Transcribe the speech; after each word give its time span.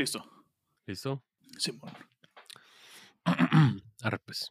Listo. 0.00 0.24
¿Listo? 0.86 1.22
Sí, 1.58 1.72
bueno. 1.72 1.94
Arre, 4.02 4.18
pues. 4.20 4.50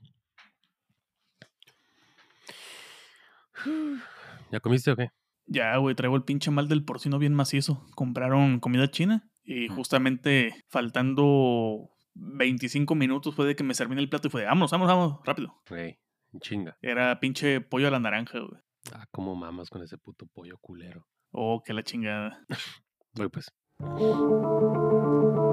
¿Ya 4.51 4.59
comiste 4.59 4.91
o 4.91 4.96
qué? 4.96 5.09
Ya, 5.47 5.75
güey, 5.77 5.96
traigo 5.96 6.15
el 6.15 6.23
pinche 6.23 6.51
mal 6.51 6.67
del 6.67 6.85
porcino 6.85 7.17
bien 7.17 7.33
macizo. 7.33 7.83
Compraron 7.96 8.59
comida 8.59 8.91
china 8.91 9.27
y 9.43 9.70
justamente 9.70 10.54
faltando 10.67 11.90
25 12.13 12.94
minutos 12.94 13.34
fue 13.34 13.47
de 13.47 13.56
que 13.56 13.63
me 13.63 13.74
servían 13.74 13.97
el 13.97 14.08
plato 14.08 14.28
y 14.28 14.31
fue 14.31 14.42
de, 14.42 14.47
vamos, 14.47 14.70
vamos, 14.70 14.88
vamos, 14.88 15.20
rápido. 15.26 15.63
Güey, 15.68 15.97
chinga. 16.41 16.77
Era 16.84 17.20
pinche 17.20 17.59
pollo 17.59 17.88
a 17.88 17.91
la 17.91 18.00
naranja, 18.00 18.38
güey. 18.38 18.62
Ah, 18.94 19.08
cómo 19.09 19.36
mamas 19.36 19.72
con 19.72 19.81
ese 19.81 19.98
puto 19.98 20.27
pollo 20.27 20.59
culero. 20.59 21.08
Oh, 21.31 21.63
que 21.63 21.73
la 21.73 21.81
chingada. 21.81 22.45
Voy 23.16 23.30
pues. 23.30 23.52
Thank 23.81 24.02
you. 24.02 25.48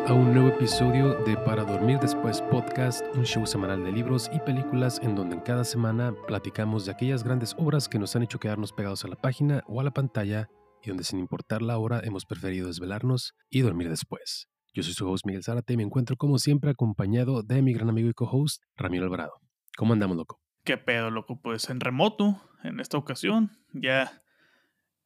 A 0.00 0.14
un 0.14 0.32
nuevo 0.32 0.48
episodio 0.48 1.22
de 1.26 1.36
Para 1.36 1.64
Dormir 1.64 1.98
Después 1.98 2.40
Podcast, 2.40 3.04
un 3.14 3.26
show 3.26 3.46
semanal 3.46 3.84
de 3.84 3.92
libros 3.92 4.30
y 4.32 4.38
películas 4.38 4.98
en 5.02 5.14
donde 5.14 5.34
en 5.34 5.42
cada 5.42 5.64
semana 5.64 6.14
platicamos 6.26 6.86
de 6.86 6.92
aquellas 6.92 7.22
grandes 7.22 7.54
obras 7.58 7.90
que 7.90 7.98
nos 7.98 8.16
han 8.16 8.22
hecho 8.22 8.40
quedarnos 8.40 8.72
pegados 8.72 9.04
a 9.04 9.08
la 9.08 9.16
página 9.16 9.62
o 9.66 9.82
a 9.82 9.84
la 9.84 9.90
pantalla 9.90 10.48
y 10.82 10.88
donde 10.88 11.04
sin 11.04 11.18
importar 11.18 11.60
la 11.60 11.76
hora 11.76 12.00
hemos 12.04 12.24
preferido 12.24 12.68
desvelarnos 12.68 13.34
y 13.50 13.60
dormir 13.60 13.90
después. 13.90 14.48
Yo 14.72 14.82
soy 14.82 14.94
su 14.94 15.06
host 15.06 15.26
Miguel 15.26 15.44
Zárate 15.44 15.74
y 15.74 15.76
me 15.76 15.82
encuentro 15.82 16.16
como 16.16 16.38
siempre 16.38 16.70
acompañado 16.70 17.42
de 17.42 17.60
mi 17.60 17.74
gran 17.74 17.90
amigo 17.90 18.08
y 18.08 18.14
co-host 18.14 18.62
Ramiro 18.76 19.04
Alvarado. 19.04 19.34
¿Cómo 19.76 19.92
andamos, 19.92 20.16
loco? 20.16 20.40
¿Qué 20.64 20.78
pedo, 20.78 21.10
loco? 21.10 21.38
Pues 21.42 21.68
en 21.68 21.80
remoto, 21.80 22.40
en 22.64 22.80
esta 22.80 22.96
ocasión, 22.96 23.50
ya, 23.74 24.22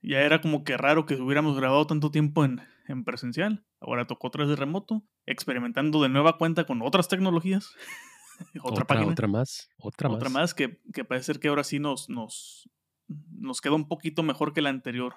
ya 0.00 0.21
era 0.21 0.41
como 0.41 0.62
que 0.62 0.77
raro 0.77 1.06
que 1.06 1.17
hubiéramos 1.17 1.56
grabado 1.56 1.89
tanto 1.89 2.12
tiempo 2.12 2.45
en, 2.45 2.61
en 2.89 3.05
presencial. 3.05 3.65
Ahora 3.81 4.06
tocó 4.06 4.29
otra 4.29 4.45
vez 4.45 4.51
de 4.51 4.56
remoto, 4.56 5.05
experimentando 5.27 6.03
de 6.03 6.09
nueva 6.09 6.39
cuenta 6.39 6.65
con 6.65 6.83
otras 6.83 7.09
tecnologías. 7.09 7.75
otra, 8.62 8.84
página. 8.84 9.12
Otra 9.12 9.28
más. 9.28 9.69
Otra, 9.78 10.11
Otra 10.11 10.28
más 10.28 10.55
que, 10.55 10.81
que 10.93 11.05
parece 11.05 11.27
ser 11.27 11.41
que 11.41 11.48
ahora 11.48 11.65
sí 11.65 11.78
nos, 11.78 12.09
nos, 12.09 12.69
nos 13.09 13.61
queda 13.61 13.75
un 13.75 13.89
poquito 13.89 14.23
mejor 14.23 14.53
que 14.53 14.62
la 14.62 14.70
anterior. 14.70 15.15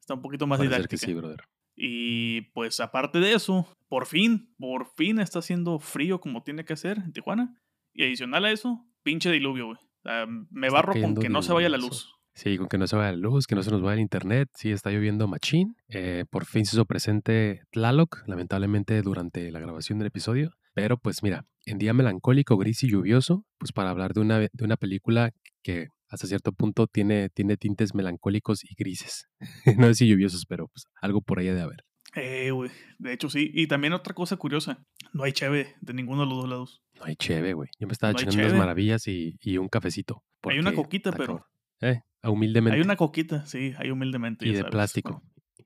Está 0.00 0.14
un 0.14 0.22
poquito 0.22 0.46
más 0.46 0.58
Parece 0.58 0.74
didáctica. 0.74 1.00
que 1.00 1.06
sí, 1.06 1.14
brother. 1.14 1.44
Y 1.76 2.42
pues 2.52 2.80
aparte 2.80 3.20
de 3.20 3.32
eso, 3.32 3.66
por 3.88 4.06
fin, 4.06 4.54
por 4.58 4.92
fin 4.96 5.18
está 5.18 5.38
haciendo 5.38 5.78
frío 5.78 6.20
como 6.20 6.42
tiene 6.42 6.64
que 6.64 6.76
ser 6.76 6.98
en 6.98 7.12
Tijuana. 7.12 7.58
Y 7.94 8.04
adicional 8.04 8.44
a 8.44 8.52
eso, 8.52 8.86
pinche 9.02 9.30
diluvio, 9.30 9.66
güey. 9.66 9.78
O 9.78 10.02
sea, 10.02 10.26
me 10.26 10.70
barro 10.70 10.92
con 11.00 11.14
que 11.14 11.28
no 11.28 11.42
se 11.42 11.52
vaya 11.52 11.68
la 11.68 11.78
luz. 11.78 12.14
Sí, 12.34 12.56
con 12.56 12.68
que 12.68 12.78
no 12.78 12.86
se 12.86 12.96
vaya 12.96 13.10
la 13.12 13.18
luz, 13.18 13.46
que 13.46 13.54
no 13.54 13.62
se 13.62 13.70
nos 13.70 13.82
vaya 13.82 13.94
el 13.94 14.00
internet. 14.00 14.48
Sí, 14.54 14.70
está 14.70 14.90
lloviendo 14.90 15.28
machín. 15.28 15.76
Eh, 15.88 16.24
por 16.30 16.46
fin 16.46 16.64
se 16.64 16.76
hizo 16.76 16.84
presente 16.86 17.62
Tlaloc, 17.70 18.22
lamentablemente 18.26 19.02
durante 19.02 19.50
la 19.50 19.60
grabación 19.60 19.98
del 19.98 20.08
episodio. 20.08 20.52
Pero 20.72 20.96
pues 20.96 21.22
mira, 21.22 21.44
en 21.66 21.78
día 21.78 21.92
melancólico, 21.92 22.56
gris 22.56 22.82
y 22.84 22.90
lluvioso, 22.90 23.44
pues 23.58 23.72
para 23.72 23.90
hablar 23.90 24.14
de 24.14 24.20
una, 24.20 24.38
de 24.38 24.64
una 24.64 24.76
película 24.76 25.32
que 25.62 25.88
hasta 26.08 26.26
cierto 26.26 26.52
punto 26.52 26.86
tiene, 26.86 27.28
tiene 27.28 27.56
tintes 27.56 27.94
melancólicos 27.94 28.64
y 28.64 28.74
grises. 28.76 29.28
no 29.78 29.86
sé 29.88 29.94
si 29.94 30.08
lluviosos, 30.08 30.46
pero 30.46 30.68
pues 30.68 30.86
algo 31.00 31.20
por 31.22 31.40
ahí 31.40 31.46
de 31.46 31.60
haber. 31.60 31.84
Eh, 32.14 32.50
güey. 32.50 32.70
De 32.98 33.12
hecho, 33.12 33.28
sí. 33.30 33.50
Y 33.54 33.66
también 33.68 33.92
otra 33.92 34.14
cosa 34.14 34.36
curiosa. 34.36 34.82
No 35.12 35.24
hay 35.24 35.32
cheve 35.32 35.74
de 35.80 35.94
ninguno 35.94 36.22
de 36.22 36.28
los 36.28 36.38
dos 36.38 36.48
lados. 36.48 36.82
No 36.98 37.04
hay 37.04 37.14
cheve, 37.16 37.52
güey. 37.52 37.68
Yo 37.78 37.86
me 37.86 37.92
estaba 37.92 38.12
No 38.12 38.18
echando 38.18 38.40
unas 38.40 38.54
maravillas 38.58 39.06
y, 39.06 39.36
y 39.40 39.58
un 39.58 39.68
cafecito. 39.68 40.24
Hay 40.42 40.58
una 40.58 40.72
coquita, 40.72 41.12
pero- 41.12 41.26
cabrón. 41.26 41.44
Eh, 41.80 42.02
humildemente. 42.24 42.76
Hay 42.76 42.82
una 42.82 42.96
coquita, 42.96 43.46
sí, 43.46 43.74
hay 43.78 43.90
humildemente. 43.90 44.44
y 44.46 44.48
ya 44.48 44.52
de 44.54 44.58
sabes, 44.60 44.72
plástico. 44.72 45.22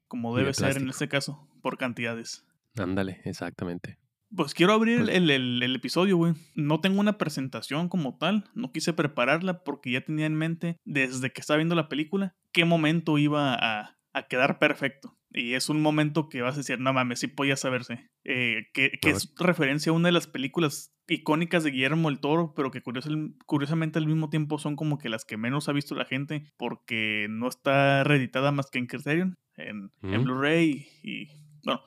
Como 0.09 0.37
debe 0.37 0.53
ser 0.55 0.77
en 0.77 0.89
este 0.89 1.09
caso, 1.09 1.49
por 1.63 1.77
cantidades. 1.79 2.45
Ándale, 2.77 3.21
exactamente. 3.25 3.99
Pues 4.37 4.53
quiero 4.55 4.73
abrir 4.73 4.99
Pues- 5.05 5.11
el, 5.17 5.31
el- 5.31 5.63
el 5.63 5.77
episodio, 5.77 6.17
güey. 6.17 6.35
No 6.55 6.81
tengo 6.81 7.01
una 7.01 7.19
presentación 7.19 7.89
como 7.89 8.17
tal. 8.19 8.45
No 8.55 8.73
quise 8.73 8.93
prepararla 8.93 9.63
porque 9.65 9.93
ya 9.93 10.01
tenía 10.01 10.27
en 10.27 10.35
mente, 10.35 10.77
desde 10.85 11.31
que 11.33 11.41
estaba 11.41 11.59
viendo 11.59 11.75
la 11.77 11.89
película, 11.89 12.35
qué 12.53 12.65
momento 12.65 13.17
iba 13.19 13.55
a, 13.55 13.97
a 14.13 14.23
quedar 14.29 14.59
perfecto. 14.59 15.17
Y 15.37 15.55
es 15.55 15.69
un 15.69 15.83
momento 15.83 16.29
que 16.29 16.43
vas 16.43 16.55
a 16.55 16.59
decir, 16.59 16.79
no 16.79 16.93
mames, 16.93 17.19
sí 17.21 17.27
podía 17.27 17.57
saberse. 17.57 18.09
Eh, 18.23 18.69
que 18.73 18.93
es 19.11 19.35
referencia 19.37 19.91
a 19.91 19.95
una 19.95 20.09
de 20.09 20.13
las 20.13 20.29
películas 20.29 20.95
icónicas 21.09 21.65
de 21.65 21.73
Guillermo 21.73 22.09
el 22.09 22.21
Toro, 22.21 22.55
pero 22.55 22.71
que 22.71 22.81
curiosa- 22.83 23.11
curiosamente 23.45 23.99
al 23.99 24.07
mismo 24.07 24.31
tiempo 24.31 24.59
son 24.59 24.77
como 24.77 24.97
que 24.97 25.09
las 25.09 25.25
que 25.25 25.37
menos 25.37 25.69
ha 25.69 25.73
visto 25.73 25.95
la 25.97 26.05
gente 26.05 26.53
porque 26.57 27.27
no 27.29 27.49
está 27.49 28.05
reeditada 28.05 28.53
más 28.53 28.71
que 28.71 28.79
en 28.79 28.87
Criterion, 28.87 29.35
en. 29.57 29.91
Blu-ray 30.23 30.87
y, 31.03 31.29
bueno, 31.65 31.83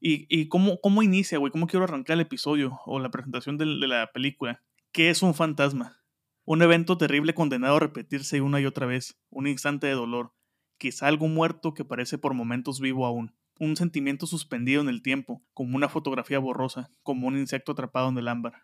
y, 0.00 0.26
y 0.28 0.48
cómo, 0.48 0.80
cómo 0.80 1.02
inicia, 1.02 1.38
güey, 1.38 1.52
cómo 1.52 1.66
quiero 1.68 1.84
arrancar 1.84 2.14
el 2.14 2.20
episodio 2.22 2.78
o 2.84 2.98
la 2.98 3.10
presentación 3.10 3.56
del- 3.58 3.78
de, 3.80 3.86
la 3.86 4.10
película. 4.12 4.60
¿Qué 4.92 5.08
es 5.10 5.22
un 5.22 5.34
fantasma? 5.34 6.02
Un 6.44 6.62
evento 6.62 6.98
terrible 6.98 7.32
condenado 7.34 7.76
a 7.76 7.80
repetirse 7.80 8.40
una 8.40 8.60
y 8.60 8.66
otra 8.66 8.86
vez, 8.86 9.20
un 9.30 9.46
instante 9.46 9.86
de 9.86 9.92
dolor, 9.94 10.32
quizá 10.78 11.06
algo 11.08 11.28
muerto 11.28 11.74
que 11.74 11.84
parece 11.84 12.18
por 12.18 12.34
momentos 12.34 12.80
vivo 12.80 13.04
aún, 13.06 13.34
un 13.58 13.76
sentimiento 13.76 14.26
suspendido 14.26 14.80
en 14.80 14.88
el 14.88 15.02
tiempo, 15.02 15.42
como 15.52 15.76
una 15.76 15.88
fotografía 15.88 16.38
borrosa, 16.38 16.90
como 17.02 17.26
un 17.26 17.36
insecto 17.36 17.72
atrapado 17.72 18.08
en 18.08 18.18
el 18.18 18.28
ámbar. 18.28 18.54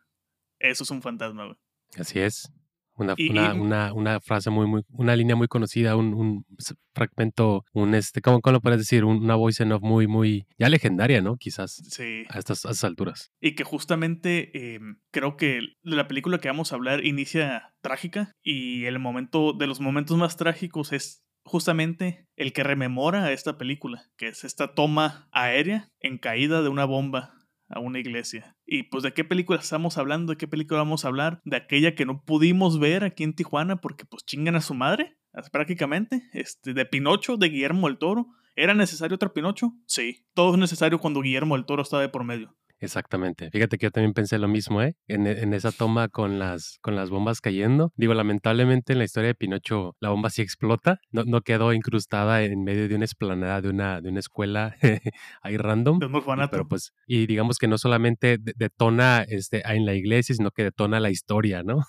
Eso 0.61 0.85
es 0.85 0.91
un 0.91 1.03
fantasma, 1.03 1.45
güey. 1.47 1.57
Así 1.99 2.21
es. 2.21 2.51
Una, 2.97 3.15
Y- 3.17 3.29
una, 3.31 3.53
y- 3.55 3.59
una, 3.59 3.93
una 3.93 4.21
frase 4.21 4.51
muy, 4.51 4.69
muy, 4.69 4.83
una 4.91 5.17
línea 5.17 5.35
muy 5.35 5.49
conocida, 5.49 5.97
un, 5.97 6.15
un 6.15 6.47
fragmento, 6.95 7.65
un 7.73 7.93
este, 7.95 8.21
¿cómo, 8.21 8.41
cómo 8.41 8.53
lo 8.53 8.61
puedes 8.61 8.79
decir? 8.79 9.05
Un- 9.05 9.17
Una 9.25 9.35
voice 9.35 9.65
en 9.65 9.73
off 9.73 9.83
muy, 9.83 10.07
muy, 10.07 10.47
ya 10.59 10.69
legendaria, 10.69 11.21
¿no? 11.21 11.37
Quizás 11.37 11.73
Sí. 11.89 12.23
a 12.29 12.39
estas, 12.39 12.65
a 12.65 12.71
estas 12.71 12.85
alturas. 12.85 13.33
Y 13.41 13.57
que 13.57 13.65
justamente 13.65 14.51
eh, 14.77 14.79
creo 15.11 15.37
que 15.37 15.59
la 15.83 16.07
película 16.07 16.39
que 16.39 16.47
vamos 16.47 16.71
a 16.71 16.77
hablar 16.77 17.05
inicia 17.05 17.75
trágica 17.81 18.31
y 18.45 18.85
el 18.85 19.01
momento 19.01 19.53
de 19.55 19.67
los 19.67 19.81
momentos 19.81 20.17
más 20.17 20.37
trágicos 20.37 20.93
es 20.93 21.24
justamente 21.45 22.27
el 22.37 22.53
que 22.53 22.65
rememora 22.65 23.25
a 23.25 23.33
esta 23.33 23.57
película, 23.59 24.11
que 24.17 24.29
es 24.29 24.45
esta 24.45 24.75
toma 24.75 25.29
aérea 25.33 25.91
en 26.01 26.19
caída 26.19 26.63
de 26.63 26.69
una 26.69 26.85
bomba 26.85 27.35
a 27.69 27.81
una 27.81 27.99
iglesia. 27.99 28.57
Y 28.67 28.85
pues 28.85 29.03
de 29.03 29.13
qué 29.13 29.25
película 29.25 29.59
estamos 29.59 29.99
hablando, 29.99 30.33
de 30.33 30.39
qué 30.39 30.49
película 30.49 30.81
vamos 30.81 31.05
a 31.05 31.09
hablar, 31.09 31.41
de 31.45 31.57
aquella 31.57 31.95
que 31.95 32.07
no 32.07 32.23
pudimos 32.25 32.79
ver 32.79 33.05
aquí 33.05 33.25
en 33.25 33.35
Tijuana 33.35 33.81
porque 33.81 34.05
pues 34.05 34.25
chingan 34.25 34.57
a 34.57 34.61
su 34.61 34.75
madre, 34.75 35.17
prácticamente, 35.53 36.23
este, 36.33 36.75
de 36.75 36.87
Pinocho, 36.87 37.37
de 37.37 37.49
Guillermo 37.49 37.89
del 37.89 37.99
Toro. 37.99 38.29
¿Era 38.57 38.75
necesario 38.75 39.17
otro 39.17 39.33
Pinocho? 39.33 39.73
Sí. 39.87 40.27
Todo 40.35 40.53
es 40.53 40.59
necesario 40.59 41.01
cuando 41.01 41.21
Guillermo 41.21 41.57
del 41.57 41.65
Toro 41.65 41.83
está 41.83 41.99
de 41.99 42.09
por 42.09 42.25
medio. 42.25 42.57
Exactamente. 42.85 43.51
Fíjate 43.51 43.79
que 43.79 43.87
yo 43.87 43.91
también 43.91 44.13
pensé 44.15 44.39
lo 44.39 44.49
mismo, 44.49 44.83
¿eh? 44.83 44.95
En, 45.09 45.27
e- 45.27 45.41
en 45.43 45.55
esa 45.55 45.73
toma 45.73 46.09
con 46.09 46.39
las, 46.39 46.79
con 46.83 46.95
las 46.97 47.11
bombas 47.11 47.41
cayendo. 47.41 47.93
Digo, 47.97 48.15
lamentablemente 48.15 48.93
en 48.93 48.99
la 48.99 49.05
historia 49.05 49.29
de 49.29 49.35
Pinocho 49.35 49.97
la 50.01 50.11
bomba 50.11 50.31
sí 50.31 50.43
explota. 50.43 51.01
No, 51.11 51.25
no 51.25 51.41
quedó 51.41 51.73
incrustada 51.73 52.43
en 52.43 52.63
medio 52.65 52.89
de 52.89 52.95
una 52.95 53.05
esplanada 53.05 53.61
de 53.61 53.69
una, 53.71 54.01
de 54.01 54.09
una 54.11 54.21
escuela 54.21 54.77
ahí 55.43 55.57
random. 55.57 55.99
De 55.99 56.07
un 56.07 56.15
orfanato. 56.15 56.51
pero 56.51 56.69
pues, 56.69 56.93
y 57.07 57.27
digamos 57.27 57.59
que 57.59 57.69
no 57.69 57.79
solamente 57.79 58.39
de- 58.39 58.55
detona 58.57 59.25
este, 59.29 59.63
en 59.67 59.87
la 59.87 59.95
iglesia, 59.95 60.35
sino 60.35 60.51
que 60.51 60.65
detona 60.65 61.01
la 61.01 61.11
historia, 61.11 61.63
¿no? 61.63 61.83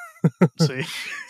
Sí. 0.57 0.73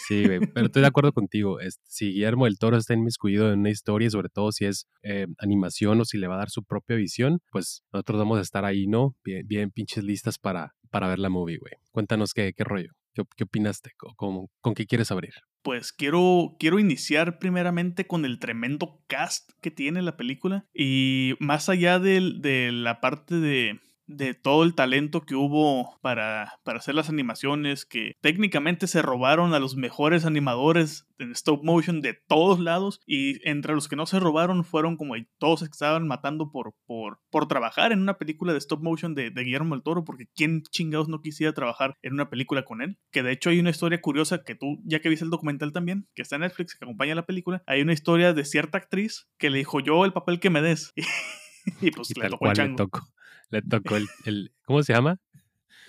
Sí, 0.07 0.23
güey, 0.23 0.39
pero 0.53 0.67
estoy 0.67 0.83
de 0.83 0.87
acuerdo 0.87 1.11
contigo. 1.13 1.59
Este, 1.59 1.81
si 1.87 2.11
Guillermo 2.13 2.45
del 2.45 2.59
Toro 2.59 2.77
está 2.77 2.93
inmiscuido 2.93 3.51
en 3.51 3.61
una 3.61 3.71
historia, 3.71 4.07
sobre 4.11 4.29
todo 4.29 4.51
si 4.51 4.65
es 4.65 4.85
eh, 5.01 5.25
animación 5.39 5.99
o 5.99 6.05
si 6.05 6.19
le 6.19 6.27
va 6.27 6.35
a 6.35 6.37
dar 6.37 6.51
su 6.51 6.63
propia 6.63 6.95
visión, 6.95 7.39
pues 7.51 7.81
nosotros 7.91 8.19
vamos 8.19 8.37
a 8.37 8.41
estar 8.43 8.65
ahí, 8.65 8.85
¿no? 8.85 9.15
Bien, 9.23 9.47
bien 9.47 9.54
pinches 9.71 10.03
listas 10.03 10.37
para, 10.37 10.73
para 10.89 11.07
ver 11.07 11.19
la 11.19 11.29
movie, 11.29 11.57
güey. 11.57 11.73
Cuéntanos 11.91 12.33
qué, 12.33 12.53
qué 12.55 12.63
rollo. 12.63 12.91
¿Qué, 13.13 13.23
qué 13.37 13.43
opinaste? 13.45 13.91
¿Con, 13.97 14.47
con, 14.61 14.73
qué 14.73 14.85
quieres 14.85 15.09
abrir? 15.11 15.33
Pues 15.63 15.93
quiero, 15.93 16.55
quiero 16.59 16.79
iniciar 16.79 17.39
primeramente 17.39 18.05
con 18.07 18.25
el 18.25 18.39
tremendo 18.39 19.01
cast 19.07 19.49
que 19.61 19.71
tiene 19.71 20.01
la 20.01 20.17
película. 20.17 20.65
Y 20.73 21.33
más 21.39 21.69
allá 21.69 21.99
del- 21.99 22.41
de 22.41 22.71
la 22.73 22.99
parte 22.99 23.35
de, 23.35 23.79
de 24.07 24.33
todo 24.33 24.63
el 24.63 24.75
talento 24.75 25.21
que 25.21 25.35
hubo 25.35 25.97
para, 26.01 26.59
para 26.63 26.79
hacer 26.79 26.95
las 26.95 27.09
animaciones, 27.09 27.85
que 27.85 28.13
técnicamente 28.21 28.87
se 28.87 29.01
robaron 29.01 29.53
a 29.53 29.59
los 29.59 29.75
mejores 29.75 30.25
animadores 30.25 31.07
en 31.17 31.31
stop 31.31 31.63
motion 31.63 32.01
de 32.01 32.13
todos 32.13 32.59
lados 32.59 32.99
y 33.05 33.47
entre 33.47 33.73
los 33.73 33.87
que 33.87 33.95
no 33.95 34.05
se 34.05 34.19
robaron 34.19 34.63
fueron 34.63 34.97
como 34.97 35.15
todos 35.37 35.61
que 35.61 35.65
estaban 35.65 36.07
matando 36.07 36.51
por, 36.51 36.73
por, 36.85 37.19
por 37.29 37.47
trabajar 37.47 37.91
en 37.91 38.01
una 38.01 38.17
película 38.17 38.51
de 38.51 38.59
stop 38.59 38.81
motion 38.81 39.15
de, 39.15 39.31
de 39.31 39.43
Guillermo 39.43 39.75
del 39.75 39.83
Toro, 39.83 40.03
porque 40.03 40.27
quién 40.35 40.63
chingados 40.63 41.07
no 41.07 41.21
quisiera 41.21 41.53
trabajar 41.53 41.97
en 42.01 42.13
una 42.13 42.29
película 42.29 42.65
con 42.65 42.81
él. 42.81 42.97
Que 43.11 43.23
de 43.23 43.31
hecho 43.31 43.49
hay 43.49 43.59
una 43.59 43.69
historia 43.69 44.01
curiosa 44.01 44.43
que 44.43 44.55
tú, 44.55 44.81
ya 44.83 44.99
que 44.99 45.09
viste 45.09 45.25
el 45.25 45.31
documental 45.31 45.71
también, 45.71 46.07
que 46.15 46.21
está 46.21 46.35
en 46.35 46.41
Netflix, 46.41 46.75
que 46.75 46.85
acompaña 46.85 47.15
la 47.15 47.25
película, 47.25 47.63
hay 47.65 47.81
una 47.81 47.93
historia 47.93 48.33
de 48.33 48.45
cierta 48.45 48.77
actriz 48.77 49.27
que 49.37 49.49
le 49.49 49.59
dijo 49.59 49.79
yo 49.79 50.05
el 50.05 50.13
papel 50.13 50.39
que 50.39 50.49
me 50.49 50.61
des. 50.61 50.93
y 51.81 51.91
pues 51.91 52.15
le 52.17 52.29
tocó 52.29 52.51
le 52.51 52.69
tocó 52.75 53.14
le 53.49 53.61
tocó 53.61 53.95
el, 53.95 54.07
el 54.25 54.51
¿cómo 54.65 54.83
se 54.83 54.93
llama? 54.93 55.19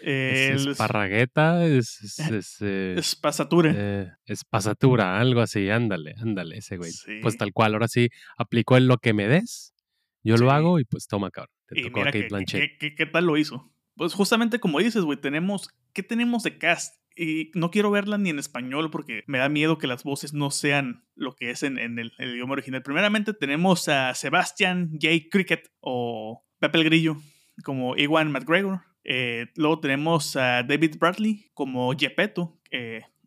El, 0.03 0.56
es 0.56 0.67
esparragueta, 0.67 1.64
es, 1.64 2.03
es, 2.03 2.19
es 2.19 2.56
eh, 2.61 2.94
espasatura. 2.99 3.73
Eh, 3.75 4.12
espasatura, 4.26 5.19
algo 5.19 5.41
así, 5.41 5.70
ándale, 5.70 6.14
ándale, 6.19 6.58
ese 6.58 6.76
güey. 6.76 6.93
Pues 7.23 7.37
tal 7.37 7.53
cual, 7.53 7.73
ahora 7.75 7.88
sí, 7.88 8.11
aplicó 8.37 8.76
en 8.76 8.88
lo 8.88 8.99
que 8.99 9.14
me 9.14 9.26
des, 9.26 9.75
yo 10.23 10.37
lo 10.37 10.50
hago 10.50 10.79
y 10.81 10.85
pues 10.85 11.06
toma, 11.06 11.31
cabrón. 11.31 11.55
Te 11.67 11.82
tocó 11.82 12.00
a 12.00 12.05
Kate 12.06 12.29
Blanchett. 12.29 12.79
¿qué, 12.79 12.94
qué, 12.94 13.06
tal 13.06 13.26
lo 13.26 13.37
hizo? 13.37 13.73
Pues 13.94 14.12
justamente 14.12 14.61
como 14.61 14.79
dices, 14.79 15.02
güey, 15.02 15.20
tenemos, 15.20 15.70
¿qué 15.93 16.02
tenemos 16.02 16.43
de 16.43 16.59
cast? 16.59 16.97
Y 17.17 17.50
no 17.55 17.70
quiero 17.70 17.91
verla 17.91 18.19
ni 18.19 18.29
en 18.29 18.38
español 18.38 18.91
porque 18.91 19.25
me 19.26 19.38
da 19.38 19.49
miedo 19.49 19.79
que 19.79 19.87
las 19.87 20.05
voces 20.05 20.35
no 20.35 20.50
sean 20.50 21.05
lo 21.14 21.35
que 21.35 21.50
es 21.50 21.62
en, 21.62 21.79
en 21.79 21.99
el, 21.99 22.12
el, 22.19 22.35
idioma 22.35 22.52
original. 22.52 22.82
Primeramente 22.82 23.32
tenemos 23.32 23.88
a 23.88 24.14
Sebastian 24.14 24.91
J. 25.00 25.29
Cricket 25.31 25.73
o 25.81 26.44
Pepe 26.59 26.79
el 26.79 26.85
Grillo, 26.85 27.17
como 27.64 27.97
Iwan 27.97 28.31
McGregor. 28.31 28.82
Eh, 29.05 29.47
luego 29.56 29.81
tenemos 29.81 30.37
a 30.37 30.62
David 30.62 30.97
Bradley 30.99 31.50
como 31.55 31.93
Gepetto. 31.97 32.58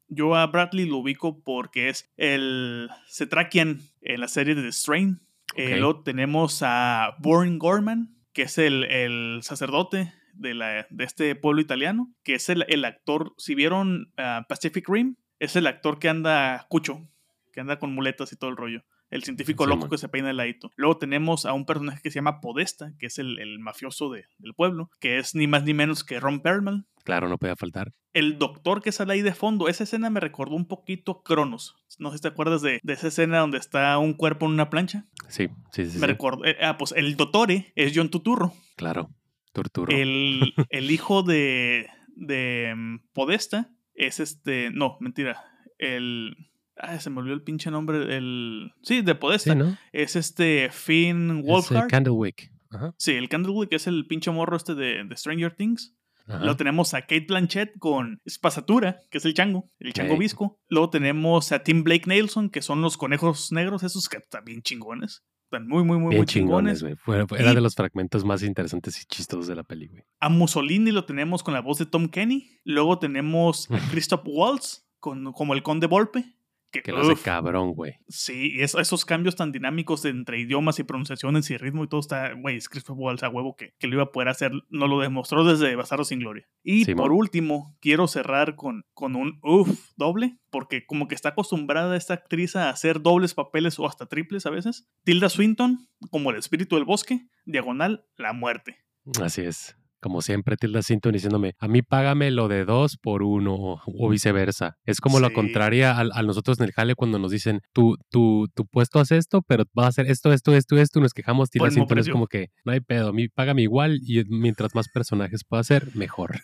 yo 0.08 0.36
a 0.36 0.48
Bradley 0.48 0.86
lo 0.86 0.98
ubico 0.98 1.42
porque 1.44 1.90
es 1.90 2.12
el 2.18 2.90
Cetrakian 3.08 3.80
en 4.02 4.22
la 4.22 4.28
serie 4.28 4.56
de 4.56 4.64
The 4.64 4.72
Strain. 4.72 5.22
Eh, 5.56 5.78
luego 5.78 6.04
tenemos 6.04 6.62
a 6.64 7.16
Boring 7.20 7.58
Gorman, 7.58 8.16
que 8.34 8.44
es 8.44 8.58
el, 8.58 8.84
el 8.86 9.40
sacerdote 9.42 10.14
de, 10.34 10.54
la, 10.54 10.86
de, 10.90 11.04
este 11.04 11.34
pueblo 11.36 11.62
italiano, 11.62 12.14
que 12.24 12.36
es 12.36 12.50
el, 12.50 12.66
el 12.68 12.86
actor, 12.86 13.34
si 13.38 13.56
vieron 13.56 14.14
Pacific 14.48 14.88
Rim, 14.88 15.16
es 15.40 15.56
el 15.56 15.68
actor 15.68 16.00
que 16.00 16.10
anda 16.10 16.68
cucho, 16.70 17.10
que 17.52 17.62
anda 17.62 17.80
con 17.80 17.94
muletas 17.94 18.32
y 18.32 18.36
todo 18.36 18.50
el 18.50 18.58
rollo 18.58 18.84
el 19.10 19.24
científico 19.24 19.66
loco 19.66 19.90
que 19.90 19.98
se 19.98 20.10
peina 20.10 20.30
el 20.30 20.38
ladito. 20.38 20.72
Luego 20.76 20.98
tenemos 20.98 21.46
a 21.46 21.54
un 21.54 21.66
personaje 21.66 22.02
que 22.02 22.12
se 22.12 22.16
llama 22.16 22.42
Podesta, 22.42 22.94
que 23.00 23.08
es 23.08 23.18
el, 23.20 23.60
mafioso 23.60 24.10
de, 24.12 24.26
del 24.38 24.54
pueblo, 24.54 24.90
que 25.00 25.18
es 25.18 25.36
ni 25.36 25.48
más 25.48 25.64
ni 25.64 25.74
menos 25.74 26.04
que 26.04 26.20
Ron 26.20 26.42
Perlman. 26.42 26.88
Claro, 27.04 27.28
no 27.28 27.38
podía 27.38 27.56
faltar. 27.56 27.94
El 28.14 28.38
doctor 28.38 28.82
que 28.82 28.92
sale 28.92 29.14
ahí 29.14 29.22
de 29.22 29.34
fondo, 29.34 29.68
esa 29.68 29.84
escena 29.84 30.10
me 30.10 30.20
recordó 30.20 30.56
un 30.56 30.68
poquito 30.68 31.24
Cronos. 31.24 31.76
No 31.98 32.12
sé 32.12 32.18
si 32.18 32.22
te 32.24 32.28
acuerdas 32.28 32.62
de, 32.62 32.80
esa 32.86 33.08
escena 33.08 33.40
donde 33.40 33.58
está 33.58 33.98
un 33.98 34.14
cuerpo 34.14 34.46
en 34.46 34.54
una 34.54 34.70
plancha. 34.70 35.06
Sí, 35.28 35.50
sí, 35.72 35.90
sí. 35.90 35.98
Me 36.00 36.08
recuerdo. 36.08 36.46
Eh, 36.46 36.58
ah, 36.62 36.78
pues 36.78 36.94
el 36.96 37.16
dottore 37.16 37.72
es 37.76 37.94
John 37.96 38.10
Tuturro. 38.10 38.54
Claro, 38.76 39.10
Turturro. 39.54 39.96
El, 39.96 40.54
el 40.70 40.92
hijo 40.92 41.24
de, 41.24 41.88
de 42.16 42.74
mm, 42.76 42.98
Podesta 43.14 43.72
es 43.94 44.20
este. 44.20 44.70
No, 44.72 44.98
mentira. 45.00 45.44
El 45.78 46.49
Ay, 46.80 47.00
se 47.00 47.10
me 47.10 47.20
olvidó 47.20 47.36
el 47.36 47.44
pinche 47.44 47.70
nombre. 47.72 48.16
El... 48.16 48.72
Sí, 48.82 49.02
de 49.02 49.16
Podesta. 49.16 49.56
¿no? 49.56 49.78
Es 49.92 50.16
este 50.16 50.70
Finn 50.72 51.44
Wolfhard. 51.44 51.90
Candlewick. 51.90 52.52
Sí, 52.98 53.14
el 53.14 53.30
Candlewick 53.30 53.74
es 53.74 53.88
el 53.88 54.06
pinche 54.08 54.32
morro 54.32 54.56
este 54.56 54.76
de, 54.76 55.04
de 55.04 55.16
Stranger 55.16 55.56
Things. 55.56 55.96
Luego 56.38 56.58
tenemos 56.58 56.94
a 56.94 57.02
Kate 57.02 57.26
Blanchett 57.28 57.80
con 57.80 58.22
Espasatura, 58.24 59.00
que 59.10 59.18
es 59.18 59.26
el 59.26 59.34
chango, 59.34 59.72
el 59.80 59.94
chango 59.94 60.16
visco. 60.16 60.60
Luego 60.68 60.92
tenemos 60.92 61.52
a 61.52 61.64
Tim 61.64 61.84
Blake 61.84 62.04
Nelson, 62.06 62.52
que 62.52 62.62
son 62.62 62.82
los 62.82 62.98
conejos 62.98 63.52
negros, 63.52 63.82
esos 63.82 64.08
que 64.08 64.18
están 64.18 64.46
bien 64.46 64.62
chingones. 64.62 65.24
Están 65.46 65.68
muy, 65.68 65.84
muy, 65.84 65.98
muy, 65.98 66.16
muy 66.16 66.26
chingones. 66.28 66.86
era 67.08 67.54
de 67.56 67.62
los 67.62 67.74
fragmentos 67.74 68.24
más 68.24 68.44
interesantes 68.44 69.02
y 69.02 69.06
chistosos 69.06 69.48
de 69.48 69.56
la 69.56 69.64
película. 69.64 70.04
A 70.20 70.30
Mussolini 70.30 70.92
lo 70.92 71.06
tenemos 71.06 71.42
con 71.42 71.56
la 71.56 71.62
voz 71.62 71.80
de 71.80 71.88
Tom 71.88 72.08
Kenny. 72.10 72.60
Luego 72.64 73.00
tenemos 73.00 73.70
a 73.72 73.80
Christoph 73.92 74.22
Waltz 74.26 74.86
con, 75.00 75.34
como 75.34 75.56
el 75.56 75.64
conde 75.64 75.88
Volpe. 75.88 76.36
Que, 76.72 76.92
lo 76.92 77.00
hace 77.00 77.22
cabrón, 77.22 77.74
güey. 77.74 77.96
Sí, 78.08 78.54
y 78.56 78.62
esos 78.62 79.04
cambios 79.04 79.36
tan 79.36 79.52
dinámicos 79.52 80.06
entre 80.06 80.40
idiomas 80.40 80.78
y 80.80 80.84
pronunciaciones 80.84 81.50
y 81.50 81.58
ritmo 81.58 81.84
y 81.84 81.88
todo 81.88 82.00
está, 82.00 82.34
güey, 82.34 82.58
es 82.58 82.70
Christopher 82.70 83.02
Waltz 83.02 83.24
a 83.24 83.30
huevo 83.30 83.56
que, 83.56 83.74
que, 83.80 83.88
lo 83.88 83.96
iba 83.96 84.04
a 84.04 84.12
poder 84.12 84.30
hacer, 84.30 84.52
no 84.70 84.88
lo 84.88 85.00
demostró 85.00 85.44
desde 85.44 85.76
Bastardo 85.76 86.04
sin 86.04 86.20
Gloria. 86.20 86.48
Y 86.64 86.94
por 86.94 87.12
último, 87.12 87.76
quiero 87.80 88.08
cerrar 88.08 88.56
con, 88.56 88.84
con 88.94 89.16
un 89.16 89.40
uff 89.42 89.92
doble, 89.96 90.38
porque 90.52 90.86
como 90.86 91.08
que 91.08 91.16
está 91.16 91.30
acostumbrada 91.30 91.98
esta 91.98 92.14
actriz 92.14 92.56
a 92.56 92.70
hacer 92.70 93.02
dobles 93.02 93.34
papeles 93.34 93.80
o 93.80 93.88
hasta 93.88 94.06
triples 94.06 94.46
a 94.46 94.52
veces. 94.52 94.88
Tilda 95.04 95.30
Swinton, 95.30 95.88
como 96.12 96.30
el 96.30 96.38
espíritu 96.38 96.76
del 96.76 96.86
bosque, 96.86 97.28
diagonal, 97.46 98.06
la 98.16 98.34
muerte. 98.34 98.78
Así 99.20 99.42
es 99.42 99.76
como 100.00 100.22
siempre, 100.22 100.56
Tilda 100.58 100.82
Sinton 100.82 101.14
diciéndome, 101.14 101.56
a 101.60 101.68
mí 101.68 101.82
págame 101.82 102.32
lo 102.32 102.48
de 102.48 102.66
dos 102.66 102.98
por 102.98 103.24
uno 103.24 103.82
o 103.86 104.10
viceversa. 104.10 104.78
Es 104.86 105.00
como 105.02 105.20
lo 105.20 105.32
contraria 105.34 105.98
a, 105.98 106.24
nosotros 106.24 106.60
en 106.60 106.66
el 106.66 106.72
jale 106.72 106.96
cuando 106.96 107.20
nos 107.20 107.32
dicen, 107.32 107.62
tu, 107.74 107.98
tu, 108.10 108.48
tu 108.54 108.66
puesto 108.66 109.00
hace 109.00 109.18
esto, 109.18 109.42
pero 109.42 109.66
vas 109.74 109.86
a 109.86 109.90
hacer 109.90 110.08
esto, 110.08 110.32
esto, 110.34 110.54
esto, 110.56 110.78
esto, 110.78 111.00
nos 111.00 111.14
quejamos, 111.14 111.50
Tilda 111.50 111.72
Sinton 111.72 112.00
es 112.00 112.10
como 112.10 112.28
que, 112.28 112.50
no 112.66 112.72
hay 112.72 112.80
pedo, 112.80 113.10
a 113.10 113.14
mí 113.14 113.28
págame 113.28 113.64
igual 113.64 114.00
y 114.02 114.24
mientras 114.26 114.76
más 114.76 114.90
personajes 114.90 115.44
pueda 115.44 115.62
hacer, 115.62 115.96
mejor. 115.96 116.42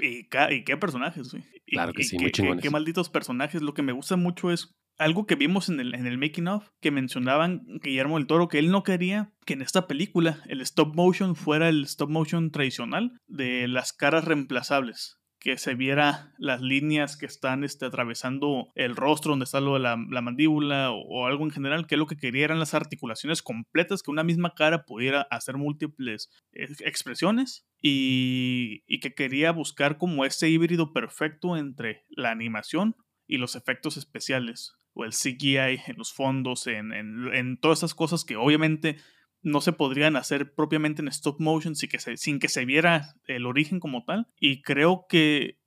y, 0.00 0.26
y, 0.50 0.64
qué 0.64 0.76
personajes, 0.76 1.32
güey. 1.32 1.44
Claro 1.66 1.92
que 1.92 2.04
sí, 2.04 2.18
muy 2.18 2.30
chingones. 2.30 2.62
Qué, 2.62 2.70
malditos 2.70 3.08
personajes. 3.08 3.62
Lo 3.62 3.74
que 3.74 3.82
me 3.82 3.92
gusta 3.92 4.16
mucho 4.16 4.50
es 4.50 4.74
algo 4.98 5.26
que 5.26 5.34
vimos 5.34 5.68
en 5.68 5.80
el, 5.80 5.94
en 5.94 6.06
el 6.06 6.18
making 6.18 6.48
of, 6.48 6.68
que 6.80 6.90
mencionaban 6.90 7.62
Guillermo 7.82 8.18
del 8.18 8.26
Toro, 8.26 8.48
que 8.48 8.58
él 8.58 8.70
no 8.70 8.82
quería 8.82 9.32
que 9.44 9.54
en 9.54 9.62
esta 9.62 9.86
película 9.86 10.38
el 10.46 10.60
stop 10.60 10.94
motion 10.94 11.36
fuera 11.36 11.68
el 11.68 11.84
stop 11.84 12.10
motion 12.10 12.50
tradicional 12.50 13.18
de 13.26 13.68
las 13.68 13.92
caras 13.92 14.24
reemplazables 14.24 15.18
que 15.44 15.58
se 15.58 15.74
viera 15.74 16.32
las 16.38 16.62
líneas 16.62 17.18
que 17.18 17.26
están 17.26 17.64
este, 17.64 17.84
atravesando 17.84 18.72
el 18.74 18.96
rostro, 18.96 19.32
donde 19.32 19.44
está 19.44 19.60
lo 19.60 19.74
de 19.74 19.80
la, 19.80 19.96
mandíbula 19.96 20.90
o, 20.90 21.26
algo 21.26 21.44
en 21.44 21.50
general, 21.50 21.86
que 21.86 21.98
lo 21.98 22.06
que 22.06 22.16
quería 22.16 22.46
eran 22.46 22.58
las 22.58 22.72
articulaciones 22.72 23.42
completas, 23.42 24.02
que 24.02 24.10
una 24.10 24.24
misma 24.24 24.54
cara 24.54 24.86
pudiera 24.86 25.20
hacer 25.30 25.58
múltiples 25.58 26.30
eh, 26.52 26.68
expresiones 26.80 27.66
y, 27.82 28.84
y 28.86 29.00
que 29.00 29.12
quería 29.12 29.52
buscar 29.52 29.98
como 29.98 30.24
ese 30.24 30.48
híbrido 30.48 30.94
perfecto 30.94 31.58
entre 31.58 32.06
la 32.08 32.30
animación 32.30 32.96
y 33.26 33.38
los 33.38 33.56
efectos 33.56 33.96
especiales 33.96 34.74
o 34.94 35.04
el 35.04 35.12
CGI 35.12 35.80
en 35.86 35.96
los 35.96 36.12
fondos, 36.12 36.66
en, 36.66 36.92
en, 36.92 37.58
todas 37.58 37.80
esas 37.80 37.94
cosas 37.94 38.24
que 38.24 38.36
obviamente 38.36 38.96
no 39.42 39.60
se 39.60 39.72
podrían 39.72 40.16
hacer 40.16 40.54
propiamente 40.54 41.02
en 41.02 41.08
stop 41.08 41.40
motion 41.40 41.74
sin 41.74 41.88
que 41.88 41.98
se, 41.98 42.16
sin 42.16 42.38
que 42.38 42.48
se 42.48 42.64
viera 42.64 43.14
el 43.26 43.46
origen 43.46 43.80
como 43.80 44.04
tal. 44.04 44.28
Y 44.38 44.62
creo 44.62 45.06
que 45.08 45.58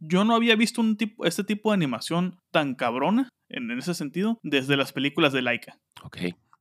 yo 0.00 0.24
no 0.24 0.34
había 0.34 0.56
visto 0.56 0.80
un 0.80 0.96
tipo, 0.96 1.24
este 1.24 1.44
tipo 1.44 1.70
de 1.70 1.74
animación 1.74 2.40
tan 2.50 2.74
cabrona 2.74 3.30
en, 3.48 3.70
ese 3.70 3.94
sentido 3.94 4.38
desde 4.42 4.76
las 4.76 4.92
películas 4.92 5.32
de 5.32 5.42
Laika. 5.42 5.78
Ok. 6.02 6.18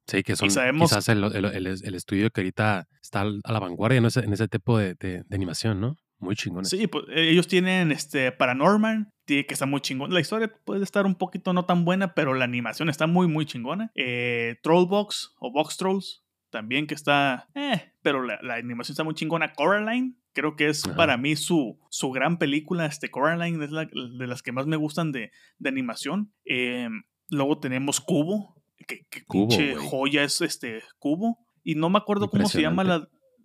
Sí, 0.08 0.22
que 0.22 0.36
son 0.36 0.50
quizás 0.50 1.10
el, 1.10 1.24
el, 1.24 1.96
estudio 1.96 2.30
que 2.30 2.42
ahorita 2.42 2.88
está 3.02 3.22
a 3.22 3.52
la 3.52 3.60
vanguardia 3.60 3.98
en 3.98 4.06
ese, 4.06 4.20
en 4.20 4.34
ese 4.34 4.48
tipo 4.48 4.78
de, 4.78 4.94
de, 4.94 5.24
de 5.24 5.36
animación, 5.36 5.82
¿no? 5.82 5.98
Muy 6.20 6.36
chingones. 6.36 6.70
Sí, 6.70 6.88
pues 6.88 7.06
ellos 7.10 7.48
tienen 7.48 7.92
este 7.92 8.32
Paranorman, 8.32 9.12
que 9.26 9.46
está 9.50 9.66
muy 9.66 9.82
chingón. 9.82 10.14
La 10.14 10.20
historia 10.20 10.52
puede 10.64 10.84
estar 10.84 11.06
un 11.06 11.16
poquito 11.16 11.54
no 11.54 11.66
tan 11.66 11.86
buena, 11.86 12.14
pero 12.14 12.34
la 12.34 12.46
animación 12.46 12.90
está 12.90 13.08
muy, 13.08 13.28
muy 13.28 13.46
chingona. 13.46 13.92
Eh, 13.96 14.58
Trollbox 14.64 15.36
o 15.40 15.52
Box 15.52 15.78
Trolls, 15.78 16.24
también 16.50 16.88
que 16.88 16.94
está, 16.94 17.50
eh, 17.56 17.92
pero 18.02 18.24
la, 18.24 18.56
animación 18.56 18.94
está 18.94 19.04
muy 19.04 19.16
chingona. 19.16 19.54
Coraline, 19.54 20.16
creo 20.34 20.56
que 20.56 20.68
es 20.70 20.88
para 20.96 21.18
mí 21.18 21.36
su, 21.36 21.80
su 21.90 22.12
gran 22.12 22.38
película. 22.38 22.86
Este 22.86 23.10
Coraline 23.10 23.64
es 23.64 23.72
la, 23.72 23.86
de 23.86 24.28
las 24.28 24.42
que 24.42 24.52
más 24.52 24.68
me 24.68 24.78
gustan 24.78 25.12
de, 25.12 25.32
de 25.58 25.70
animación. 25.70 26.32
Eh, 26.46 26.88
luego 27.30 27.60
tenemos 27.60 28.00
Cubo, 28.00 28.56
que, 28.88 29.06
pinche 29.30 29.76
joya 29.76 30.24
es 30.24 30.42
este 30.42 30.82
Cubo. 31.00 31.40
Y 31.64 31.76
no 31.76 31.90
me 31.90 31.98
acuerdo 31.98 32.30
cómo 32.30 32.48
se 32.48 32.62
llama 32.62 32.84
la 32.84 32.98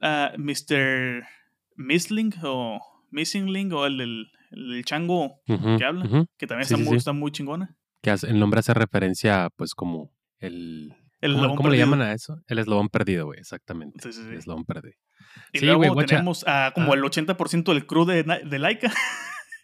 uh, 0.02 0.38
Mr. 0.38 1.24
Missling 1.80 2.34
o 2.42 2.78
Missingling 3.10 3.72
o 3.72 3.86
el 3.86 3.96
del 3.96 4.84
chango 4.84 5.40
que 5.46 5.84
habla, 5.84 6.26
que 6.36 6.46
también 6.46 6.62
está, 6.62 7.12
muy, 7.12 7.30
chingona. 7.30 7.76
Que 8.02 8.10
el 8.10 8.38
nombre 8.38 8.60
hace 8.60 8.74
referencia, 8.74 9.48
pues, 9.56 9.74
como 9.74 10.12
el. 10.38 10.94
¿Cómo, 11.20 11.68
le 11.68 11.76
llaman 11.76 12.00
a 12.00 12.12
eso? 12.12 12.40
El 12.46 12.58
eslabón 12.58 12.88
perdido, 12.88 13.26
güey, 13.26 13.40
exactamente. 13.40 14.08
el 14.08 14.34
eslabón 14.34 14.64
perdido. 14.64 14.96
Y 15.52 15.60
luego 15.60 16.04
tenemos 16.04 16.46
a 16.46 16.72
como 16.74 16.94
el 16.94 17.02
80% 17.02 17.72
del 17.72 17.86
crew 17.86 18.04
de, 18.04 18.22
de 18.22 18.58
Laika. 18.58 18.92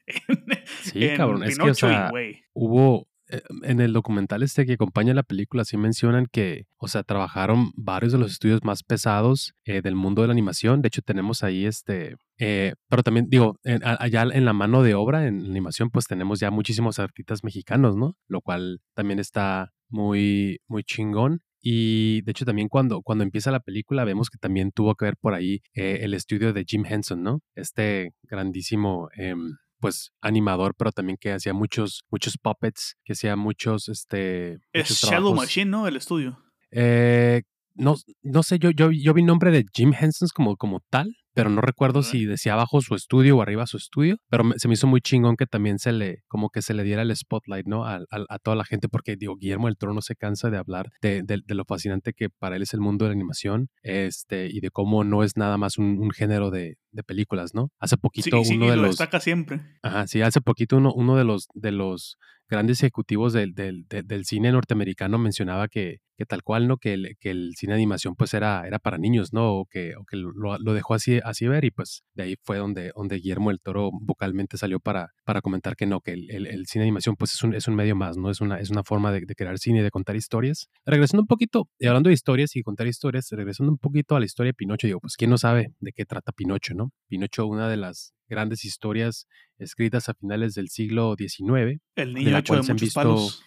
sí, 0.82 1.08
cabrón. 1.16 1.42
es 1.44 1.58
que, 1.58 1.70
o 1.70 1.74
sea, 1.74 2.10
hubo 2.52 3.08
en 3.28 3.80
el 3.80 3.92
documental 3.92 4.42
este 4.42 4.66
que 4.66 4.74
acompaña 4.74 5.14
la 5.14 5.22
película 5.22 5.64
sí 5.64 5.76
mencionan 5.76 6.26
que, 6.30 6.66
o 6.76 6.88
sea, 6.88 7.02
trabajaron 7.02 7.72
varios 7.74 8.12
de 8.12 8.18
los 8.18 8.32
estudios 8.32 8.62
más 8.64 8.82
pesados 8.82 9.54
eh, 9.64 9.82
del 9.82 9.96
mundo 9.96 10.22
de 10.22 10.28
la 10.28 10.32
animación. 10.32 10.82
De 10.82 10.88
hecho, 10.88 11.02
tenemos 11.02 11.42
ahí 11.42 11.66
este, 11.66 12.16
eh, 12.38 12.74
pero 12.88 13.02
también 13.02 13.26
digo, 13.28 13.58
allá 13.64 14.22
en 14.22 14.44
la 14.44 14.52
mano 14.52 14.82
de 14.82 14.94
obra, 14.94 15.26
en 15.26 15.44
animación, 15.44 15.90
pues 15.90 16.06
tenemos 16.06 16.40
ya 16.40 16.50
muchísimos 16.50 16.98
artistas 16.98 17.42
mexicanos, 17.42 17.96
¿no? 17.96 18.16
Lo 18.28 18.40
cual 18.40 18.80
también 18.94 19.18
está 19.18 19.72
muy, 19.88 20.60
muy 20.68 20.84
chingón. 20.84 21.40
Y 21.60 22.22
de 22.22 22.30
hecho 22.30 22.44
también 22.44 22.68
cuando, 22.68 23.02
cuando 23.02 23.24
empieza 23.24 23.50
la 23.50 23.58
película 23.60 24.04
vemos 24.04 24.30
que 24.30 24.38
también 24.38 24.70
tuvo 24.70 24.94
que 24.94 25.06
ver 25.06 25.16
por 25.16 25.34
ahí 25.34 25.62
el 25.74 26.14
estudio 26.14 26.52
de 26.52 26.64
Jim 26.64 26.84
Henson, 26.86 27.24
¿no? 27.24 27.40
Este 27.56 28.12
grandísimo 28.22 29.08
em, 29.16 29.56
pues 29.80 30.12
animador, 30.20 30.74
pero 30.76 30.92
también 30.92 31.18
que 31.20 31.32
hacía 31.32 31.52
muchos, 31.52 32.04
muchos 32.10 32.38
puppets, 32.38 32.96
que 33.04 33.12
hacía 33.12 33.36
muchos, 33.36 33.88
este... 33.88 34.58
Es 34.72 34.88
Shadow 34.90 35.34
Machine, 35.34 35.70
¿no? 35.70 35.86
El 35.86 35.96
estudio. 35.96 36.38
Eh, 36.70 37.42
no, 37.74 37.96
no 38.22 38.42
sé, 38.42 38.58
yo, 38.58 38.70
yo, 38.70 38.90
yo 38.90 39.14
vi 39.14 39.22
nombre 39.22 39.50
de 39.50 39.66
Jim 39.72 39.92
Henson 39.98 40.28
como, 40.34 40.56
como 40.56 40.80
tal, 40.90 41.14
pero 41.36 41.50
no 41.50 41.60
recuerdo 41.60 42.02
si 42.02 42.24
decía 42.24 42.54
abajo 42.54 42.80
su 42.80 42.94
estudio 42.94 43.36
o 43.36 43.42
arriba 43.42 43.66
su 43.66 43.76
estudio, 43.76 44.16
pero 44.30 44.42
se 44.56 44.68
me 44.68 44.74
hizo 44.74 44.86
muy 44.86 45.02
chingón 45.02 45.36
que 45.36 45.44
también 45.44 45.78
se 45.78 45.92
le, 45.92 46.22
como 46.28 46.48
que 46.48 46.62
se 46.62 46.72
le 46.72 46.82
diera 46.82 47.02
el 47.02 47.14
spotlight, 47.14 47.66
¿no? 47.66 47.84
A, 47.84 48.00
toda 48.42 48.56
la 48.56 48.64
gente, 48.64 48.88
porque 48.88 49.16
digo, 49.16 49.36
Guillermo 49.36 49.66
del 49.66 49.76
Toro 49.76 49.92
no 49.92 50.00
se 50.00 50.16
cansa 50.16 50.48
de 50.48 50.56
hablar 50.56 50.88
de, 51.02 51.22
lo 51.48 51.64
fascinante 51.66 52.14
que 52.14 52.30
para 52.30 52.56
él 52.56 52.62
es 52.62 52.72
el 52.72 52.80
mundo 52.80 53.04
de 53.04 53.10
la 53.10 53.16
animación, 53.16 53.68
este, 53.82 54.48
y 54.50 54.60
de 54.60 54.70
cómo 54.70 55.04
no 55.04 55.22
es 55.22 55.36
nada 55.36 55.58
más 55.58 55.76
un, 55.76 56.10
género 56.10 56.50
de, 56.50 56.78
películas, 57.06 57.52
¿no? 57.52 57.70
Hace 57.78 57.98
poquito 57.98 58.40
uno 58.40 58.70
de 58.70 58.76
lo 58.76 58.82
los... 58.82 58.92
destaca 58.92 59.20
siempre. 59.20 59.60
Ajá, 59.82 60.06
sí, 60.06 60.22
hace 60.22 60.40
poquito 60.40 60.78
uno, 60.78 60.94
uno 60.94 61.16
de 61.16 61.24
los, 61.24 61.48
de 61.52 61.70
los 61.70 62.16
grandes 62.48 62.80
ejecutivos 62.82 63.32
del, 63.32 63.54
del, 63.54 63.86
del, 63.88 64.24
cine 64.24 64.52
norteamericano 64.52 65.18
mencionaba 65.18 65.68
que, 65.68 65.98
que 66.16 66.26
tal 66.26 66.42
cual, 66.42 66.68
¿no? 66.68 66.78
Que 66.78 66.94
el, 66.94 67.16
que 67.18 67.30
el 67.30 67.54
cine 67.56 67.72
de 67.72 67.78
animación 67.78 68.14
pues 68.14 68.34
era, 68.34 68.66
era 68.66 68.78
para 68.78 68.98
niños, 68.98 69.32
¿no? 69.32 69.52
O 69.54 69.66
que, 69.66 69.96
o 69.96 70.04
que 70.04 70.16
lo, 70.16 70.32
lo, 70.32 70.74
dejó 70.74 70.94
así, 70.94 71.20
así 71.26 71.46
ver 71.46 71.64
y 71.64 71.70
pues 71.70 72.04
de 72.14 72.22
ahí 72.22 72.36
fue 72.42 72.58
donde, 72.58 72.92
donde 72.94 73.16
Guillermo 73.16 73.50
el 73.50 73.60
Toro 73.60 73.90
vocalmente 73.92 74.56
salió 74.56 74.80
para, 74.80 75.12
para 75.24 75.40
comentar 75.40 75.76
que 75.76 75.86
no, 75.86 76.00
que 76.00 76.12
el, 76.12 76.30
el, 76.30 76.66
cine 76.66 76.82
de 76.82 76.88
animación 76.88 77.16
pues 77.16 77.34
es 77.34 77.42
un, 77.42 77.54
es 77.54 77.68
un 77.68 77.74
medio 77.74 77.96
más, 77.96 78.16
¿no? 78.16 78.30
Es 78.30 78.40
una, 78.40 78.60
es 78.60 78.70
una 78.70 78.84
forma 78.84 79.12
de, 79.12 79.20
de 79.26 79.34
crear 79.34 79.58
cine 79.58 79.80
y 79.80 79.82
de 79.82 79.90
contar 79.90 80.16
historias. 80.16 80.68
Regresando 80.84 81.22
un 81.22 81.26
poquito, 81.26 81.68
y 81.78 81.86
hablando 81.86 82.08
de 82.08 82.14
historias 82.14 82.54
y 82.56 82.62
contar 82.62 82.86
historias, 82.86 83.28
regresando 83.30 83.72
un 83.72 83.78
poquito 83.78 84.16
a 84.16 84.20
la 84.20 84.26
historia 84.26 84.50
de 84.50 84.54
Pinocho, 84.54 84.86
digo, 84.86 85.00
pues 85.00 85.16
quién 85.16 85.30
no 85.30 85.38
sabe 85.38 85.72
de 85.80 85.92
qué 85.92 86.04
trata 86.04 86.32
Pinocho, 86.32 86.74
¿no? 86.74 86.92
Pinocho, 87.08 87.46
una 87.46 87.68
de 87.68 87.76
las 87.76 88.14
grandes 88.28 88.64
historias 88.64 89.26
escritas 89.58 90.08
a 90.08 90.14
finales 90.14 90.54
del 90.54 90.68
siglo 90.68 91.14
XIX. 91.16 91.80
El 91.94 92.14
niño 92.14 92.38
hecho 92.38 92.54
de 92.54 92.62
muchos 92.62 92.94
palos. 92.94 93.42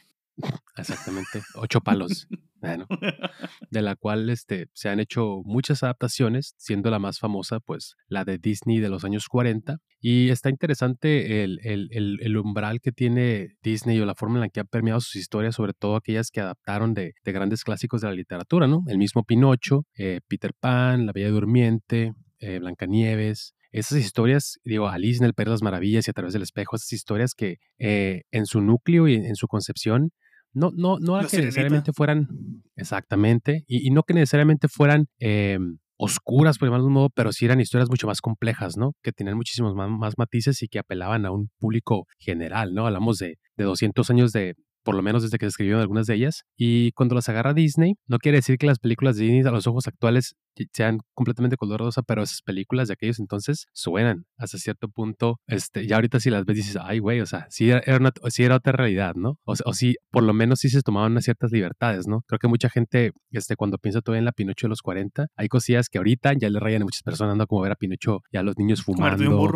Exactamente, 0.78 1.42
ocho 1.56 1.82
palos. 1.82 2.28
bueno, 2.62 2.88
de 3.70 3.82
la 3.82 3.96
cual 3.96 4.30
este, 4.30 4.68
se 4.74 4.90
han 4.90 5.00
hecho 5.00 5.42
muchas 5.44 5.84
adaptaciones, 5.84 6.56
siendo 6.58 6.90
la 6.90 7.00
más 7.00 7.20
famosa, 7.20 7.60
pues, 7.60 7.96
la 8.08 8.26
de 8.26 8.38
Disney 8.38 8.80
de 8.80 8.90
los 8.90 9.04
años 9.04 9.28
40. 9.28 9.78
Y 10.00 10.30
está 10.30 10.50
interesante 10.50 11.44
el, 11.44 11.60
el, 11.64 11.90
el, 12.22 12.38
umbral 12.38 12.80
que 12.80 12.92
tiene 12.92 13.58
Disney 13.62 14.00
o 14.00 14.06
la 14.06 14.16
forma 14.16 14.36
en 14.36 14.42
la 14.42 14.50
que 14.50 14.62
ha 14.62 14.66
permeado 14.66 15.02
sus 15.02 15.18
historias, 15.18 15.56
sobre 15.56 15.74
todo 15.74 15.96
aquellas 15.96 16.32
que 16.32 16.40
adaptaron 16.40 16.94
de, 16.94 17.14
de 17.24 17.32
grandes 17.32 17.64
clásicos 17.64 18.02
de 18.02 18.08
la 18.08 18.14
literatura, 18.14 18.68
¿no? 18.68 18.84
El 18.88 18.98
mismo 18.98 19.24
Pinocho, 19.24 19.86
eh, 19.98 20.22
Peter 20.28 20.54
Pan, 20.58 21.06
La 21.06 21.12
Bella 21.12 21.30
Durmiente, 21.30 22.14
eh, 22.40 22.60
Blancanieves, 22.60 23.54
esas 23.72 24.00
historias, 24.00 24.60
digo, 24.64 24.88
Alice 24.88 25.20
en 25.20 25.26
el 25.26 25.34
País 25.34 25.46
de 25.46 25.52
las 25.52 25.62
Maravillas 25.62 26.08
y 26.08 26.12
a 26.12 26.14
través 26.14 26.34
del 26.34 26.42
espejo, 26.42 26.76
esas 26.76 26.92
historias 26.92 27.36
que 27.36 27.58
eh, 27.78 28.24
en 28.32 28.46
su 28.46 28.62
núcleo 28.62 29.08
y 29.08 29.16
en 29.16 29.36
su 29.36 29.48
concepción 29.48 30.12
no, 30.54 30.72
no, 30.76 31.00
no 31.00 31.20
que 31.28 31.38
necesariamente 31.38 31.94
fueran, 31.94 32.28
exactamente, 32.76 33.64
y, 33.68 33.90
no 33.92 34.04
que 34.04 34.14
necesariamente 34.14 34.68
fueran 34.68 35.08
em, 35.20 35.78
oscuras, 35.98 36.58
por 36.58 36.68
llamarlo 36.68 36.86
de 36.86 36.88
un 36.88 36.94
modo, 36.94 37.10
pero 37.10 37.32
sí 37.32 37.46
eran 37.46 37.60
historias 37.60 37.90
mucho 37.90 38.08
más 38.08 38.22
complejas, 38.22 38.78
¿no? 38.78 38.94
Que 39.04 39.12
tenían 39.12 39.36
muchísimos 39.36 39.76
más, 39.76 40.14
matices 40.18 40.62
y 40.64 40.68
que 40.68 40.80
apelaban 40.80 41.26
a 41.26 41.32
un 41.32 41.50
público 41.60 42.06
general, 42.18 42.74
¿no? 42.74 42.88
Hablamos 42.88 43.18
de, 43.18 43.38
de 43.58 43.64
200 43.64 44.10
años 44.10 44.32
de, 44.32 44.56
por 44.84 44.96
lo 44.96 45.02
menos 45.02 45.24
desde 45.24 45.38
que 45.38 45.46
se 45.46 45.50
escribieron 45.50 45.82
algunas 45.82 46.08
de 46.08 46.16
ellas. 46.16 46.44
Y 46.58 46.94
cuando 46.94 47.16
las 47.16 47.30
agarra 47.30 47.54
Disney, 47.54 47.96
no 48.08 48.18
quiere 48.18 48.38
decir 48.38 48.58
que 48.58 48.66
las 48.66 48.80
películas 48.80 49.18
de 49.18 49.26
Disney 49.26 49.42
a 49.42 49.52
los 49.52 49.68
ojos 49.68 49.88
actuales 49.88 50.36
sean 50.74 51.00
completamente 51.14 51.58
color 51.58 51.80
rosa, 51.82 52.02
pero 52.02 52.24
esas 52.24 52.42
películas 52.42 52.88
de 52.88 52.94
aquellos 52.94 53.20
entonces 53.20 53.68
suenan 53.74 54.26
hasta 54.38 54.58
cierto 54.58 54.90
punto. 54.90 55.40
Este, 55.48 55.88
ya 55.88 55.96
ahorita 55.96 56.20
si 56.20 56.30
las 56.30 56.46
ves 56.46 56.58
dices, 56.58 56.78
ay, 56.82 57.00
güey, 57.00 57.22
o 57.22 57.26
sea, 57.26 57.48
sí 57.50 57.70
era, 57.70 57.98
una, 57.98 58.12
era 58.38 58.56
otra 58.56 58.72
realidad, 58.74 59.16
¿no? 59.16 59.40
O, 59.46 59.54
o 59.66 59.74
sí, 59.74 59.96
por 60.12 60.24
lo 60.24 60.34
menos 60.34 60.60
sí 60.60 60.70
se 60.70 60.82
tomaban 60.82 61.12
unas 61.12 61.24
ciertas 61.24 61.52
libertades, 61.52 62.08
¿no? 62.08 62.24
Creo 62.28 62.40
que 62.40 62.48
mucha 62.48 62.70
gente, 62.70 63.12
este, 63.32 63.56
cuando 63.56 63.78
piensa 63.78 64.02
todavía 64.02 64.20
en 64.20 64.26
la 64.26 64.32
Pinocho 64.32 64.68
de 64.68 64.70
los 64.70 64.82
40, 64.82 65.28
hay 65.36 65.48
cosillas 65.48 65.90
que 65.90 65.98
ahorita 65.98 66.34
ya 66.34 66.50
le 66.50 66.60
rayan 66.60 66.82
a 66.82 66.86
muchas 66.86 67.04
personas, 67.04 67.36
¿no? 67.36 67.48
Como 67.48 67.62
ver 67.62 67.72
a 67.72 67.76
Pinocho 67.76 68.22
y 68.32 68.38
a 68.38 68.44
los 68.44 68.58
niños 68.58 68.84
fumando, 68.84 69.52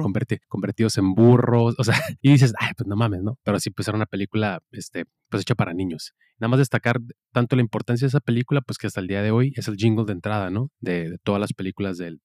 convertidos 0.48 0.98
en 0.98 1.14
burros, 1.14 1.76
o 1.78 1.84
sea, 1.84 1.96
y 2.22 2.32
dices, 2.32 2.54
ay, 2.60 2.72
pues 2.78 2.88
no 2.88 2.96
mames, 2.96 3.24
¿no? 3.24 3.38
Pero 3.44 3.60
sí, 3.60 3.70
pues 3.70 3.88
era 3.88 3.96
una 3.96 4.06
película, 4.06 4.60
este, 4.72 5.06
pues 5.34 5.42
hecha 5.42 5.56
para 5.56 5.74
niños. 5.74 6.14
Nada 6.38 6.50
más 6.50 6.60
destacar 6.60 6.98
tanto 7.32 7.56
la 7.56 7.64
importancia 7.64 8.06
de 8.06 8.10
esa 8.10 8.20
película, 8.20 8.62
pues 8.62 8.78
que 8.78 8.86
hasta 8.86 9.02
el 9.02 9.08
día 9.08 9.24
de 9.24 9.32
hoy 9.32 9.52
es 9.56 9.68
el 9.68 9.78
jingle 9.78 10.06
de 10.06 10.12
entrada, 10.12 10.52
¿no? 10.52 10.70
De, 10.80 11.18
todas 11.24 11.42
las 11.42 11.54
películas 11.54 11.98
del, 11.98 12.20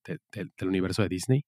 universo 0.61 1.01
de 1.01 1.09
Disney. 1.09 1.45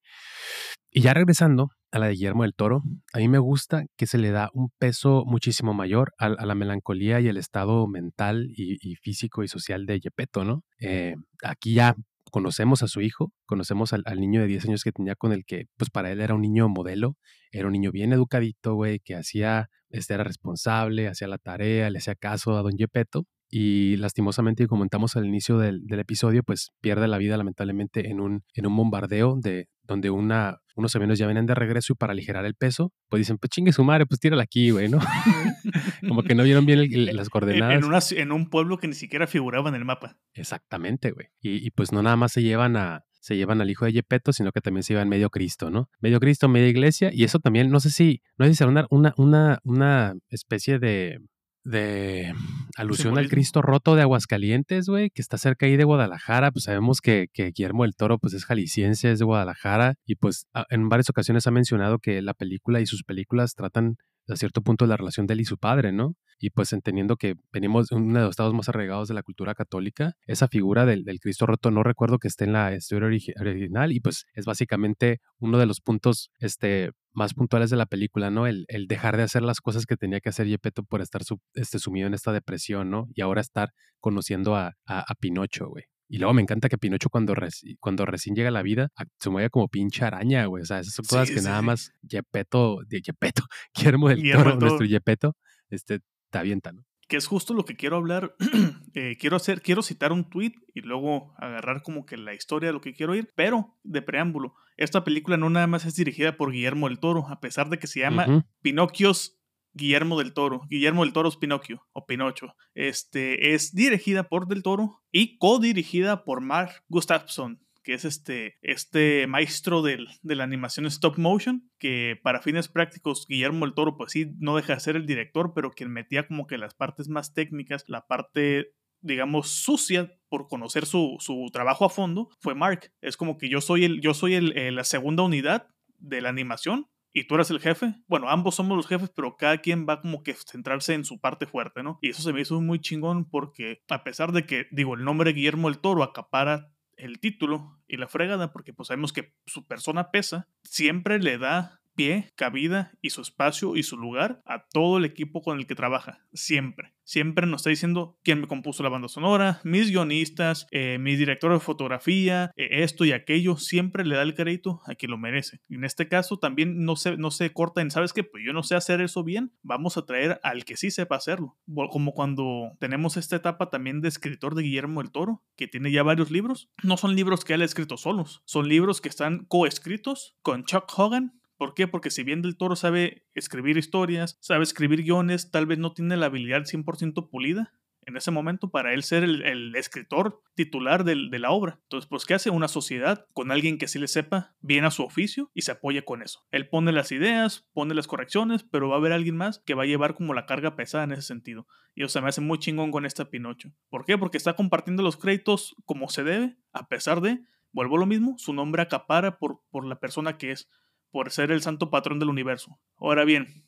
Y 0.91 1.03
ya 1.03 1.13
regresando 1.13 1.69
a 1.93 1.99
la 1.99 2.07
de 2.07 2.13
Guillermo 2.13 2.45
del 2.45 2.55
Toro, 2.55 2.83
a 3.13 3.19
mí 3.19 3.29
me 3.29 3.39
gusta 3.39 3.85
que 3.99 4.07
se 4.07 4.17
le 4.17 4.31
da 4.31 4.49
un 4.55 4.71
peso 4.79 5.25
muchísimo 5.27 5.75
mayor 5.75 6.15
a, 6.17 6.31
la 6.31 6.55
melancolía 6.55 7.21
y 7.21 7.29
el 7.29 7.37
estado 7.37 7.87
mental 7.87 8.49
y, 8.57 8.95
físico 8.97 9.45
y 9.45 9.49
social 9.49 9.85
de 9.85 10.01
Gepetto, 10.01 10.45
¿no? 10.45 10.63
Eh, 10.81 11.15
aquí 11.43 11.75
ya 11.75 11.95
conocemos 12.31 12.83
a 12.83 12.89
su 12.89 13.03
hijo, 13.03 13.33
conocemos 13.45 13.93
al, 13.93 14.03
niño 14.19 14.41
de 14.41 14.47
10 14.47 14.65
años 14.65 14.83
que 14.83 14.93
tenía 14.93 15.15
con 15.15 15.33
el 15.33 15.45
que, 15.45 15.67
pues 15.77 15.91
para 15.91 16.11
él 16.11 16.23
era 16.23 16.35
un 16.35 16.41
niño 16.41 16.71
modelo, 16.71 17.17
era 17.51 17.67
un 17.67 17.73
niño 17.73 17.93
bien 17.93 18.13
educadito, 18.13 18.75
güey, 18.75 19.01
que 19.01 19.15
hacía, 19.15 19.69
este 19.91 20.15
era 20.15 20.25
responsable, 20.25 21.09
hacía 21.09 21.29
la 21.29 21.39
tarea, 21.39 21.91
le 21.91 21.99
hacía 21.99 22.15
caso 22.15 22.57
a 22.57 22.63
don 22.63 22.77
Gepetto. 22.77 23.27
Y 23.53 23.97
lastimosamente, 23.97 24.69
como 24.69 24.81
comentamos 24.81 25.17
al 25.17 25.27
inicio 25.27 25.59
del, 25.59 25.83
episodio, 25.91 26.45
pues 26.45 26.71
pierde 26.81 27.09
la 27.09 27.19
vida 27.19 27.37
lamentablemente 27.37 28.09
en 28.09 28.21
un, 28.21 28.45
en 28.55 28.67
un 28.67 28.77
bombardeo 28.77 29.37
de, 29.41 29.67
donde 29.83 30.09
una, 30.11 30.59
unos 30.77 30.95
aviones 30.95 31.19
ya 31.19 31.27
vienen 31.27 31.47
de 31.47 31.57
regreso 31.57 31.93
y 31.93 31.97
para 31.97 32.13
aligerar 32.13 32.45
el 32.45 32.55
peso, 32.55 32.93
pues 33.09 33.21
dicen, 33.21 33.39
pues 33.39 33.51
chingue 33.51 33.73
su 33.73 33.83
madre, 33.83 34.07
pues 34.07 34.21
tírala 34.21 34.45
aquí, 34.45 34.71
güey, 34.71 34.89
¿no? 34.89 35.01
Como 36.09 36.23
que 36.23 36.37
no 36.37 36.45
vieron 36.45 36.65
bien 36.65 36.79
las 37.17 37.29
coordenadas. 37.29 38.13
En, 38.13 38.19
en, 38.19 38.33
un 38.33 38.49
pueblo 38.49 38.79
que 38.79 38.87
ni 38.87 38.95
siquiera 38.95 39.27
figuraba 39.27 39.69
en 39.69 39.75
el 39.75 39.85
mapa. 39.85 40.17
Exactamente, 40.35 41.11
güey. 41.11 41.27
Y, 41.41 41.67
y, 41.67 41.71
pues 41.73 41.91
no 41.91 42.05
nada 42.05 42.15
más 42.15 42.31
se 42.31 42.43
llevan 42.45 42.77
a, 42.77 43.05
se 43.21 43.37
llevan 43.37 43.61
al 43.61 43.71
hijo 43.71 43.85
de 43.85 43.93
Yepeto, 43.93 44.33
sino 44.33 44.53
que 44.53 44.61
también 44.61 44.83
se 44.83 44.95
llevan 44.95 45.09
medio 45.09 45.31
Cristo, 45.31 45.71
¿no? 45.71 45.89
Medio 46.01 46.21
Cristo, 46.21 46.49
media 46.49 46.69
iglesia, 46.69 47.11
y 47.13 47.25
eso 47.25 47.39
también, 47.39 47.71
no 47.71 47.81
sé 47.81 47.91
si, 47.91 48.23
no 48.39 48.47
sé 48.47 48.53
si 48.53 48.57
será 48.57 48.71
una, 48.71 48.87
una, 48.91 49.15
una, 49.17 49.59
una 49.65 50.15
especie 50.31 50.79
de 50.79 51.21
de 51.65 52.33
alusión 52.77 53.19
al 53.19 53.29
Cristo 53.29 53.61
roto 53.61 53.95
de 53.95 54.03
Aguascalientes, 54.03 54.87
güey, 54.89 55.11
que 55.11 55.21
está 55.21 55.37
cerca 55.37 55.67
ahí 55.67 55.77
de 55.77 55.85
Guadalajara. 55.85 56.51
Pues 56.51 56.65
sabemos 56.65 57.01
que, 57.01 57.29
que, 57.33 57.47
Guillermo 57.47 57.83
del 57.85 57.95
Toro, 57.95 58.19
pues 58.19 58.35
es 58.35 58.45
jalisciense, 58.45 59.13
es 59.13 59.19
de 59.19 59.25
Guadalajara, 59.25 59.95
y 60.07 60.17
pues 60.17 60.47
en 60.71 60.89
varias 60.89 61.11
ocasiones 61.11 61.47
ha 61.47 61.51
mencionado 61.51 61.99
que 61.99 62.23
la 62.23 62.35
película 62.35 62.81
y 62.81 62.87
sus 62.87 63.03
películas 63.05 63.55
tratan 63.55 63.97
a 64.31 64.37
cierto 64.37 64.63
punto 64.63 64.87
la 64.87 64.97
relación 64.97 65.27
de 65.27 65.35
él 65.35 65.41
y 65.41 65.45
su 65.45 65.59
padre, 65.59 65.93
¿no? 65.93 66.17
Y 66.39 66.51
pues 66.51 66.73
entendiendo 66.73 67.17
que 67.17 67.35
venimos 67.53 67.89
de 67.89 67.97
uno 67.97 68.19
de 68.19 68.25
los 68.25 68.31
estados 68.31 68.55
más 68.55 68.69
arraigados 68.69 69.09
de 69.09 69.15
la 69.15 69.23
cultura 69.23 69.55
católica, 69.55 70.15
esa 70.27 70.49
figura 70.49 70.87
del, 70.87 71.05
Cristo 71.21 71.47
roto 71.47 71.71
no 71.71 71.83
recuerdo 71.83 72.19
que 72.19 72.29
esté 72.29 72.45
en 72.45 72.53
la 72.55 72.75
historia 72.75 73.09
original 73.39 73.93
y 73.93 74.01
pues 74.01 74.25
es 74.35 74.47
básicamente 74.47 75.21
uno 75.39 75.59
de 75.59 75.67
los 75.67 75.81
puntos 75.81 76.31
este, 76.39 76.93
más 77.13 77.35
puntuales 77.35 77.71
de 77.71 77.77
la 77.77 77.87
película, 77.87 78.31
¿no? 78.31 78.47
El, 78.47 78.67
dejar 78.89 79.17
de 79.17 79.25
hacer 79.25 79.43
las 79.43 79.61
cosas 79.61 79.87
que 79.87 79.97
tenía 79.97 80.21
que 80.21 80.31
hacer 80.31 80.47
Yepeto 80.47 80.83
por 80.83 81.01
estar 81.01 81.23
este, 81.55 81.79
sumido 81.79 82.07
en 82.07 82.15
esta 82.15 82.33
depresión, 82.33 82.91
¿no? 82.91 83.09
Y 83.15 83.21
ahora 83.21 83.41
estar 83.41 83.71
conociendo 84.01 84.57
a, 84.57 84.77
a, 84.87 85.15
Pinocho, 85.21 85.69
güey. 85.69 85.85
Y 86.13 86.19
luego 86.19 86.35
me 86.35 86.43
encanta 86.43 86.69
que 86.69 86.77
Pinocho 86.77 87.09
cuando, 87.09 87.35
cuando 87.79 88.05
recién 88.05 88.35
llega 88.35 88.49
a 88.49 88.53
la 88.53 88.63
vida 88.63 88.89
se 89.19 89.31
mueve 89.31 89.49
como 89.49 89.69
pinche 89.69 90.05
araña, 90.05 90.45
güey. 90.47 90.63
O 90.63 90.67
sea, 90.67 90.81
esas 90.81 90.95
son 90.95 91.05
cosas 91.05 91.31
que 91.31 91.41
nada 91.41 91.63
más 91.63 91.93
Yepeto, 92.03 92.79
de 92.89 93.01
Yepeto, 93.01 93.45
Guillermo 93.75 94.09
del 94.09 94.29
Toro, 94.33 94.57
nuestro 94.57 94.85
Yepeto, 94.85 95.37
este, 95.71 96.01
te 96.31 96.39
avienta, 96.39 96.73
¿no? 96.73 96.83
que 97.07 97.17
es 97.17 97.27
justo 97.27 97.55
lo 97.55 97.65
que 97.65 97.77
quiero 97.77 97.97
hablar. 97.97 98.35
Eh, 98.95 99.17
quiero 99.21 99.37
hacer, 99.37 99.63
quiero 99.63 99.83
citar 99.83 100.11
un 100.11 100.29
tweet 100.29 100.55
y 100.75 100.81
luego 100.81 101.33
agarrar 101.39 101.83
como 101.83 102.07
que 102.07 102.17
la 102.17 102.35
historia 102.35 102.71
de 102.71 102.73
lo 102.73 102.81
que 102.81 102.93
quiero 102.93 103.15
ir, 103.15 103.31
pero 103.37 103.79
de 103.85 104.03
preámbulo. 104.03 104.55
Esta 104.77 105.05
película 105.05 105.37
no 105.37 105.49
nada 105.49 105.69
más 105.69 105.85
es 105.85 105.95
dirigida 105.95 106.37
por 106.37 106.51
Guillermo 106.51 106.89
del 106.89 106.99
Toro, 106.99 107.29
a 107.29 107.39
pesar 107.39 107.71
de 107.71 107.79
que 107.79 107.87
se 107.87 108.01
llama 108.01 108.45
Pinocchios 108.63 109.40
Guillermo 109.73 110.19
del 110.19 110.33
Toro. 110.33 110.63
Guillermo 110.69 111.05
del 111.05 111.13
Toro 111.13 111.29
es 111.29 111.37
Pinocchio 111.37 111.87
o 111.93 112.07
Pinocho. 112.07 112.55
Este 112.75 113.55
es 113.55 113.75
dirigida 113.75 114.25
por 114.25 114.47
Del 114.47 114.63
Toro 114.63 115.03
y 115.11 115.39
co-dirigida 115.39 116.25
por 116.25 116.41
Mark 116.41 116.85
Gustafsson 116.89 117.61
que 117.83 117.95
es 117.95 118.05
este, 118.05 118.59
este 118.61 119.27
maestro 119.27 119.83
de 119.83 120.07
la 120.23 120.45
animación 120.45 120.85
stop 120.87 121.17
motion, 121.19 121.71
que 121.79 122.19
para 122.23 122.43
fines 122.43 122.69
prácticos 122.69 123.27
Guillermo 123.27 123.65
el 123.65 123.73
Toro 123.73 123.97
pues 123.97 124.13
sí 124.13 124.35
no 124.39 124.55
deja 124.55 124.75
de 124.75 124.81
ser 124.81 124.97
el 124.97 125.07
director, 125.07 125.53
pero 125.55 125.71
quien 125.71 125.91
metía 125.91 126.27
como 126.27 126.47
que 126.47 126.59
las 126.59 126.75
partes 126.75 127.09
más 127.09 127.33
técnicas, 127.33 127.85
la 127.89 128.07
parte 128.07 128.75
digamos, 129.03 129.49
sucia 129.49 130.13
por 130.29 130.47
conocer 130.47 130.87
su, 130.87 131.17
su, 131.21 131.47
trabajo 131.53 131.85
a 131.85 131.91
fondo, 131.91 132.29
fue 132.39 132.55
Mark. 132.55 132.93
Es 133.01 133.17
como 133.17 133.39
que 133.39 133.49
yo 133.49 133.61
soy, 133.61 133.85
el, 133.85 134.01
yo 134.01 134.13
soy 134.15 134.35
el, 134.35 134.75
la 134.75 134.85
segunda 134.85 135.23
unidad 135.23 135.69
de 135.97 136.21
la 136.21 136.29
animación 136.29 136.87
y 137.13 137.25
tú 137.25 137.35
eres 137.35 137.51
el 137.51 137.61
jefe. 137.61 137.95
Bueno, 138.07 138.29
ambos 138.29 138.55
somos 138.55 138.77
los 138.77 138.87
jefes, 138.87 139.11
pero 139.15 139.37
cada 139.37 139.59
quien 139.59 139.87
va 139.89 140.01
como 140.01 140.23
que 140.23 140.35
centrarse 140.35 140.95
en 140.95 141.05
su 141.05 141.21
parte 141.21 141.47
fuerte, 141.47 141.83
¿no? 141.83 141.99
Y 142.03 142.11
eso 142.11 142.23
se 142.23 142.33
me 142.33 142.41
hizo 142.41 142.61
muy 142.61 142.81
chingón 142.81 143.29
porque 143.29 143.83
a 143.89 144.05
pesar 144.05 144.33
de 144.33 144.47
que, 144.47 144.67
digo, 144.71 144.95
el 144.95 145.05
nombre 145.05 145.33
Guillermo 145.33 145.69
el 145.69 145.79
Toro 145.79 146.03
acapara 146.03 146.73
el 146.97 147.19
título 147.19 147.79
y 147.89 147.97
la 147.97 148.09
fregada, 148.09 148.53
porque 148.53 148.73
pues 148.73 148.89
sabemos 148.89 149.13
que 149.13 149.35
su 149.47 149.67
persona 149.67 150.11
pesa, 150.11 150.49
siempre 150.63 151.19
le 151.19 151.39
da 151.39 151.80
pie, 152.01 152.33
cabida 152.35 152.93
y 153.03 153.11
su 153.11 153.21
espacio 153.21 153.77
y 153.77 153.83
su 153.83 153.99
lugar 153.99 154.41
a 154.47 154.65
todo 154.73 154.97
el 154.97 155.05
equipo 155.05 155.43
con 155.43 155.59
el 155.59 155.67
que 155.67 155.75
trabaja. 155.75 156.25
Siempre. 156.33 156.95
Siempre 157.05 157.47
nos 157.47 157.61
está 157.61 157.69
diciendo 157.69 158.17
quién 158.23 158.41
me 158.41 158.47
compuso 158.47 158.83
la 158.83 158.89
banda 158.89 159.09
sonora, 159.09 159.61
mis 159.65 159.91
guionistas, 159.91 160.67
eh, 160.71 160.97
mi 160.99 161.17
director 161.17 161.53
de 161.53 161.61
fotografía, 161.61 162.53
eh, 162.57 162.85
esto 162.85 163.05
y 163.05 163.13
aquello. 163.13 163.57
Siempre 163.59 164.07
le 164.07 164.17
da 164.17 164.23
el 164.23 164.35
crédito 164.35 164.81
a 164.87 164.95
quien 164.95 165.11
lo 165.11 165.19
merece. 165.19 165.61
Y 165.69 165.75
en 165.75 165.85
este 165.85 166.09
caso 166.09 166.39
también 166.39 166.87
no 166.87 166.97
se, 166.97 167.19
no 167.19 167.31
se 167.31 167.53
corta 167.53 167.83
en, 167.83 167.91
¿sabes 167.91 168.15
qué? 168.15 168.25
Pues 168.25 168.45
yo 168.47 168.55
no 168.55 168.63
sé 168.63 168.77
hacer 168.77 169.03
eso 169.03 169.23
bien. 169.23 169.53
Vamos 169.63 169.99
a 169.99 170.07
traer 170.07 170.41
al 170.43 170.65
que 170.65 170.79
sí 170.79 170.91
sepa 170.91 171.17
hacerlo. 171.17 171.59
Como 171.91 172.13
cuando 172.13 172.73
tenemos 172.79 173.19
esta 173.19 173.37
etapa 173.37 173.69
también 173.69 174.01
de 174.01 174.09
escritor 174.09 174.55
de 174.55 174.63
Guillermo 174.63 175.03
del 175.03 175.11
Toro, 175.11 175.43
que 175.55 175.69
tiene 175.69 175.93
ya 175.93 176.03
varios 176.03 176.31
libros. 176.31 176.71
No 176.83 176.97
son 176.97 177.15
libros 177.15 177.45
que 177.45 177.53
él 177.55 177.63
ha 177.63 177.67
escrito 177.67 177.99
solos, 177.99 178.41
son 178.47 178.69
libros 178.69 179.03
que 179.03 179.11
están 179.11 179.45
coescritos 179.47 180.39
con 180.41 180.65
Chuck 180.65 180.91
Hogan 180.97 181.40
¿Por 181.61 181.75
qué? 181.75 181.87
Porque 181.87 182.09
si 182.09 182.23
bien 182.23 182.41
Del 182.41 182.57
Toro 182.57 182.75
sabe 182.75 183.27
escribir 183.35 183.77
historias, 183.77 184.39
sabe 184.41 184.63
escribir 184.63 185.03
guiones, 185.03 185.51
tal 185.51 185.67
vez 185.67 185.79
no 185.79 185.93
tiene 185.93 186.17
la 186.17 186.25
habilidad 186.25 186.63
100% 186.63 187.29
pulida 187.29 187.75
en 188.07 188.17
ese 188.17 188.31
momento 188.31 188.71
para 188.71 188.95
él 188.95 189.03
ser 189.03 189.25
el, 189.25 189.77
escritor 189.77 190.41
titular 190.55 191.05
de 191.05 191.39
la 191.39 191.51
obra. 191.51 191.79
Entonces, 191.83 192.09
pues, 192.09 192.25
¿qué 192.25 192.33
hace 192.33 192.49
una 192.49 192.67
sociedad 192.67 193.27
con 193.35 193.53
alguien 193.53 193.77
que 193.77 193.89
sí 193.89 193.99
le 193.99 194.09
sepa 194.09 194.55
bien 194.63 194.87
a 194.87 194.91
su 194.91 195.03
oficio 195.03 195.51
y 195.53 195.61
se 195.61 195.73
apoye 195.73 196.03
con 196.03 196.23
eso? 196.23 196.47
Él 196.51 196.67
pone 196.67 196.93
las 196.93 197.13
ideas, 197.13 197.69
pone 197.75 197.93
las 197.93 198.07
correcciones, 198.07 198.63
pero 198.63 198.89
va 198.89 198.95
a 198.95 198.99
haber 198.99 199.13
alguien 199.13 199.37
más 199.37 199.59
que 199.59 199.75
va 199.75 199.83
a 199.83 199.87
llevar 199.87 200.15
como 200.15 200.33
la 200.33 200.47
carga 200.47 200.77
pesada 200.77 201.05
en 201.05 201.13
ese 201.13 201.21
sentido. 201.25 201.67
Y 201.95 202.05
eso 202.05 202.09
se 202.09 202.23
me 202.23 202.31
hace 202.31 202.41
muy 202.41 202.59
chingón 202.59 202.91
con 202.91 203.05
esta 203.05 203.29
Pinocho. 203.29 203.71
¿Por 203.91 204.07
qué? 204.07 204.17
Porque 204.17 204.39
está 204.39 204.57
compartiendo 204.57 205.03
los 205.03 205.19
créditos 205.19 205.77
como 205.85 206.09
se 206.09 206.25
debe, 206.25 206.57
a 206.73 206.89
pesar 206.89 207.21
de, 207.21 207.43
vuelvo 207.71 207.97
a 207.97 208.01
lo 208.01 208.07
mismo, 208.07 208.39
su 208.39 208.55
nombre 208.55 208.81
acapara 208.81 209.39
por 209.39 209.85
la 209.85 210.01
persona 210.01 210.39
que 210.39 210.53
es 210.53 210.71
por 211.11 211.31
ser 211.31 211.51
el 211.51 211.63
santo 211.63 211.91
patrón 211.91 212.19
del 212.19 212.29
universo. 212.29 212.79
Ahora 212.99 213.25
bien, 213.25 213.65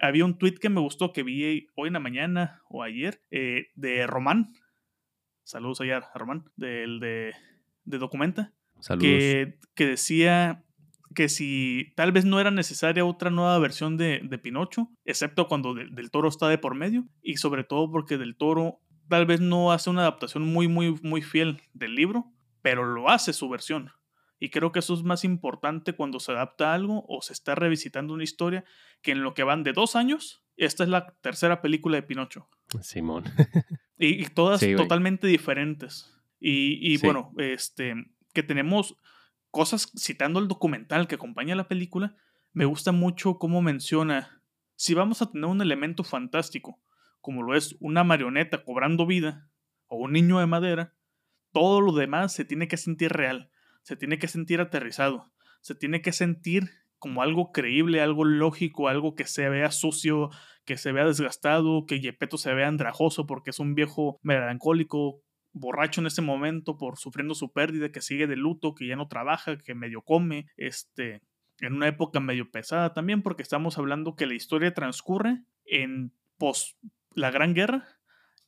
había 0.00 0.24
un 0.24 0.38
tweet 0.38 0.54
que 0.54 0.68
me 0.68 0.80
gustó 0.80 1.12
que 1.12 1.22
vi 1.22 1.66
hoy 1.74 1.88
en 1.88 1.92
la 1.94 2.00
mañana 2.00 2.62
o 2.68 2.82
ayer 2.82 3.22
eh, 3.30 3.68
de 3.74 4.06
Román. 4.06 4.52
Saludos 5.42 5.80
ayer 5.80 6.02
a 6.02 6.18
Román, 6.18 6.44
del 6.56 7.00
de, 7.00 7.34
Documenta. 7.84 8.52
Saludos. 8.80 9.08
Que, 9.08 9.58
que, 9.74 9.86
decía 9.86 10.64
que 11.14 11.28
si 11.28 11.92
tal 11.96 12.12
vez 12.12 12.24
no 12.24 12.40
era 12.40 12.50
necesaria 12.50 13.04
otra 13.04 13.30
nueva 13.30 13.58
versión 13.58 13.96
de, 13.96 14.20
de 14.22 14.38
Pinocho, 14.38 14.90
excepto 15.04 15.48
cuando 15.48 15.74
Del 15.74 16.10
Toro 16.10 16.28
está 16.28 16.48
de 16.48 16.58
por 16.58 16.74
medio, 16.74 17.06
y 17.22 17.36
sobre 17.36 17.64
todo 17.64 17.90
porque 17.90 18.18
Del 18.18 18.36
Toro 18.36 18.80
tal 19.08 19.26
vez 19.26 19.40
no 19.40 19.72
hace 19.72 19.90
una 19.90 20.02
adaptación 20.02 20.44
muy, 20.44 20.68
muy, 20.68 20.98
muy 21.02 21.22
fiel 21.22 21.62
del 21.72 21.94
libro, 21.94 22.32
pero 22.62 22.84
lo 22.84 23.08
hace 23.08 23.32
su 23.32 23.48
versión. 23.48 23.92
Y 24.38 24.50
creo 24.50 24.70
que 24.70 24.80
eso 24.80 24.94
es 24.94 25.02
más 25.02 25.24
importante 25.24 25.94
cuando 25.94 26.20
se 26.20 26.32
adapta 26.32 26.74
algo 26.74 27.04
o 27.08 27.22
se 27.22 27.32
está 27.32 27.54
revisitando 27.54 28.12
una 28.12 28.24
historia 28.24 28.64
que 29.00 29.12
en 29.12 29.22
lo 29.22 29.34
que 29.34 29.44
van 29.44 29.62
de 29.62 29.72
dos 29.72 29.96
años, 29.96 30.44
esta 30.56 30.84
es 30.84 30.90
la 30.90 31.14
tercera 31.20 31.62
película 31.62 31.96
de 31.96 32.02
Pinocho. 32.02 32.48
Simón. 32.82 33.24
y, 33.98 34.26
todas 34.26 34.60
totalmente 34.76 35.26
diferentes. 35.26 36.12
Y, 36.38 36.98
bueno, 36.98 37.32
este, 37.38 37.94
que 38.34 38.42
tenemos 38.42 38.96
cosas, 39.50 39.90
citando 39.98 40.38
el 40.38 40.48
documental 40.48 41.08
que 41.08 41.14
acompaña 41.14 41.56
la 41.56 41.68
película, 41.68 42.14
me 42.52 42.66
gusta 42.66 42.92
mucho 42.92 43.38
cómo 43.38 43.62
menciona, 43.62 44.42
si 44.76 44.94
vamos 44.94 45.22
a 45.22 45.30
tener 45.30 45.46
un 45.46 45.62
elemento 45.62 46.04
fantástico, 46.04 46.78
como 47.20 47.42
lo 47.42 47.56
es 47.56 47.76
una 47.80 48.04
marioneta 48.04 48.64
cobrando 48.64 49.06
vida, 49.06 49.48
o 49.86 49.96
un 49.96 50.12
niño 50.12 50.38
de 50.40 50.46
madera, 50.46 50.94
todo 51.52 51.80
lo 51.80 51.92
demás 51.92 52.34
se 52.34 52.44
tiene 52.44 52.68
que 52.68 52.76
sentir 52.76 53.12
real 53.12 53.50
se 53.86 53.94
tiene 53.94 54.18
que 54.18 54.26
sentir 54.26 54.60
aterrizado, 54.60 55.30
se 55.60 55.76
tiene 55.76 56.02
que 56.02 56.10
sentir 56.10 56.72
como 56.98 57.22
algo 57.22 57.52
creíble, 57.52 58.00
algo 58.00 58.24
lógico, 58.24 58.88
algo 58.88 59.14
que 59.14 59.26
se 59.26 59.48
vea 59.48 59.70
sucio, 59.70 60.30
que 60.64 60.76
se 60.76 60.90
vea 60.90 61.04
desgastado, 61.04 61.86
que 61.86 62.00
Yepeto 62.00 62.36
se 62.36 62.52
vea 62.52 62.66
andrajoso 62.66 63.28
porque 63.28 63.50
es 63.50 63.60
un 63.60 63.76
viejo 63.76 64.18
melancólico, 64.22 65.20
borracho 65.52 66.00
en 66.00 66.08
ese 66.08 66.20
momento 66.20 66.76
por 66.78 66.98
sufriendo 66.98 67.36
su 67.36 67.52
pérdida, 67.52 67.92
que 67.92 68.00
sigue 68.00 68.26
de 68.26 68.34
luto, 68.34 68.74
que 68.74 68.88
ya 68.88 68.96
no 68.96 69.06
trabaja, 69.06 69.56
que 69.56 69.76
medio 69.76 70.02
come, 70.02 70.48
este, 70.56 71.22
en 71.60 71.74
una 71.74 71.86
época 71.86 72.18
medio 72.18 72.50
pesada 72.50 72.92
también, 72.92 73.22
porque 73.22 73.44
estamos 73.44 73.78
hablando 73.78 74.16
que 74.16 74.26
la 74.26 74.34
historia 74.34 74.74
transcurre 74.74 75.44
en 75.64 76.10
pos 76.38 76.76
la 77.14 77.30
Gran 77.30 77.54
Guerra 77.54 77.84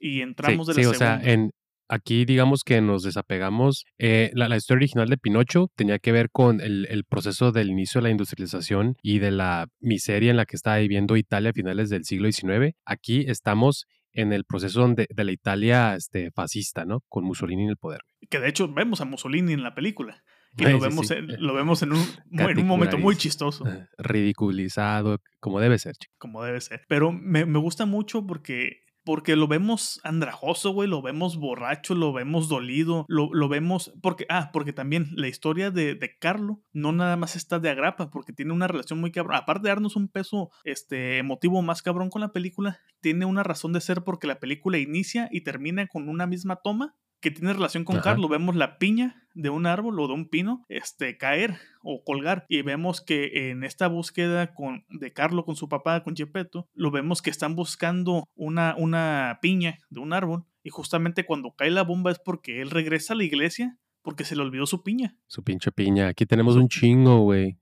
y 0.01 0.21
entramos 0.23 0.67
de 0.67 0.75
la 0.75 0.81
sí, 0.81 0.87
O 0.87 0.95
sea, 0.95 1.21
en, 1.23 1.53
Aquí 1.89 2.25
digamos 2.25 2.65
que 2.65 2.81
nos 2.81 3.03
desapegamos. 3.03 3.85
Eh, 3.99 4.31
la, 4.35 4.55
historia 4.57 4.81
original 4.81 5.09
de 5.09 5.17
Pinocho 5.17 5.71
tenía 5.75 5.99
que 5.99 6.13
ver 6.13 6.31
con 6.31 6.61
el, 6.61 7.05
proceso 7.09 7.51
del 7.53 7.71
inicio 7.71 8.01
de 8.01 8.05
la 8.05 8.11
industrialización 8.11 8.97
y 9.03 9.19
de 9.19 9.31
la 9.31 9.69
miseria 9.81 10.31
en 10.31 10.37
la 10.37 10.45
que 10.45 10.57
estaba 10.57 10.79
viviendo 10.79 11.17
Italia 11.17 11.51
a 11.51 11.55
finales 11.55 11.89
del 11.89 12.05
siglo 12.05 12.31
XIX. 12.31 12.75
Aquí 12.85 13.25
estamos 13.27 13.87
en 14.13 14.33
el 14.33 14.45
proceso 14.45 14.87
de, 14.89 15.07
de 15.09 15.25
la 15.25 15.33
Italia 15.33 15.95
este, 15.95 16.31
fascista, 16.33 16.85
¿no? 16.85 17.03
Con 17.09 17.25
Mussolini 17.25 17.65
en 17.65 17.71
el 17.71 17.77
poder. 17.77 18.01
Que 18.29 18.39
de 18.39 18.49
hecho 18.49 18.73
vemos 18.73 19.01
a 19.01 19.05
Mussolini 19.05 19.53
en 19.53 19.63
la 19.63 19.75
película. 19.75 20.23
Y 20.57 20.65
lo, 20.65 20.81
vemos 20.81 21.11
En, 21.11 21.27
lo 21.39 21.55
vemos 21.55 21.83
en 21.83 21.93
un, 21.93 22.05
en 22.33 22.59
un 22.59 22.67
momento 22.67 22.99
muy 22.99 23.17
chistoso. 23.17 23.65
Ridiculizado, 23.97 25.19
como 25.41 25.61
debe 25.61 25.79
ser. 25.79 25.95
Como 26.19 26.43
debe 26.43 26.61
ser. 26.61 26.83
Pero 26.89 27.13
me, 27.13 27.47
me 27.47 27.59
gusta 27.59 27.87
mucho 27.87 28.27
porque 28.27 28.83
porque 29.09 29.37
lo 29.37 29.49
vemos 29.49 30.01
andrajoso, 30.05 30.73
güey, 30.73 30.87
lo 30.87 31.01
vemos 31.01 31.39
borracho, 31.39 31.95
lo 31.95 32.13
vemos 32.13 32.47
dolido, 32.47 33.07
lo, 33.09 33.31
lo 33.33 33.49
vemos, 33.49 33.91
porque, 34.03 34.27
ah, 34.29 34.51
porque 34.53 34.75
también 34.75 35.09
la 35.15 35.29
historia 35.29 35.71
de, 35.71 35.95
de, 35.95 36.19
Carlo 36.19 36.61
no 36.75 36.93
nada 36.93 37.17
más 37.17 37.35
está 37.35 37.59
de 37.59 37.71
agrapa, 37.71 38.11
porque 38.11 38.35
tiene 38.35 38.53
una 38.53 38.69
relación 38.69 39.01
muy 39.01 39.11
cabrón, 39.11 39.37
aparte 39.37 39.63
de 39.63 39.69
darnos 39.71 39.97
un 39.97 40.09
peso 40.09 40.51
este, 40.63 41.17
emotivo 41.17 41.63
más 41.63 41.81
cabrón 41.81 42.11
con 42.11 42.21
la 42.21 42.33
película, 42.33 42.81
tiene 43.01 43.25
una 43.25 43.43
razón 43.43 43.73
de 43.73 43.81
ser 43.81 44.05
porque 44.05 44.27
la 44.27 44.41
película 44.41 44.77
inicia 44.77 45.31
y 45.33 45.41
termina 45.41 45.87
con 45.87 46.11
una 46.11 46.27
misma 46.27 46.57
toma 46.57 46.95
que 47.21 47.31
tiene 47.31 47.53
relación 47.53 47.85
con 47.85 48.01
Carlo. 48.01 48.29
Vemos 48.29 48.57
la 48.57 48.79
piña 48.79 49.23
de 49.35 49.51
un 49.51 49.67
árbol 49.67 50.01
o 50.01 50.09
de 50.09 50.15
un 50.15 50.29
pino 50.29 50.65
este, 50.69 51.17
caer 51.17 51.59
o 51.83 52.03
colgar. 52.05 52.45
Y 52.49 52.63
vemos 52.63 53.01
que 53.01 53.51
en 53.51 53.65
esta 53.65 53.89
búsqueda 53.89 54.53
con, 54.55 54.85
de 54.89 55.13
Carlo 55.13 55.45
con 55.45 55.57
su 55.57 55.69
papá, 55.69 56.03
con 56.03 56.17
Gepetto, 56.17 56.69
lo 56.75 56.91
vemos 56.91 57.23
que 57.23 57.31
están 57.31 57.55
buscando 57.55 58.29
una, 58.35 58.75
una 58.77 59.39
piña 59.41 59.79
de 59.91 60.01
un 60.01 60.13
árbol. 60.13 60.45
Y 60.63 60.71
justamente 60.71 61.25
cuando 61.25 61.55
cae 61.57 61.71
la 61.71 61.83
bomba 61.83 62.11
es 62.11 62.19
porque 62.19 62.61
él 62.61 62.71
regresa 62.71 63.15
a 63.15 63.17
la 63.17 63.25
iglesia 63.25 63.79
porque 64.03 64.25
se 64.25 64.37
le 64.37 64.43
olvidó 64.43 64.67
su 64.67 64.83
piña. 64.83 65.17
Su 65.27 65.43
pinche 65.43 65.71
piña. 65.71 66.09
Aquí 66.09 66.27
tenemos 66.27 66.57
un 66.57 66.69
chingo, 66.69 67.21
güey. 67.21 67.59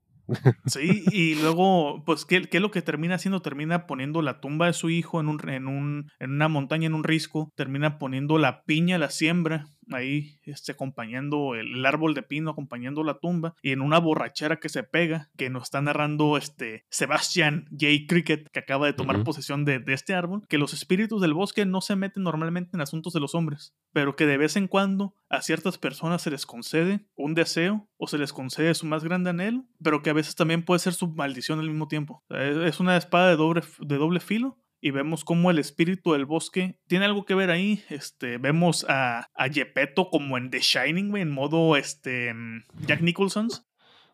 Sí, 0.65 1.03
y 1.11 1.35
luego, 1.35 2.03
pues, 2.05 2.25
¿qué, 2.25 2.43
¿qué, 2.43 2.57
es 2.57 2.61
lo 2.61 2.71
que 2.71 2.81
termina 2.81 3.15
haciendo? 3.15 3.41
Termina 3.41 3.87
poniendo 3.87 4.21
la 4.21 4.39
tumba 4.39 4.67
de 4.67 4.73
su 4.73 4.89
hijo 4.89 5.19
en, 5.19 5.27
un, 5.27 5.49
en, 5.49 5.67
un, 5.67 6.11
en 6.19 6.31
una 6.31 6.47
montaña, 6.47 6.87
en 6.87 6.93
un 6.93 7.03
risco, 7.03 7.51
termina 7.55 7.97
poniendo 7.97 8.37
la 8.37 8.63
piña, 8.63 8.97
la 8.97 9.09
siembra, 9.09 9.67
ahí 9.91 10.39
este, 10.43 10.71
acompañando 10.71 11.55
el, 11.55 11.85
árbol 11.85 12.13
de 12.13 12.23
pino, 12.23 12.51
acompañando 12.51 13.03
la 13.03 13.19
tumba, 13.19 13.55
y 13.61 13.71
en 13.71 13.81
una 13.81 13.99
borrachera 13.99 14.59
que 14.59 14.69
se 14.69 14.83
pega, 14.83 15.29
que 15.37 15.49
nos 15.49 15.63
está 15.63 15.81
narrando 15.81 16.37
este 16.37 16.85
Sebastian 16.89 17.67
J. 17.71 18.05
Cricket, 18.07 18.49
que 18.49 18.59
acaba 18.59 18.85
de 18.85 18.93
tomar 18.93 19.23
posesión 19.23 19.65
de, 19.65 19.79
de, 19.79 19.93
este 19.93 20.13
árbol, 20.13 20.45
que 20.47 20.57
los 20.57 20.73
espíritus 20.73 21.21
del 21.21 21.33
bosque 21.33 21.65
no 21.65 21.81
se 21.81 21.95
meten 21.95 22.23
normalmente 22.23 22.71
en 22.73 22.81
asuntos 22.81 23.13
de 23.13 23.19
los 23.19 23.35
hombres, 23.35 23.75
pero 23.93 24.15
que 24.15 24.25
de 24.25 24.37
vez 24.37 24.55
en 24.55 24.67
cuando 24.67 25.15
a 25.29 25.41
ciertas 25.41 25.77
personas 25.77 26.21
se 26.21 26.31
les 26.31 26.45
concede 26.45 27.05
un 27.15 27.33
deseo 27.33 27.87
o 27.97 28.07
se 28.07 28.17
les 28.17 28.33
concede 28.33 28.73
su 28.73 28.85
más 28.85 29.03
grande 29.03 29.29
anhelo, 29.29 29.65
pero 29.83 30.01
que 30.01 30.09
a 30.09 30.13
veces 30.13 30.35
también 30.35 30.63
puede 30.63 30.79
ser 30.79 30.93
su 30.93 31.09
maldición 31.09 31.59
al 31.59 31.69
mismo 31.69 31.87
tiempo. 31.87 32.23
es 32.29 32.79
una 32.79 32.97
espada 32.97 33.29
de 33.29 33.35
doble, 33.35 33.61
de 33.79 33.97
doble 33.97 34.19
filo 34.19 34.57
y 34.79 34.91
vemos 34.91 35.23
cómo 35.23 35.51
el 35.51 35.59
espíritu 35.59 36.13
del 36.13 36.25
bosque 36.25 36.79
tiene 36.87 37.05
algo 37.05 37.25
que 37.25 37.35
ver 37.35 37.49
ahí. 37.49 37.83
Este, 37.89 38.37
vemos 38.37 38.85
a, 38.87 39.29
a 39.33 39.49
Gepetto 39.49 40.09
como 40.09 40.37
en 40.37 40.49
The 40.49 40.59
Shining, 40.59 41.15
en 41.17 41.31
modo 41.31 41.77
este, 41.77 42.33
Jack 42.85 43.01
Nicholson's, 43.01 43.67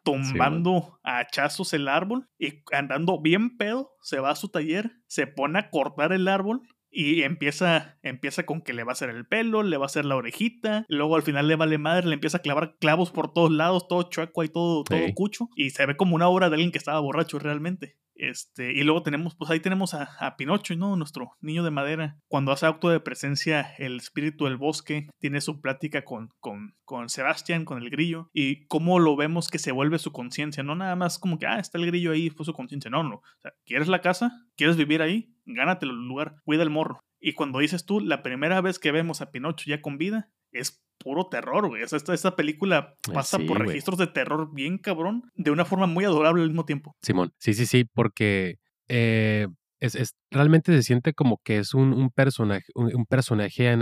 tumbando 0.04 1.00
a 1.04 1.20
hachazos 1.20 1.74
el 1.74 1.88
árbol 1.88 2.28
y 2.38 2.64
andando 2.72 3.22
bien 3.22 3.58
pedo, 3.58 3.92
se 4.02 4.20
va 4.20 4.32
a 4.32 4.36
su 4.36 4.50
taller, 4.50 4.92
se 5.08 5.28
pone 5.28 5.60
a 5.60 5.70
cortar 5.70 6.12
el 6.14 6.28
árbol 6.28 6.62
y 6.94 7.24
empieza, 7.24 7.98
empieza 8.04 8.46
con 8.46 8.62
que 8.62 8.74
le 8.74 8.84
va 8.84 8.92
a 8.92 8.94
hacer 8.94 9.10
el 9.10 9.26
pelo, 9.26 9.64
le 9.64 9.78
va 9.78 9.86
a 9.86 9.88
hacer 9.88 10.06
la 10.06 10.16
orejita, 10.16 10.86
luego 10.90 11.16
al 11.16 11.24
final 11.24 11.48
le 11.48 11.56
vale 11.56 11.80
madre, 11.80 12.08
le 12.08 12.14
empieza 12.14 12.38
a 12.38 12.42
clavar 12.42 12.76
clavos 12.80 13.12
por 13.12 13.34
todos 13.34 13.52
lados, 13.52 13.88
todo 13.88 14.04
chueco 14.04 14.44
y 14.44 14.50
todo, 14.50 14.84
todo 14.84 15.00
cucho, 15.16 15.50
y 15.56 15.72
se 15.72 15.86
ve 15.88 15.98
como 15.98 16.16
una 16.16 16.28
obra 16.28 16.50
de 16.50 16.56
alguien 16.56 16.72
que 16.72 16.78
estaba 16.78 17.00
borracho 17.00 17.40
realmente. 17.40 17.98
Este, 18.16 18.74
y 18.74 18.84
luego 18.84 19.04
tenemos, 19.04 19.36
pues 19.36 19.50
ahí 19.50 19.60
tenemos 19.60 19.94
a, 19.94 20.10
a, 20.20 20.38
Pinocho, 20.38 20.76
¿no? 20.76 20.96
Nuestro 20.96 21.32
niño 21.42 21.64
de 21.64 21.72
madera. 21.72 22.18
Cuando 22.28 22.52
hace 22.52 22.66
acto 22.66 22.90
de 22.90 23.00
presencia 23.00 23.74
el 23.78 23.98
espíritu 23.98 24.46
del 24.46 24.58
bosque, 24.58 25.10
tiene 25.20 25.42
su 25.42 25.62
plática 25.62 26.04
con, 26.04 26.30
con, 26.40 26.76
con 26.86 27.10
Sebastián, 27.10 27.66
con 27.66 27.82
el 27.82 27.90
grillo, 27.90 28.30
y 28.34 28.66
cómo 28.68 29.00
lo 29.00 29.16
vemos 29.16 29.50
que 29.50 29.60
se 29.60 29.72
vuelve 29.72 30.00
su 30.00 30.12
conciencia, 30.12 30.64
no 30.64 30.76
nada 30.76 30.96
más 30.96 31.20
como 31.20 31.40
que, 31.40 31.48
ah, 31.48 31.60
está 31.60 31.78
el 31.78 31.88
grillo 31.88 32.12
ahí, 32.12 32.30
fue 32.30 32.46
su 32.46 32.54
conciencia, 32.54 32.92
no, 32.92 33.04
no. 33.04 33.16
O 33.16 33.42
sea, 33.42 33.54
¿quieres 33.66 33.88
la 33.88 34.02
casa? 34.02 34.32
¿Quieres 34.56 34.78
vivir 34.78 35.02
ahí? 35.02 35.34
Gánate 35.46 35.86
el 35.86 35.92
lugar, 35.92 36.36
cuida 36.44 36.64
el 36.64 36.70
morro. 36.70 37.00
Y 37.20 37.34
cuando 37.34 37.60
dices 37.60 37.86
tú, 37.86 38.00
la 38.02 38.22
primera 38.22 38.60
vez 38.62 38.80
que 38.80 38.92
vemos 38.92 39.22
a 39.22 39.32
Pinocho 39.32 39.66
ya 39.68 39.82
con 39.82 39.98
vida, 39.98 40.30
es 40.54 40.84
puro 40.98 41.28
terror, 41.28 41.68
güey. 41.68 41.84
O 41.84 41.88
sea, 41.88 41.98
esta, 41.98 42.14
esta 42.14 42.36
película 42.36 42.96
eh, 43.10 43.14
pasa 43.14 43.38
por 43.40 43.60
registros 43.60 43.98
de 43.98 44.08
terror 44.08 44.54
bien 44.54 44.78
cabrón, 44.78 45.24
de 45.36 45.52
una 45.52 45.66
forma 45.66 45.88
muy 45.88 46.06
adorable 46.06 46.42
al 46.44 46.50
mismo 46.50 46.66
tiempo. 46.66 46.96
Simón, 47.02 47.32
sí, 47.38 47.54
sí, 47.54 47.66
sí, 47.66 47.86
porque 47.94 48.58
eh, 48.88 49.48
es, 49.80 50.16
realmente 50.32 50.74
se 50.74 50.84
siente 50.84 51.14
como 51.14 51.40
que 51.44 51.58
es 51.58 51.74
un, 51.74 51.94
un 51.94 52.10
personaje, 52.10 52.66
un, 52.76 53.06
personaje 53.06 53.78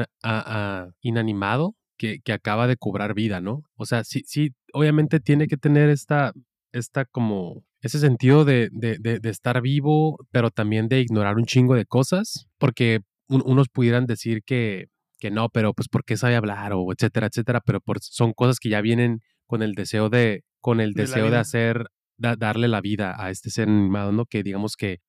inanimado 1.02 1.76
que, 1.98 2.20
que, 2.24 2.34
acaba 2.34 2.68
de 2.68 2.78
cobrar 2.78 3.14
vida, 3.14 3.40
¿no? 3.40 3.64
O 3.76 3.86
sea, 3.86 4.04
sí, 4.04 4.24
sí, 4.26 4.52
obviamente 4.74 5.20
tiene 5.20 5.48
que 5.48 5.58
tener 5.58 5.90
esta, 5.90 6.34
esta 6.72 7.06
como 7.06 7.64
ese 7.82 8.00
sentido 8.00 8.46
de, 8.46 8.70
de, 8.72 8.98
de, 8.98 9.30
estar 9.30 9.62
vivo, 9.62 10.18
pero 10.32 10.52
también 10.52 10.88
de 10.88 11.02
ignorar 11.02 11.38
un 11.38 11.46
chingo 11.46 11.76
de 11.76 11.86
cosas, 11.86 12.48
porque 12.60 13.02
unos 13.28 13.70
pudieran 13.70 14.06
decir 14.06 14.44
que, 14.44 14.88
que 15.22 15.32
no, 15.32 15.50
pero 15.50 15.74
pues 15.74 15.88
porque 15.88 16.18
sabe 16.18 16.36
hablar 16.36 16.74
o 16.74 16.92
etcétera, 16.92 17.28
etcétera, 17.28 17.62
pero 17.62 17.80
por, 17.80 18.00
son 18.02 18.34
cosas 18.34 18.60
que 18.60 18.70
ya 18.70 18.82
vienen 18.82 19.22
con 19.46 19.62
el 19.62 19.74
deseo 19.74 20.10
de, 20.10 20.44
con 20.60 20.82
el 20.82 20.94
deseo 20.94 21.30
de 21.30 21.38
hacer 21.38 21.86
darle 22.18 22.68
la 22.68 22.82
vida 22.82 23.16
a 23.18 23.32
este 23.32 23.50
ser 23.50 23.68
animado, 23.68 24.12
¿no? 24.12 24.26
Que 24.26 24.44
digamos 24.44 24.76
que 24.76 25.00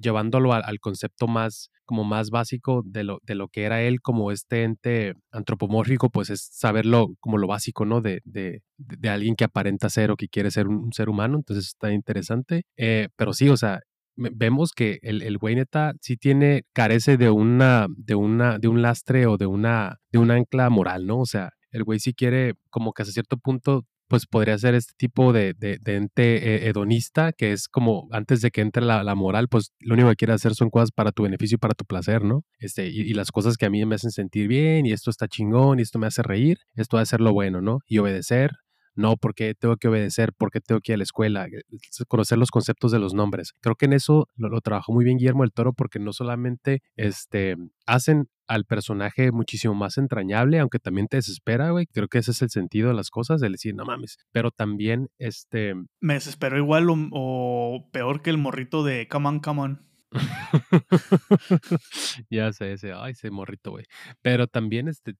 llevándolo 0.00 0.52
al, 0.52 0.80
concepto 0.80 1.28
más, 1.28 1.70
como 1.84 2.02
más 2.02 2.30
básico 2.30 2.82
de 2.84 3.04
lo, 3.04 3.20
de 3.22 3.36
lo 3.36 3.48
que 3.48 3.62
era 3.62 3.82
él 3.82 4.00
como 4.00 4.32
este 4.32 4.64
ente 4.64 5.14
antropomórfico, 5.30 6.10
pues 6.10 6.30
es 6.30 6.48
saberlo 6.52 7.14
como 7.20 7.38
lo 7.38 7.46
básico, 7.46 7.84
¿no? 7.84 8.00
De, 8.00 8.22
de, 8.24 8.62
de 8.76 9.08
alguien 9.08 9.36
que 9.36 9.44
aparenta 9.44 9.88
ser 9.88 10.10
o 10.10 10.16
que 10.16 10.28
quiere 10.28 10.50
ser 10.50 10.66
un, 10.66 10.92
ser 10.92 11.08
humano, 11.08 11.36
entonces 11.36 11.66
está 11.66 11.92
interesante. 11.92 12.64
Eh, 12.76 13.08
pero 13.16 13.32
sí, 13.32 13.48
o 13.48 13.56
sea, 13.56 13.80
vemos 14.16 14.72
que 14.72 14.98
el, 15.02 15.22
el 15.22 15.38
güey 15.38 15.54
neta 15.56 15.94
sí 16.00 16.16
tiene, 16.16 16.64
carece 16.72 17.16
de 17.16 17.30
una, 17.30 17.86
de 17.96 18.14
una, 18.14 18.58
de 18.58 18.68
un 18.68 18.82
lastre 18.82 19.26
o 19.26 19.36
de 19.36 19.46
una, 19.46 19.98
de 20.10 20.18
un 20.18 20.30
ancla 20.30 20.70
moral, 20.70 21.06
¿no? 21.06 21.20
O 21.20 21.26
sea, 21.26 21.50
el 21.70 21.84
güey 21.84 22.00
sí 22.00 22.14
quiere 22.14 22.54
como 22.70 22.92
que 22.92 23.02
hasta 23.02 23.12
cierto 23.12 23.36
punto 23.36 23.84
pues 24.08 24.26
podría 24.26 24.56
ser 24.58 24.74
este 24.74 24.92
tipo 24.96 25.32
de, 25.32 25.54
de, 25.54 25.78
ente 25.84 26.36
eh, 26.36 26.68
hedonista, 26.68 27.32
que 27.32 27.52
es 27.52 27.68
como 27.68 28.08
antes 28.12 28.40
de 28.40 28.50
que 28.50 28.60
entre 28.60 28.84
la, 28.84 29.02
la, 29.02 29.14
moral, 29.14 29.48
pues 29.48 29.72
lo 29.80 29.94
único 29.94 30.08
que 30.10 30.16
quiere 30.16 30.34
hacer 30.34 30.54
son 30.54 30.70
cosas 30.70 30.92
para 30.92 31.12
tu 31.12 31.24
beneficio 31.24 31.56
y 31.56 31.58
para 31.58 31.74
tu 31.74 31.84
placer, 31.84 32.22
¿no? 32.24 32.44
Este, 32.58 32.86
y, 32.88 33.14
las 33.14 33.32
cosas 33.32 33.56
que 33.56 33.66
a 33.66 33.70
mí 33.70 33.84
me 33.84 33.96
hacen 33.96 34.10
sentir 34.10 34.48
bien, 34.48 34.86
y 34.86 34.92
esto 34.92 35.10
está 35.10 35.26
chingón, 35.28 35.78
y 35.78 35.82
esto 35.82 35.98
me 35.98 36.06
hace 36.06 36.22
reír, 36.22 36.58
esto 36.76 36.98
a 36.98 37.06
ser 37.06 37.20
lo 37.20 37.32
bueno, 37.32 37.60
¿no? 37.60 37.78
Y 37.86 37.98
obedecer, 37.98 38.52
no, 38.96 39.16
porque 39.16 39.54
tengo 39.54 39.76
que 39.76 39.88
obedecer, 39.88 40.32
porque 40.36 40.60
tengo 40.60 40.80
que 40.80 40.92
ir 40.92 40.94
a 40.94 40.98
la 40.98 41.04
escuela, 41.04 41.46
eh, 41.46 41.62
conocer 42.08 42.38
los 42.38 42.50
conceptos 42.50 42.92
de 42.92 42.98
los 42.98 43.14
nombres. 43.14 43.52
Creo 43.60 43.76
que 43.76 43.86
en 43.86 43.92
eso 43.92 44.28
lo, 44.36 44.48
lo, 44.48 44.60
trabajó 44.60 44.92
muy 44.92 45.04
bien 45.04 45.18
Guillermo 45.18 45.42
del 45.42 45.52
Toro 45.52 45.72
porque 45.72 45.98
no 45.98 46.12
solamente 46.12 46.82
este, 46.96 47.56
hacen 47.86 48.28
al 48.46 48.64
personaje 48.64 49.32
muchísimo 49.32 49.74
más 49.74 49.98
entrañable, 49.98 50.58
aunque 50.58 50.78
también 50.78 51.08
te 51.08 51.16
desespera, 51.16 51.70
güey. 51.70 51.86
Creo 51.86 52.08
que 52.08 52.18
ese 52.18 52.30
es 52.30 52.42
el 52.42 52.50
sentido 52.50 52.88
de 52.88 52.94
las 52.94 53.10
cosas, 53.10 53.40
de 53.40 53.48
decir, 53.48 53.74
no 53.74 53.84
mames. 53.84 54.18
Pero 54.32 54.50
también, 54.50 55.08
este... 55.18 55.74
Me 56.00 56.14
desesperó 56.14 56.56
igual 56.56 56.86
o, 56.88 57.88
peor 57.92 58.22
que 58.22 58.30
el 58.30 58.38
morrito 58.38 58.84
de 58.84 59.08
Come 59.08 59.28
on, 59.28 59.40
come 59.40 59.62
on. 59.62 59.86
ya 62.30 62.52
sé, 62.52 62.72
ese, 62.72 62.92
ay, 62.92 63.12
ese 63.12 63.30
morrito, 63.30 63.72
güey. 63.72 63.84
Pero 64.22 64.46
también, 64.46 64.88
este, 64.88 65.14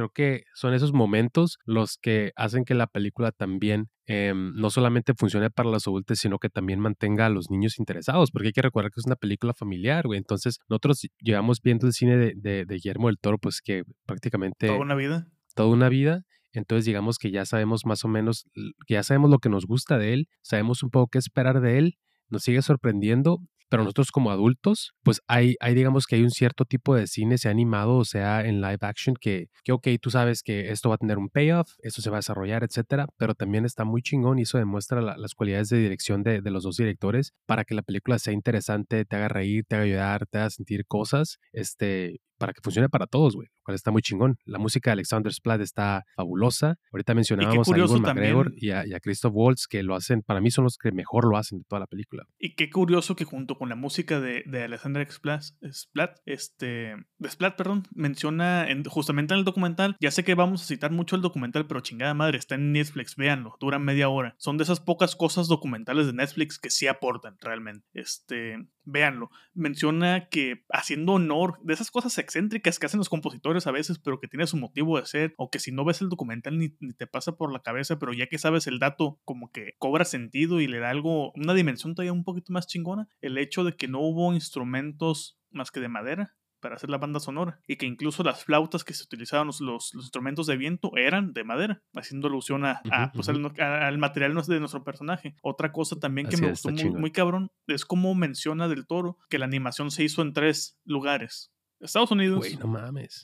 creo 0.00 0.10
que 0.10 0.44
son 0.54 0.72
esos 0.72 0.92
momentos 0.94 1.58
los 1.66 1.98
que 1.98 2.32
hacen 2.34 2.64
que 2.64 2.74
la 2.74 2.86
película 2.86 3.32
también 3.32 3.90
em, 4.06 4.54
no 4.54 4.70
solamente 4.70 5.12
funcione 5.14 5.50
para 5.50 5.68
los 5.68 5.86
adultos, 5.86 6.18
sino 6.18 6.38
que 6.38 6.48
también 6.48 6.80
mantenga 6.80 7.26
a 7.26 7.28
los 7.28 7.50
niños 7.50 7.78
interesados, 7.78 8.30
porque 8.30 8.48
hay 8.48 8.52
que 8.52 8.62
recordar 8.62 8.90
que 8.90 9.00
es 9.00 9.06
una 9.06 9.16
película 9.16 9.52
familiar, 9.52 10.06
güey. 10.06 10.18
Entonces, 10.18 10.58
nosotros 10.70 11.06
llevamos 11.18 11.60
viendo 11.62 11.86
el 11.86 11.92
cine 11.92 12.16
de, 12.16 12.32
de, 12.34 12.64
de 12.64 12.74
Guillermo 12.76 13.08
del 13.08 13.18
Toro, 13.18 13.36
pues 13.36 13.60
que 13.60 13.84
prácticamente... 14.06 14.68
Toda 14.68 14.80
una 14.80 14.94
vida. 14.94 15.26
Toda 15.54 15.68
una 15.68 15.90
vida. 15.90 16.22
Entonces, 16.52 16.86
digamos 16.86 17.18
que 17.18 17.30
ya 17.30 17.44
sabemos 17.44 17.84
más 17.84 18.02
o 18.04 18.08
menos, 18.08 18.46
que 18.86 18.94
ya 18.94 19.02
sabemos 19.02 19.30
lo 19.30 19.38
que 19.38 19.50
nos 19.50 19.66
gusta 19.66 19.98
de 19.98 20.14
él, 20.14 20.28
sabemos 20.40 20.82
un 20.82 20.90
poco 20.90 21.08
qué 21.08 21.18
esperar 21.18 21.60
de 21.60 21.78
él, 21.78 21.98
nos 22.30 22.42
sigue 22.42 22.62
sorprendiendo 22.62 23.40
pero 23.70 23.84
nosotros 23.84 24.10
como 24.10 24.30
adultos, 24.30 24.92
pues 25.02 25.22
hay, 25.28 25.54
hay 25.60 25.74
digamos 25.74 26.06
que 26.06 26.16
hay 26.16 26.22
un 26.22 26.30
cierto 26.30 26.66
tipo 26.66 26.94
de 26.94 27.06
cine, 27.06 27.38
sea 27.38 27.50
animado 27.50 27.96
o 27.96 28.04
sea 28.04 28.44
en 28.44 28.60
live 28.60 28.78
action, 28.82 29.14
que, 29.18 29.48
que 29.64 29.72
ok, 29.72 29.88
tú 30.02 30.10
sabes 30.10 30.42
que 30.42 30.70
esto 30.70 30.90
va 30.90 30.96
a 30.96 30.98
tener 30.98 31.16
un 31.16 31.30
payoff, 31.30 31.72
esto 31.78 32.02
se 32.02 32.10
va 32.10 32.16
a 32.16 32.18
desarrollar, 32.18 32.64
etcétera, 32.64 33.06
pero 33.16 33.34
también 33.34 33.64
está 33.64 33.84
muy 33.84 34.02
chingón 34.02 34.38
y 34.38 34.42
eso 34.42 34.58
demuestra 34.58 35.00
las 35.00 35.34
cualidades 35.34 35.70
de 35.70 35.78
dirección 35.78 36.22
de, 36.22 36.42
de, 36.42 36.50
los 36.50 36.64
dos 36.64 36.76
directores 36.76 37.32
para 37.46 37.64
que 37.64 37.74
la 37.74 37.82
película 37.82 38.18
sea 38.18 38.32
interesante, 38.32 39.04
te 39.04 39.16
haga 39.16 39.28
reír, 39.28 39.64
te 39.66 39.76
haga 39.76 39.84
ayudar, 39.84 40.26
te 40.26 40.38
haga 40.38 40.50
sentir 40.50 40.84
cosas, 40.86 41.38
este, 41.52 42.20
para 42.40 42.54
que 42.54 42.62
funcione 42.62 42.88
para 42.88 43.06
todos, 43.06 43.36
güey, 43.36 43.48
lo 43.48 43.62
cual 43.62 43.74
está 43.74 43.90
muy 43.90 44.00
chingón. 44.00 44.38
La 44.46 44.58
música 44.58 44.90
de 44.90 44.92
Alexander 44.92 45.30
Splat 45.30 45.60
está 45.60 46.06
fabulosa. 46.16 46.76
Ahorita 46.90 47.14
mencionábamos 47.14 47.68
a 47.70 47.76
Ivan 47.76 48.00
McGregor 48.00 48.52
y 48.56 48.70
a, 48.70 49.00
Christoph 49.00 49.32
Waltz, 49.34 49.66
que 49.68 49.82
lo 49.82 49.94
hacen, 49.94 50.22
para 50.22 50.40
mí 50.40 50.50
son 50.50 50.64
los 50.64 50.78
que 50.78 50.90
mejor 50.90 51.28
lo 51.28 51.36
hacen 51.36 51.58
de 51.58 51.64
toda 51.64 51.80
la 51.80 51.86
película. 51.86 52.24
Y 52.38 52.54
qué 52.54 52.70
curioso 52.70 53.14
que 53.14 53.26
junto 53.26 53.58
con 53.58 53.68
la 53.68 53.76
música 53.76 54.20
de, 54.20 54.42
de 54.46 54.64
Alexander 54.64 55.06
Splat, 55.10 55.42
Splat, 55.70 56.18
este, 56.24 56.96
de 57.18 57.28
Splat, 57.28 57.56
perdón, 57.56 57.82
menciona 57.94 58.66
justamente 58.88 59.34
en 59.34 59.40
el 59.40 59.44
documental, 59.44 59.96
ya 60.00 60.10
sé 60.10 60.24
que 60.24 60.34
vamos 60.34 60.62
a 60.62 60.66
citar 60.66 60.90
mucho 60.90 61.16
el 61.16 61.22
documental, 61.22 61.66
pero 61.66 61.80
chingada 61.80 62.14
madre, 62.14 62.38
está 62.38 62.54
en 62.54 62.72
Netflix, 62.72 63.16
véanlo, 63.16 63.54
dura 63.60 63.78
media 63.78 64.08
hora. 64.08 64.34
Son 64.38 64.56
de 64.56 64.64
esas 64.64 64.80
pocas 64.80 65.14
cosas 65.14 65.46
documentales 65.46 66.06
de 66.06 66.14
Netflix 66.14 66.58
que 66.58 66.70
sí 66.70 66.86
aportan 66.86 67.36
realmente. 67.40 67.86
Este, 67.92 68.56
véanlo. 68.90 69.30
Menciona 69.54 70.28
que 70.28 70.64
haciendo 70.70 71.14
honor 71.14 71.58
de 71.62 71.74
esas 71.74 71.90
cosas 71.90 72.16
excéntricas 72.18 72.78
que 72.78 72.86
hacen 72.86 72.98
los 72.98 73.08
compositores 73.08 73.66
a 73.66 73.72
veces, 73.72 73.98
pero 73.98 74.20
que 74.20 74.28
tiene 74.28 74.46
su 74.46 74.56
motivo 74.56 74.98
de 74.98 75.06
ser, 75.06 75.34
o 75.36 75.50
que 75.50 75.58
si 75.58 75.72
no 75.72 75.84
ves 75.84 76.00
el 76.00 76.08
documental 76.08 76.58
ni, 76.58 76.68
te 76.68 77.06
pasa 77.06 77.36
por 77.36 77.52
la 77.52 77.62
cabeza, 77.62 77.98
pero 77.98 78.12
ya 78.12 78.26
que 78.26 78.38
sabes 78.38 78.66
el 78.66 78.78
dato, 78.78 79.20
como 79.24 79.50
que 79.50 79.74
cobra 79.78 80.04
sentido 80.04 80.60
y 80.60 80.66
le 80.66 80.78
da 80.78 80.90
algo, 80.90 81.32
una 81.32 81.54
dimensión 81.54 81.94
todavía 81.94 82.12
un 82.12 82.24
poquito 82.24 82.52
más 82.52 82.66
chingona, 82.66 83.08
el 83.20 83.38
hecho 83.38 83.64
de 83.64 83.76
que 83.76 83.88
no 83.88 84.00
hubo 84.00 84.32
instrumentos 84.32 85.38
más 85.50 85.70
que 85.70 85.80
de 85.80 85.88
madera, 85.88 86.36
para 86.60 86.76
hacer 86.76 86.90
la 86.90 86.98
banda 86.98 87.20
sonora 87.20 87.60
y 87.66 87.76
que 87.76 87.86
incluso 87.86 88.22
las 88.22 88.44
flautas 88.44 88.84
que 88.84 88.94
se 88.94 89.04
utilizaban 89.04 89.48
los, 89.48 89.94
instrumentos 89.94 90.46
de 90.46 90.56
viento 90.56 90.92
eran 90.96 91.32
de 91.32 91.44
madera, 91.44 91.82
haciendo 91.94 92.28
alusión 92.28 92.64
a, 92.64 92.82
pues, 93.14 93.28
al, 93.28 93.98
material 93.98 94.34
de 94.34 94.60
nuestro 94.60 94.84
personaje. 94.84 95.34
Otra 95.42 95.72
cosa 95.72 95.96
también 95.98 96.28
que 96.28 96.36
me 96.36 96.50
gustó 96.50 96.70
muy, 96.70 96.90
muy, 96.90 97.10
cabrón 97.10 97.50
es 97.66 97.84
como 97.84 98.14
menciona 98.14 98.68
del 98.68 98.86
toro 98.86 99.18
que 99.28 99.38
la 99.38 99.46
animación 99.46 99.90
se 99.90 100.04
hizo 100.04 100.22
en 100.22 100.32
tres 100.32 100.78
lugares. 100.84 101.52
Estados 101.80 102.10
Unidos, 102.10 102.46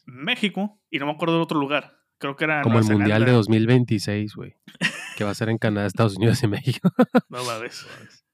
México 0.07 0.81
y 0.91 0.99
no 0.99 1.07
me 1.07 1.13
acuerdo 1.13 1.35
del 1.35 1.43
otro 1.43 1.61
lugar. 1.61 1.99
Creo 2.19 2.37
que 2.37 2.45
era 2.45 2.63
como 2.63 2.79
el 2.79 2.85
Mundial 2.85 3.27
de 3.27 3.33
2026, 3.33 4.35
güey. 4.35 4.57
que 5.17 5.25
va 5.25 5.31
a 5.31 5.35
ser 5.35 5.51
en 5.51 5.59
Canadá, 5.59 5.87
Estados 5.87 6.17
Unidos 6.17 6.43
y 6.43 6.49
México. 6.49 6.91
no 7.29 7.45
mames 7.45 7.87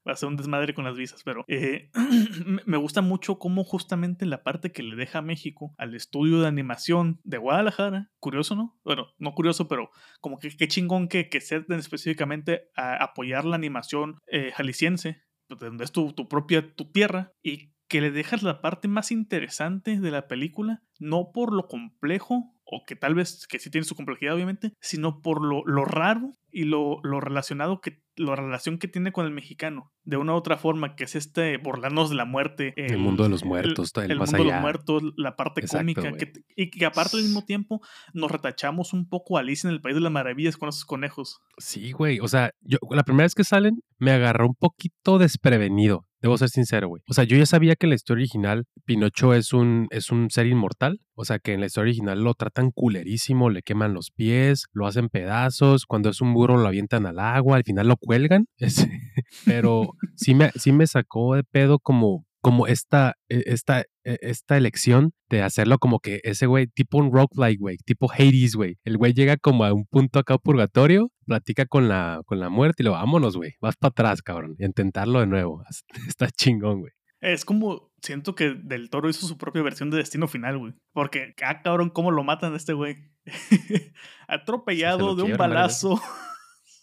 va 0.07 0.13
a 0.13 0.15
ser 0.17 0.29
un 0.29 0.35
desmadre 0.35 0.73
con 0.73 0.85
las 0.85 0.95
visas, 0.95 1.23
pero 1.23 1.43
eh, 1.47 1.89
me 2.65 2.77
gusta 2.77 3.01
mucho 3.01 3.39
cómo 3.39 3.63
justamente 3.63 4.25
la 4.25 4.43
parte 4.43 4.71
que 4.71 4.83
le 4.83 4.95
deja 4.95 5.21
México 5.21 5.73
al 5.77 5.95
estudio 5.95 6.41
de 6.41 6.47
animación 6.47 7.19
de 7.23 7.37
Guadalajara, 7.37 8.11
curioso, 8.19 8.55
¿no? 8.55 8.79
Bueno, 8.83 9.07
no 9.17 9.33
curioso, 9.33 9.67
pero 9.67 9.89
como 10.21 10.39
que 10.39 10.55
qué 10.55 10.67
chingón 10.67 11.07
que, 11.07 11.29
que 11.29 11.41
se 11.41 11.63
específicamente 11.69 12.69
a 12.75 13.03
apoyar 13.03 13.45
la 13.45 13.55
animación 13.55 14.19
eh, 14.27 14.51
jalisciense, 14.55 15.23
pues, 15.47 15.59
donde 15.59 15.85
es 15.85 15.91
tu, 15.91 16.13
tu 16.13 16.27
propia 16.27 16.73
tu 16.75 16.91
tierra, 16.91 17.33
y 17.41 17.73
que 17.87 18.01
le 18.01 18.11
dejas 18.11 18.43
la 18.43 18.61
parte 18.61 18.87
más 18.87 19.11
interesante 19.11 19.99
de 19.99 20.11
la 20.11 20.27
película, 20.27 20.81
no 20.99 21.31
por 21.31 21.53
lo 21.53 21.67
complejo 21.67 22.55
o 22.73 22.83
que 22.85 22.95
tal 22.95 23.15
vez 23.15 23.47
que 23.47 23.59
sí 23.59 23.69
tiene 23.69 23.85
su 23.85 23.95
complejidad 23.95 24.35
obviamente, 24.35 24.73
sino 24.79 25.21
por 25.21 25.43
lo, 25.43 25.63
lo 25.65 25.85
raro 25.85 26.31
y 26.51 26.65
lo, 26.65 26.99
lo, 27.03 27.19
relacionado 27.19 27.81
que 27.81 28.03
la 28.15 28.35
relación 28.35 28.77
que 28.77 28.87
tiene 28.87 29.11
con 29.11 29.25
el 29.25 29.31
mexicano. 29.31 29.91
De 30.03 30.17
una 30.17 30.33
u 30.33 30.35
otra 30.35 30.57
forma 30.57 30.95
que 30.95 31.05
es 31.05 31.15
este 31.15 31.57
burlarnos 31.57 32.09
de 32.09 32.15
la 32.15 32.25
muerte 32.25 32.73
el, 32.75 32.97
mundo 32.97 33.23
de 33.23 33.29
los 33.29 33.43
muertos 33.43 33.91
el, 33.95 34.11
el 34.11 34.19
mundo 34.19 34.37
de 34.37 34.43
los 34.43 34.61
muertos 34.61 35.03
la 35.17 35.35
parte 35.35 35.65
cómica 35.65 36.11
y 36.55 36.69
que 36.69 36.85
aparte 36.85 37.17
al 37.17 37.23
mismo 37.23 37.45
tiempo 37.45 37.81
nos 38.13 38.29
retachamos 38.29 38.93
un 38.93 39.07
poco 39.07 39.37
a 39.37 39.39
Alice 39.39 39.67
en 39.67 39.73
el 39.73 39.81
País 39.81 39.95
de 39.95 40.01
las 40.01 40.11
Maravillas 40.11 40.57
con 40.57 40.69
esos 40.69 40.85
conejos. 40.85 41.39
Sí 41.57 41.91
güey 41.91 42.19
o 42.19 42.27
sea 42.27 42.51
yo 42.61 42.77
la 42.91 43.03
primera 43.03 43.25
vez 43.25 43.33
que 43.33 43.43
salen 43.43 43.81
me 43.97 44.11
agarró 44.11 44.47
un 44.47 44.55
poquito 44.55 45.17
desprevenido 45.17 46.05
debo 46.23 46.37
ser 46.37 46.49
sincero, 46.49 46.87
güey. 46.87 47.03
O 47.07 47.13
sea, 47.13 47.25
yo 47.25 47.35
ya 47.35 47.45
sabía 47.45 47.75
que 47.75 47.85
en 47.85 47.89
la 47.89 47.95
historia 47.95 48.21
original 48.21 48.65
Pinocho 48.85 49.33
es 49.33 49.51
un, 49.51 49.87
es 49.91 50.09
un 50.09 50.29
ser 50.31 50.47
inmortal. 50.47 51.01
O 51.15 51.25
sea, 51.25 51.37
que 51.37 51.53
en 51.53 51.59
la 51.59 51.65
historia 51.65 51.89
original 51.89 52.23
lo 52.23 52.33
tratan 52.33 52.71
culerísimo, 52.71 53.49
le 53.49 53.61
queman 53.61 53.93
los 53.93 54.09
pies, 54.09 54.67
lo 54.71 54.87
hacen 54.87 55.09
pedazos, 55.09 55.85
cuando 55.85 56.09
es 56.09 56.21
un 56.21 56.33
burro 56.33 56.57
lo 56.57 56.67
avientan 56.67 57.05
al 57.05 57.19
agua, 57.19 57.57
al 57.57 57.63
final 57.65 57.89
lo 57.89 57.97
cuelgan. 57.97 58.45
pero 59.45 59.89
sí 60.15 60.33
me, 60.33 60.49
sí 60.55 60.71
me 60.71 60.87
sacó 60.87 61.35
de 61.35 61.43
pedo 61.43 61.77
como 61.77 62.25
como 62.43 62.67
esta, 62.67 63.15
e, 63.29 63.43
esta, 63.45 63.83
e, 64.03 64.17
esta 64.21 64.57
elección 64.57 65.13
de 65.29 65.41
hacerlo 65.41 65.79
como 65.79 65.99
que 65.99 66.19
ese 66.23 66.45
güey, 66.45 66.67
tipo 66.67 66.97
un 66.97 67.09
roguelike, 67.13 67.57
güey, 67.57 67.77
tipo 67.85 68.11
Hades, 68.11 68.55
güey. 68.55 68.75
El 68.83 68.97
güey 68.97 69.13
llega 69.13 69.37
como 69.37 69.63
a 69.63 69.73
un 69.73 69.85
punto 69.85 70.19
acá 70.19 70.37
purgatorio, 70.37 71.09
platica 71.23 71.65
con 71.65 71.87
la, 71.89 72.21
con 72.25 72.39
la 72.39 72.49
muerte 72.49 72.83
y 72.83 72.85
lo 72.85 72.91
vámonos, 72.91 73.35
güey, 73.35 73.55
vas 73.61 73.75
para 73.75 73.89
atrás, 73.89 74.21
cabrón, 74.21 74.55
y 74.59 74.65
intentarlo 74.65 75.19
de 75.19 75.27
nuevo. 75.27 75.63
Está 76.07 76.29
chingón, 76.29 76.81
güey. 76.81 76.91
Es 77.21 77.45
como, 77.45 77.91
siento 78.01 78.35
que 78.35 78.53
Del 78.53 78.89
Toro 78.89 79.09
hizo 79.09 79.25
su 79.25 79.37
propia 79.37 79.61
versión 79.61 79.89
de 79.89 79.97
Destino 79.97 80.27
Final, 80.27 80.57
güey. 80.57 80.73
Porque, 80.91 81.33
ah, 81.41 81.61
cabrón, 81.61 81.89
cómo 81.89 82.11
lo 82.11 82.23
matan 82.23 82.53
a 82.53 82.57
este 82.57 82.73
güey. 82.73 82.97
Atropellado 84.27 85.15
de 85.15 85.23
un 85.23 85.37
balazo. 85.37 86.01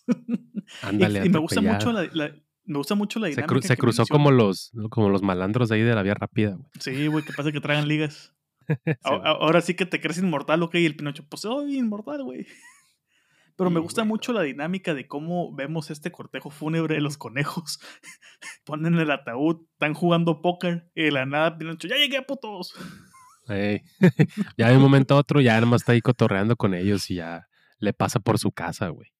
Ándale, 0.82 1.20
y, 1.22 1.26
y 1.26 1.28
me 1.28 1.38
gusta 1.38 1.60
mucho 1.60 1.92
la 1.92 2.32
me 2.70 2.78
gusta 2.78 2.94
mucho 2.94 3.18
la 3.18 3.26
dinámica. 3.26 3.66
Se, 3.66 3.76
cruzó 3.76 4.06
como 4.06 4.30
los, 4.30 4.72
como 4.90 5.08
los 5.08 5.22
malandros 5.22 5.68
de 5.68 5.74
ahí 5.74 5.82
de 5.82 5.94
la 5.94 6.02
vía 6.02 6.14
rápida, 6.14 6.54
güey. 6.54 6.70
Sí, 6.78 7.06
güey, 7.08 7.24
que 7.24 7.32
pasa 7.32 7.50
que 7.50 7.60
tragan 7.60 7.88
ligas. 7.88 8.34
Ahora 9.02 9.60
sí 9.60 9.74
que 9.74 9.86
te 9.86 10.00
crees 10.00 10.18
inmortal, 10.18 10.62
ok, 10.62 10.76
y 10.76 10.86
el 10.86 10.94
Pinocho, 10.94 11.24
pues 11.28 11.42
soy 11.42 11.76
inmortal, 11.76 12.22
güey. 12.22 12.46
Pero 13.60 13.68
me 13.68 13.80
gusta 13.80 14.04
mucho 14.04 14.32
la 14.32 14.40
dinámica 14.40 14.94
de 14.94 15.06
cómo 15.06 15.54
vemos 15.54 15.90
este 15.90 16.10
cortejo 16.10 16.48
fúnebre 16.48 16.94
de 16.94 17.02
los 17.02 17.18
conejos. 17.18 17.78
Ponen 18.64 18.94
el 18.94 19.10
ataúd, 19.10 19.66
están 19.72 19.92
jugando 19.92 20.40
póker 20.40 20.90
y 20.94 21.02
de 21.02 21.10
la 21.10 21.26
nada 21.26 21.58
Pinocho, 21.58 21.86
ya 21.86 21.96
llegué, 21.96 22.22
putos. 22.22 22.72
ya 24.56 24.68
de 24.70 24.76
un 24.76 24.80
momento 24.80 25.14
a 25.14 25.18
otro 25.18 25.42
ya 25.42 25.60
más 25.66 25.82
está 25.82 25.92
ahí 25.92 26.00
cotorreando 26.00 26.56
con 26.56 26.72
ellos 26.72 27.10
y 27.10 27.16
ya 27.16 27.48
le 27.80 27.92
pasa 27.92 28.18
por 28.18 28.38
su 28.38 28.50
casa, 28.50 28.88
güey. 28.88 29.10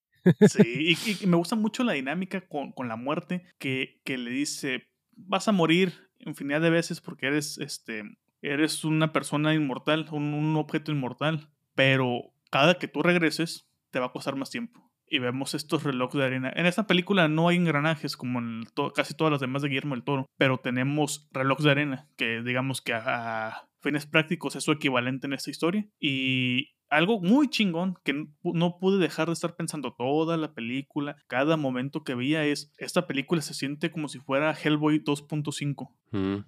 Sí, 0.49 0.97
y, 1.23 1.27
me 1.27 1.37
gusta 1.37 1.55
mucho 1.55 1.85
la 1.85 1.93
dinámica 1.93 2.41
con, 2.41 2.73
con 2.73 2.89
la 2.89 2.97
muerte 2.97 3.45
que, 3.59 4.01
que, 4.05 4.17
le 4.17 4.31
dice, 4.31 4.89
vas 5.17 5.49
a 5.49 5.53
morir 5.53 6.09
infinidad 6.19 6.63
de 6.63 6.71
veces 6.71 7.03
porque 7.03 7.27
eres, 7.27 7.59
este, 7.59 8.05
eres 8.41 8.87
una 8.87 9.13
persona 9.13 9.53
inmortal, 9.53 10.09
un, 10.13 10.33
un 10.33 10.57
objeto 10.57 10.93
inmortal, 10.93 11.51
pero 11.75 12.33
cada 12.51 12.79
que 12.79 12.89
tú 12.89 13.03
regreses 13.03 13.67
te 13.91 13.99
va 13.99 14.07
a 14.07 14.13
costar 14.13 14.37
más 14.37 14.51
tiempo 14.51 14.91
y 15.11 15.19
vemos 15.19 15.55
estos 15.55 15.83
relojes 15.83 16.19
de 16.19 16.25
arena. 16.25 16.53
En 16.55 16.67
esta 16.67 16.87
película 16.87 17.29
no 17.29 17.49
hay 17.49 17.57
engranajes 17.57 18.17
como 18.17 18.39
en 18.39 18.65
casi 18.95 19.15
todas 19.15 19.33
las 19.33 19.41
demás 19.41 19.63
de 19.63 19.69
Guillermo 19.69 19.97
del 19.97 20.05
Toro, 20.05 20.27
pero 20.39 20.59
tenemos 20.59 21.29
relojes 21.33 21.65
de 21.65 21.71
arena, 21.73 22.09
que 22.17 22.43
digamos 22.43 22.81
que 22.81 22.95
a, 22.95 23.69
fines 23.81 24.07
prácticos 24.07 24.57
es 24.57 24.65
su 24.65 24.73
equivalente 24.73 25.27
en 25.27 25.33
esta 25.33 25.51
historia. 25.51 25.89
Y 25.99 26.75
algo 26.91 27.21
muy 27.21 27.49
chingón 27.49 27.97
que 28.05 28.27
no 28.43 28.79
pude 28.79 28.99
dejar 28.99 29.29
de 29.29 29.33
estar 29.33 29.57
pensando 29.57 29.95
toda 29.95 30.37
la 30.37 30.53
película, 30.53 31.17
cada 31.29 31.57
momento 31.57 32.05
que 32.05 32.15
veía 32.15 32.45
es, 32.45 32.73
esta 32.79 33.07
película 33.07 33.41
se 33.43 33.55
siente 33.55 33.91
como 33.91 34.09
si 34.09 34.19
fuera 34.19 34.53
Hellboy 34.53 35.03
2.5. 35.03 35.91
Mm. 36.11 36.45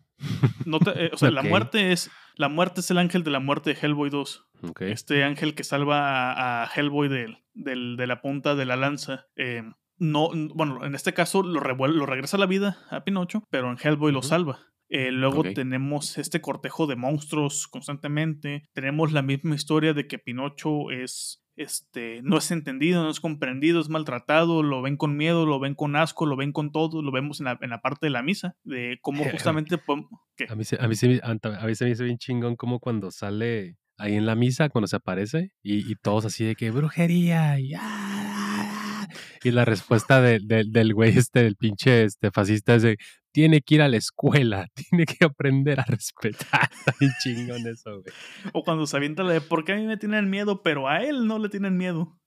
Eh, 0.94 1.10
o 1.12 1.16
sea, 1.16 1.30
la 1.30 1.42
muerte 1.42 1.92
es 1.92 2.10
la 2.36 2.48
muerte 2.48 2.80
es 2.80 2.90
el 2.90 2.98
ángel 2.98 3.24
de 3.24 3.30
la 3.30 3.40
muerte 3.40 3.74
de 3.74 3.80
Hellboy 3.80 4.10
2. 4.10 4.48
Este 4.80 5.24
ángel 5.24 5.54
que 5.54 5.64
salva 5.64 6.62
a, 6.62 6.70
Hellboy 6.74 7.08
de, 7.08 7.36
de, 7.54 8.06
la 8.06 8.20
punta 8.20 8.54
de 8.54 8.64
la 8.64 8.76
lanza. 8.76 9.26
Eh, 9.36 9.62
no, 9.98 10.30
bueno, 10.54 10.84
en 10.84 10.94
este 10.94 11.14
caso 11.14 11.42
lo, 11.42 11.60
lo 11.60 12.06
regresa 12.06 12.36
a 12.36 12.40
la 12.40 12.46
vida 12.46 12.78
a 12.90 13.04
Pinocho, 13.04 13.44
pero 13.50 13.70
en 13.70 13.78
Hellboy 13.82 14.12
lo 14.12 14.22
salva. 14.22 14.60
Eh, 14.94 15.10
luego 15.10 15.42
tenemos 15.42 16.18
este 16.18 16.42
cortejo 16.42 16.86
de 16.86 16.96
monstruos 16.96 17.66
constantemente. 17.66 18.68
Tenemos 18.74 19.10
la 19.10 19.22
misma 19.22 19.54
historia 19.54 19.94
de 19.94 20.06
que 20.06 20.18
Pinocho 20.18 20.90
es 20.90 21.42
este, 21.56 22.20
no 22.22 22.36
es 22.36 22.50
entendido, 22.50 23.02
no 23.02 23.08
es 23.08 23.18
comprendido, 23.18 23.80
es 23.80 23.88
maltratado, 23.88 24.62
lo 24.62 24.82
ven 24.82 24.98
con 24.98 25.16
miedo, 25.16 25.46
lo 25.46 25.58
ven 25.58 25.74
con 25.74 25.96
asco, 25.96 26.26
lo 26.26 26.36
ven 26.36 26.52
con 26.52 26.72
todo, 26.72 27.00
lo 27.00 27.10
vemos 27.10 27.40
en 27.40 27.46
la, 27.46 27.58
en 27.62 27.70
la 27.70 27.80
parte 27.80 28.04
de 28.04 28.10
la 28.10 28.22
misa, 28.22 28.54
de 28.64 28.98
cómo 29.00 29.24
justamente... 29.32 29.76
A, 29.76 30.54
mí, 30.54 30.64
a, 30.78 30.88
mí 30.88 30.94
se, 30.94 31.20
a 31.22 31.66
mí 31.66 31.74
se 31.74 31.84
me 31.86 31.90
hizo 31.90 32.04
bien 32.04 32.18
chingón 32.18 32.56
como 32.56 32.78
cuando 32.78 33.10
sale 33.10 33.78
ahí 33.96 34.14
en 34.14 34.26
la 34.26 34.34
misa, 34.34 34.68
cuando 34.68 34.88
se 34.88 34.96
aparece, 34.96 35.52
y, 35.62 35.90
y 35.90 35.94
todos 35.94 36.26
así 36.26 36.44
de 36.44 36.54
que 36.54 36.70
brujería, 36.70 37.58
y, 37.58 37.72
ah, 37.78 39.08
y 39.42 39.50
la 39.52 39.64
respuesta 39.64 40.20
de, 40.20 40.38
del 40.40 40.94
güey 40.94 41.16
este, 41.16 41.42
del 41.44 41.56
pinche 41.56 42.04
este, 42.04 42.30
fascista 42.30 42.74
es 42.74 42.82
de, 42.82 42.98
tiene 43.32 43.60
que 43.62 43.76
ir 43.76 43.82
a 43.82 43.88
la 43.88 43.96
escuela, 43.96 44.68
tiene 44.90 45.06
que 45.06 45.24
aprender 45.24 45.80
a 45.80 45.84
respetar. 45.84 46.70
Bien 47.00 47.12
chingón 47.22 47.66
eso, 47.66 48.00
güey. 48.02 48.14
O 48.52 48.62
cuando 48.62 48.86
se 48.86 48.96
avienta 48.96 49.22
la 49.22 49.32
de, 49.32 49.40
¿por 49.40 49.64
qué 49.64 49.72
a 49.72 49.76
mí 49.76 49.86
me 49.86 49.96
tienen 49.96 50.30
miedo, 50.30 50.62
pero 50.62 50.88
a 50.88 51.02
él 51.02 51.26
no 51.26 51.38
le 51.38 51.48
tienen 51.48 51.76
miedo? 51.76 52.18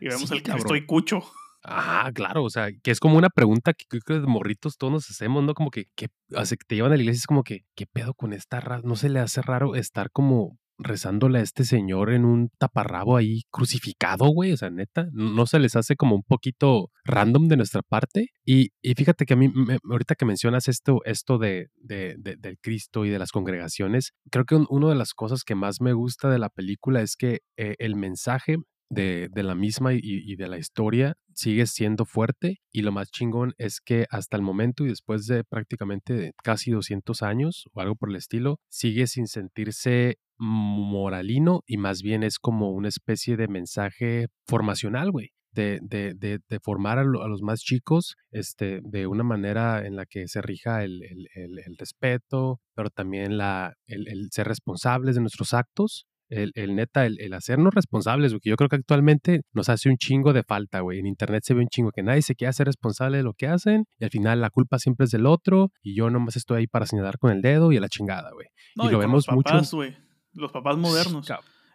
Y 0.00 0.08
vemos 0.08 0.30
el 0.30 0.42
que 0.42 0.52
estoy 0.52 0.86
cucho. 0.86 1.22
Ah, 1.64 2.10
claro, 2.12 2.42
o 2.42 2.50
sea, 2.50 2.70
que 2.82 2.90
es 2.90 2.98
como 2.98 3.16
una 3.16 3.30
pregunta 3.30 3.72
que 3.72 3.84
creo 3.86 4.02
que 4.04 4.14
de 4.14 4.26
morritos 4.26 4.76
todos 4.76 4.92
nos 4.92 5.10
hacemos, 5.10 5.44
¿no? 5.44 5.54
Como 5.54 5.70
que, 5.70 5.86
que, 5.94 6.08
o 6.34 6.44
sea, 6.44 6.56
que 6.56 6.64
te 6.66 6.74
llevan 6.74 6.92
a 6.92 6.96
la 6.96 7.02
iglesia, 7.02 7.20
es 7.20 7.26
como 7.26 7.44
que, 7.44 7.64
¿qué 7.76 7.86
pedo 7.86 8.14
con 8.14 8.32
esta 8.32 8.58
raza? 8.58 8.86
¿No 8.86 8.96
se 8.96 9.08
le 9.08 9.20
hace 9.20 9.42
raro 9.42 9.76
estar 9.76 10.10
como 10.10 10.58
rezándole 10.78 11.38
a 11.38 11.42
este 11.42 11.64
señor 11.64 12.12
en 12.12 12.24
un 12.24 12.50
taparrabo 12.58 13.16
ahí 13.16 13.42
crucificado, 13.50 14.26
güey. 14.28 14.52
O 14.52 14.56
sea, 14.56 14.70
neta, 14.70 15.08
no 15.12 15.46
se 15.46 15.58
les 15.58 15.76
hace 15.76 15.96
como 15.96 16.16
un 16.16 16.22
poquito 16.22 16.90
random 17.04 17.48
de 17.48 17.56
nuestra 17.56 17.82
parte. 17.82 18.28
Y, 18.44 18.70
fíjate 18.82 19.26
que 19.26 19.34
a 19.34 19.36
mí, 19.36 19.52
ahorita 19.90 20.14
que 20.14 20.24
mencionas 20.24 20.68
esto, 20.68 21.00
esto 21.04 21.38
de, 21.38 21.68
del 21.76 22.58
Cristo 22.60 23.04
y 23.04 23.10
de 23.10 23.18
las 23.18 23.32
congregaciones, 23.32 24.12
creo 24.30 24.44
que 24.44 24.56
una 24.68 24.88
de 24.88 24.94
las 24.94 25.14
cosas 25.14 25.44
que 25.44 25.54
más 25.54 25.80
me 25.80 25.92
gusta 25.92 26.30
de 26.30 26.38
la 26.38 26.48
película 26.48 27.02
es 27.02 27.16
que 27.16 27.40
eh, 27.56 27.76
el 27.78 27.96
mensaje 27.96 28.56
de, 28.92 29.42
la 29.42 29.54
misma 29.54 29.92
y, 29.94 30.36
de 30.36 30.48
la 30.48 30.58
historia 30.58 31.14
sigue 31.34 31.66
siendo 31.66 32.04
fuerte 32.04 32.58
y 32.70 32.82
lo 32.82 32.92
más 32.92 33.10
chingón 33.10 33.54
es 33.56 33.80
que 33.80 34.06
hasta 34.10 34.36
el 34.36 34.42
momento 34.42 34.84
y 34.84 34.88
después 34.88 35.26
de 35.26 35.44
prácticamente 35.44 36.32
casi 36.42 36.70
200 36.70 37.22
años 37.22 37.64
o 37.72 37.80
algo 37.80 37.96
por 37.96 38.10
el 38.10 38.16
estilo, 38.16 38.58
sigue 38.68 39.06
sin 39.06 39.26
sentirse 39.26 40.18
moralino 40.38 41.62
y 41.66 41.78
más 41.78 42.02
bien 42.02 42.22
es 42.22 42.38
como 42.38 42.70
una 42.70 42.88
especie 42.88 43.36
de 43.36 43.48
mensaje 43.48 44.26
formacional, 44.46 45.10
güey. 45.10 45.30
De, 45.54 45.80
de, 45.82 46.14
de, 46.16 46.38
de, 46.48 46.60
formar 46.60 46.98
a, 46.98 47.04
los 47.04 47.42
más 47.42 47.60
chicos 47.60 48.16
este, 48.30 48.80
de 48.84 49.06
una 49.06 49.22
manera 49.22 49.86
en 49.86 49.96
la 49.96 50.06
que 50.06 50.26
se 50.26 50.40
rija 50.40 50.82
el, 50.82 51.02
el, 51.02 51.28
el, 51.34 51.76
respeto, 51.76 52.62
pero 52.74 52.88
también 52.88 53.36
la, 53.36 53.74
el, 53.86 54.28
ser 54.30 54.48
responsables 54.48 55.14
de 55.14 55.20
nuestros 55.20 55.52
actos 55.52 56.06
el, 56.32 56.74
neta, 56.74 57.06
el, 57.06 57.32
hacernos 57.34 57.74
responsables, 57.74 58.32
porque 58.32 58.50
yo 58.50 58.56
creo 58.56 58.68
que 58.68 58.76
actualmente 58.76 59.42
nos 59.52 59.68
hace 59.68 59.88
un 59.88 59.96
chingo 59.96 60.32
de 60.32 60.42
falta, 60.42 60.80
güey. 60.80 60.98
En 60.98 61.06
internet 61.06 61.42
se 61.44 61.54
ve 61.54 61.60
un 61.60 61.68
chingo 61.68 61.90
que 61.92 62.02
nadie 62.02 62.22
se 62.22 62.34
quiere 62.34 62.50
hacer 62.50 62.66
responsable 62.66 63.18
de 63.18 63.22
lo 63.22 63.34
que 63.34 63.46
hacen 63.46 63.84
y 63.98 64.04
al 64.04 64.10
final 64.10 64.40
la 64.40 64.50
culpa 64.50 64.78
siempre 64.78 65.04
es 65.04 65.10
del 65.10 65.26
otro 65.26 65.70
y 65.82 65.94
yo 65.94 66.10
nomás 66.10 66.36
estoy 66.36 66.60
ahí 66.60 66.66
para 66.66 66.86
señalar 66.86 67.18
con 67.18 67.30
el 67.30 67.42
dedo 67.42 67.72
y 67.72 67.76
a 67.76 67.80
la 67.80 67.88
chingada, 67.88 68.30
güey. 68.32 68.48
y, 68.76 68.90
lo 68.90 68.98
vemos 68.98 69.26
los 69.26 69.44
papás, 69.44 69.72
mucho. 69.74 69.96
Los 70.34 70.52
papás 70.52 70.76
modernos. 70.76 71.28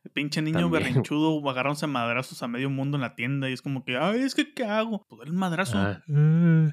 El 0.03 0.11
pinche 0.11 0.41
niño 0.41 0.69
berrinchudo 0.69 1.47
agarrándose 1.49 1.85
a 1.85 1.89
madrazos 1.89 2.41
a 2.41 2.47
medio 2.47 2.69
mundo 2.69 2.97
en 2.97 3.01
la 3.01 3.15
tienda 3.15 3.49
y 3.49 3.53
es 3.53 3.61
como 3.61 3.83
que, 3.83 3.97
ay, 3.97 4.21
es 4.21 4.35
que, 4.35 4.53
¿qué 4.53 4.63
hago? 4.63 5.05
Pues 5.09 5.27
el 5.27 5.33
madrazo. 5.33 5.77
Ah, 5.77 6.01
uh, 6.07 6.71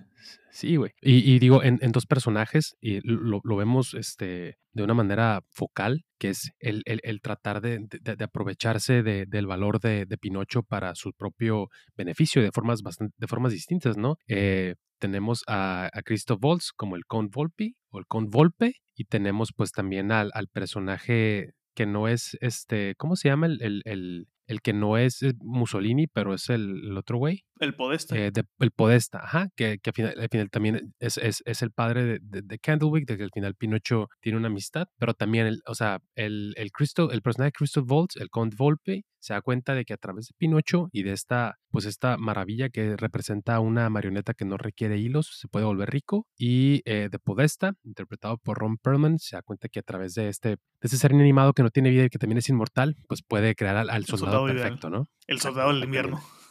sí, 0.55 0.77
güey. 0.77 0.93
Y, 1.03 1.39
digo, 1.39 1.63
en, 1.63 1.79
dos 1.93 2.07
personajes, 2.07 2.77
y 2.81 3.01
lo, 3.03 3.41
vemos 3.57 3.95
este, 3.95 4.57
de 4.73 4.83
una 4.83 4.95
manera 4.95 5.43
focal, 5.51 6.05
que 6.19 6.31
es 6.31 6.53
el, 6.61 6.83
el, 6.87 7.21
tratar 7.21 7.61
de, 7.61 7.81
de, 7.81 8.25
aprovecharse 8.25 9.03
del 9.03 9.47
valor 9.47 9.81
de, 9.81 10.07
Pinocho 10.21 10.63
para 10.63 10.95
su 10.95 11.13
propio 11.13 11.69
beneficio 11.97 12.41
de 12.43 12.53
formas, 12.53 12.83
bastante, 12.83 13.15
de 13.19 13.27
formas 13.27 13.53
distintas, 13.53 13.97
¿no? 13.97 14.17
Eh, 14.29 14.77
tenemos 14.99 15.43
a, 15.49 15.91
a 15.93 16.03
Christoph 16.03 16.43
Waltz 16.43 16.71
como 16.75 16.97
el 16.97 17.05
Count 17.05 17.35
Volpi 17.35 17.75
o 17.91 17.99
el 17.99 18.07
Count 18.07 18.31
Volpe 18.33 18.75
y 18.97 19.05
tenemos 19.05 19.53
pues 19.55 19.73
también 19.73 20.13
al, 20.13 20.31
al 20.35 20.49
personaje 20.49 21.51
que 21.75 21.85
no 21.85 22.07
es 22.09 22.39
este, 22.41 22.95
¿cómo 22.97 23.17
se 23.17 23.29
llama 23.29 23.47
el, 23.47 23.83
el, 23.85 24.29
el 24.47 24.61
que 24.61 24.73
no 24.73 24.99
es 24.99 25.25
Mussolini, 25.41 26.07
pero 26.07 26.35
es 26.35 26.51
el, 26.51 26.97
otro 26.97 27.19
güey. 27.19 27.45
El 27.61 27.75
Podesta. 27.75 28.17
Eh, 28.17 28.33
el 28.59 28.71
Podesta, 28.73 29.19
ajá, 29.23 29.49
que, 29.55 29.79
que 29.79 29.91
al, 29.91 29.95
final, 29.95 30.15
al, 30.21 30.29
final, 30.29 30.51
también 30.51 30.95
es, 30.99 31.19
es, 31.19 31.43
es 31.47 31.63
el 31.63 31.71
padre 31.71 32.19
de, 32.21 32.43
de, 32.43 32.59
Candlewick, 32.59 33.07
de 33.07 33.17
que 33.17 33.25
al 33.25 33.31
final 33.33 33.55
Pinocho 33.55 34.09
tiene 34.21 34.39
una 34.39 34.49
amistad, 34.49 34.89
pero 34.99 35.15
también, 35.15 35.47
el, 35.47 35.63
o 35.67 35.75
sea, 35.75 36.01
el, 36.17 36.55
el, 36.57 36.73
Crystal, 36.73 37.09
el 37.13 37.23
personaje 37.23 37.49
de 37.49 37.53
Crystal 37.53 37.85
Waltz, 37.87 38.17
el 38.17 38.31
Count 38.31 38.57
Volpe, 38.57 39.05
se 39.21 39.33
da 39.33 39.41
cuenta 39.41 39.75
de 39.75 39.85
que 39.85 39.95
a 39.95 39.97
través 39.97 40.27
de 40.27 40.35
Pinocho 40.37 40.89
y 40.93 41.03
de 41.03 41.13
esta, 41.13 41.57
pues 41.71 41.87
esta 41.87 42.19
maravilla 42.19 42.69
que 42.69 42.97
representa 42.97 43.59
una 43.61 43.89
marioneta 43.89 44.35
que 44.35 44.45
no 44.45 44.59
requiere 44.59 44.99
hilos, 44.99 45.39
se 45.39 45.49
puede 45.49 45.65
volver 45.65 45.91
rico. 45.91 46.27
Y 46.37 46.83
eh, 46.85 47.09
de 47.11 47.19
Podesta, 47.19 47.73
interpretado 47.85 48.37
por 48.37 48.59
Ron 48.59 48.77
Perlman, 48.77 49.19
se 49.19 49.37
da 49.37 49.43
cuenta 49.43 49.69
que 49.69 49.81
a 49.81 49.83
través 49.83 50.15
de 50.15 50.29
este, 50.29 50.51
de 50.51 50.59
este 50.83 50.99
ser 50.99 51.13
inanimado 51.13 51.55
que 51.55 51.63
no 51.63 51.71
tiene 51.71 51.89
vida 51.89 52.05
y 52.05 52.11
que 52.11 52.19
también 52.19 52.39
es 52.39 52.49
inmortal, 52.51 52.97
pues 53.09 53.23
puede 53.23 53.55
crear 53.55 53.77
al, 53.77 54.05
soldado, 54.05 54.45
perfecto, 54.45 54.91
¿no? 54.91 55.09
El 55.27 55.41
soldado 55.41 55.73
del 55.73 55.85
invierno. 55.85 56.21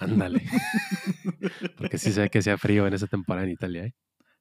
Ándale. 0.00 0.42
Porque 1.76 1.98
sí 1.98 2.12
se 2.12 2.22
ve 2.22 2.30
que 2.30 2.42
sea 2.42 2.58
frío 2.58 2.86
en 2.86 2.94
esa 2.94 3.06
temporada 3.06 3.46
en 3.46 3.52
Italia, 3.52 3.84
¿eh? 3.84 3.94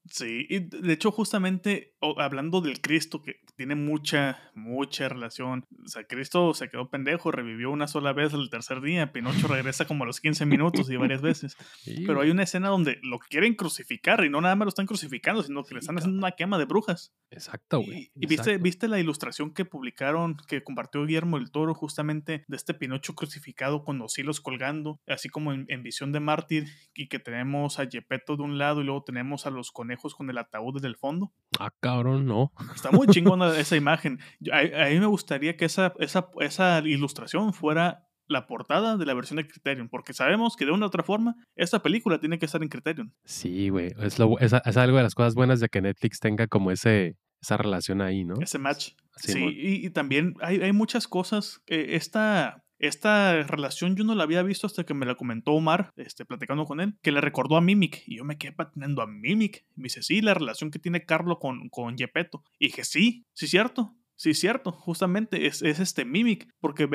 Sí, 0.10 0.46
y 0.50 0.60
de 0.60 0.94
hecho 0.94 1.12
justamente 1.12 1.96
hablando 2.18 2.62
del 2.62 2.82
Cristo, 2.82 3.22
que 3.22 3.42
tiene 3.56 3.76
mucha, 3.76 4.40
mucha 4.56 5.10
relación, 5.10 5.66
o 5.84 5.88
sea, 5.88 6.06
Cristo 6.06 6.54
se 6.54 6.70
quedó 6.70 6.90
pendejo, 6.90 7.32
revivió 7.32 7.72
una 7.72 7.88
sola 7.88 8.14
vez 8.14 8.34
el 8.34 8.50
tercer 8.50 8.82
día, 8.82 9.12
Pinocho 9.12 9.48
regresa 9.48 9.86
como 9.86 10.04
a 10.04 10.08
los 10.08 10.22
15 10.22 10.46
minutos 10.46 10.90
y 10.90 10.96
varias 10.96 11.22
veces, 11.22 11.58
pero 12.08 12.22
hay 12.22 12.32
una 12.32 12.44
escena 12.44 12.70
donde 12.70 13.00
lo 13.04 13.20
quieren 13.20 13.56
crucificar 13.56 14.24
y 14.24 14.30
no 14.30 14.40
nada 14.42 14.56
más 14.56 14.66
lo 14.66 14.70
están 14.70 14.86
crucificando, 14.86 15.44
sino 15.44 15.64
que 15.64 15.74
le 15.74 15.82
están 15.82 15.98
haciendo 15.98 16.18
una 16.18 16.32
quema 16.32 16.58
de 16.58 16.66
brujas. 16.66 17.14
Exacto, 17.32 17.82
güey. 17.82 18.12
Y, 18.16 18.28
viste, 18.28 18.58
viste 18.58 18.88
la 18.88 19.00
ilustración 19.00 19.54
que 19.54 19.66
publicaron, 19.66 20.38
que 20.48 20.64
compartió 20.64 21.06
Guillermo 21.06 21.38
el 21.38 21.52
Toro, 21.52 21.74
justamente 21.74 22.46
de 22.48 22.56
este 22.56 22.74
Pinocho 22.74 23.14
crucificado 23.14 23.84
con 23.84 23.98
los 23.98 24.18
hilos 24.18 24.40
colgando, 24.42 25.02
así 25.08 25.30
como 25.30 25.54
en, 25.54 25.84
visión 25.84 26.12
de 26.12 26.20
mártir, 26.20 26.68
y 26.94 27.08
que 27.08 27.20
tenemos 27.20 27.80
a 27.80 27.88
Gepetto 27.88 28.38
de 28.38 28.44
un 28.44 28.58
lado 28.58 28.82
y 28.82 28.86
luego 28.86 29.04
tenemos 29.04 29.46
a 29.46 29.50
los 29.50 29.72
conejos 29.72 29.99
con 30.16 30.30
el 30.30 30.38
ataúd 30.38 30.76
desde 30.76 30.88
el 30.88 30.96
fondo. 30.96 31.32
Ah, 31.60 31.72
cabrón, 31.80 32.26
no. 32.26 32.52
Está 32.74 32.92
muy 32.92 33.08
chingona 33.08 33.58
esa 33.58 33.76
imagen. 33.76 34.20
A, 34.52 34.60
a, 34.60 34.90
mí 34.90 35.00
me 35.00 35.06
gustaría 35.06 35.58
que 35.58 35.66
esa, 35.66 35.94
esa, 36.00 36.30
esa 36.40 36.80
ilustración 36.80 37.54
fuera 37.54 38.10
la 38.30 38.46
portada 38.46 38.96
de 38.96 39.06
la 39.06 39.14
versión 39.14 39.38
de 39.38 39.48
Criterion, 39.48 39.90
porque 39.90 40.14
sabemos 40.14 40.56
que 40.56 40.66
de 40.66 40.72
una 40.72 40.86
u 40.86 40.88
otra 40.88 41.04
forma 41.04 41.36
esta 41.56 41.82
película 41.82 42.20
tiene 42.20 42.38
que 42.38 42.46
estar 42.46 42.62
en 42.62 42.70
Criterion. 42.70 43.14
Sí, 43.26 43.70
güey, 43.70 43.88
es, 44.00 44.20
es, 44.20 44.78
algo 44.78 44.98
de 44.98 45.04
las 45.04 45.16
cosas 45.16 45.34
buenas 45.34 45.60
de 45.60 45.68
que 45.68 45.82
Netflix 45.82 46.20
tenga 46.20 46.48
como 46.48 46.72
ese, 46.72 47.18
esa 47.42 47.58
relación 47.58 48.02
ahí, 48.02 48.24
¿no? 48.24 48.36
Ese 48.40 48.60
match. 48.60 48.92
Sí, 49.18 49.44
y, 49.48 49.90
también 49.90 50.36
hay, 50.42 50.62
hay 50.62 50.72
muchas 50.72 51.08
cosas. 51.08 51.62
esta, 51.66 52.64
esta 52.80 53.44
relación 53.44 53.96
yo 53.96 54.04
no 54.04 54.16
la 54.16 54.24
había 54.24 54.42
visto 54.42 54.66
hasta 54.66 54.86
que 54.86 54.94
me 54.94 55.06
la 55.06 55.16
comentó 55.16 55.52
Omar, 55.52 55.92
este, 55.98 56.26
platicando 56.26 56.66
con 56.66 56.80
él, 56.80 56.96
que 57.02 57.12
le 57.12 57.22
recordó 57.22 57.58
a 57.58 57.62
Mimic. 57.62 58.04
Y 58.08 58.18
yo 58.18 58.24
me 58.24 58.38
quedé 58.38 58.54
patinando 58.54 59.02
a 59.02 59.08
Mimic. 59.08 59.66
me 59.76 59.84
dice, 59.84 60.02
sí, 60.02 60.22
la 60.22 60.34
relación 60.34 60.72
que 60.72 60.80
tiene 60.80 61.06
Carlo 61.06 61.40
con, 61.40 61.70
con 61.70 61.98
Gepetto. 61.98 62.44
Y 62.58 62.68
dije, 62.68 62.84
sí, 62.84 63.26
sí, 63.34 63.48
cierto. 63.48 63.96
Sí, 64.16 64.34
cierto, 64.34 64.74
justamente 64.74 65.48
es, 65.48 65.62
este 65.62 66.04
Mimic, 66.04 66.50
porque 66.60 66.90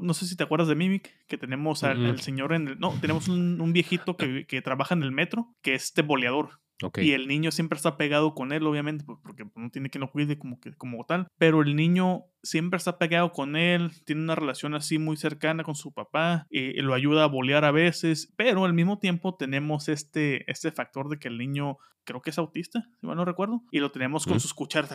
no 0.00 0.14
sé 0.14 0.26
si 0.26 0.34
te 0.34 0.44
acuerdas 0.44 0.66
de 0.66 0.76
Mimic, 0.76 1.10
que 1.26 1.36
tenemos 1.36 1.84
al, 1.84 2.18
señor 2.20 2.54
en 2.54 2.68
el... 2.68 2.78
No, 2.78 2.98
tenemos 3.02 3.28
un, 3.28 3.72
viejito 3.74 4.16
que, 4.16 4.46
que, 4.46 4.62
trabaja 4.62 4.94
en 4.94 5.02
el 5.02 5.12
metro, 5.12 5.54
que 5.60 5.74
es 5.74 5.84
este 5.84 6.00
boleador. 6.00 6.58
Y 6.96 7.12
el 7.12 7.28
niño 7.28 7.50
siempre 7.50 7.76
está 7.76 7.96
pegado 7.96 8.34
con 8.34 8.52
él, 8.52 8.66
obviamente, 8.66 9.04
pues, 9.04 9.18
porque 9.22 9.44
no 9.54 9.70
tiene 9.70 9.90
que 9.90 9.98
no 9.98 10.10
cuide 10.10 10.38
como, 10.38 10.60
que, 10.60 10.72
como 10.72 11.04
tal. 11.04 11.26
Pero 11.38 11.62
el 11.62 11.76
niño 11.76 12.24
siempre 12.42 12.78
está 12.78 12.98
pegado 12.98 13.32
con 13.32 13.56
él, 13.56 13.90
tiene 14.04 14.22
una 14.22 14.34
relación 14.34 14.74
así 14.74 14.98
muy 14.98 15.16
cercana 15.16 15.64
con 15.64 15.74
su 15.74 15.92
papá, 15.92 16.46
y 16.50 16.72
lo 16.80 16.94
ayuda 16.94 17.24
a 17.24 17.28
bolear 17.28 17.64
a 17.64 17.70
veces, 17.70 18.32
pero 18.36 18.64
al 18.64 18.72
mismo 18.72 18.98
tiempo 18.98 19.36
tenemos 19.36 19.88
este, 19.88 20.50
este 20.50 20.72
factor 20.72 21.08
de 21.08 21.18
que 21.18 21.28
el 21.28 21.38
niño 21.38 21.78
creo 22.04 22.22
que 22.22 22.30
es 22.30 22.38
autista, 22.38 22.82
si 23.00 23.06
mal 23.06 23.16
no 23.16 23.24
recuerdo, 23.24 23.62
y 23.70 23.78
lo 23.78 23.90
tenemos 23.90 24.26
con 24.26 24.40
sus 24.40 24.54
cucharas, 24.54 24.90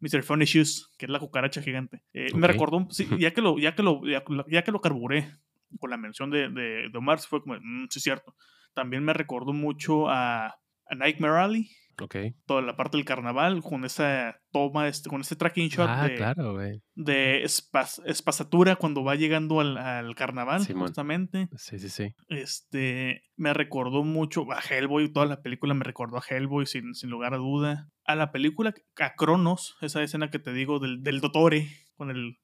Mr. 0.00 0.22
Funny 0.22 0.44
Shoes, 0.44 0.90
que 0.98 1.06
es 1.06 1.10
la 1.10 1.20
cucaracha 1.20 1.62
gigante. 1.62 2.02
Eh, 2.12 2.34
me 2.34 2.46
recordó, 2.46 2.86
sí, 2.90 3.06
ya 3.18 3.32
que 3.32 3.40
lo, 3.40 3.58
ya 3.58 3.74
que 3.74 3.82
lo, 3.82 4.02
ya, 4.48 4.62
que 4.62 4.72
lo 4.72 4.80
carburé 4.80 5.30
con 5.78 5.90
la 5.90 5.96
mención 5.96 6.30
de, 6.30 6.48
de, 6.48 6.90
Omar, 6.94 7.18
fue 7.20 7.42
como, 7.42 7.54
mm, 7.54 7.86
sí, 7.90 8.00
cierto. 8.00 8.34
También 8.74 9.04
me 9.04 9.12
recordó 9.12 9.52
mucho 9.52 10.08
a 10.08 10.54
a 10.92 10.94
Nightmare 10.94 11.38
Alley. 11.38 11.70
Ok. 12.00 12.16
Toda 12.46 12.62
la 12.62 12.76
parte 12.76 12.96
del 12.96 13.04
carnaval 13.04 13.62
con 13.62 13.84
esa 13.84 14.40
toma, 14.50 14.88
este, 14.88 15.08
con 15.08 15.20
ese 15.20 15.36
tracking 15.36 15.68
shot 15.68 15.88
ah, 15.88 16.08
de, 16.08 16.14
claro, 16.14 16.56
de 16.94 17.42
espasatura 17.42 18.76
cuando 18.76 19.04
va 19.04 19.14
llegando 19.14 19.60
al, 19.60 20.14
carnaval, 20.14 20.66
justamente. 20.66 21.48
Sí, 21.56 21.78
sí, 21.78 21.90
sí. 21.90 22.14
Este, 22.28 23.22
me 23.36 23.52
recordó 23.52 24.04
mucho 24.04 24.50
a 24.52 24.60
Hellboy, 24.60 25.12
toda 25.12 25.26
la 25.26 25.42
película 25.42 25.74
me 25.74 25.84
recordó 25.84 26.16
a 26.16 26.22
Hellboy 26.26 26.66
sin, 26.66 26.94
sin 26.94 27.10
lugar 27.10 27.34
a 27.34 27.38
duda. 27.38 27.88
A 28.12 28.16
la 28.16 28.30
película, 28.30 28.74
a 29.00 29.14
Cronos, 29.14 29.76
esa 29.80 30.02
escena 30.02 30.30
que 30.30 30.38
te 30.38 30.52
digo 30.52 30.78
del, 30.78 31.02
del 31.02 31.20
Dotore, 31.20 31.68
con 32.02 32.10
el 32.10 32.38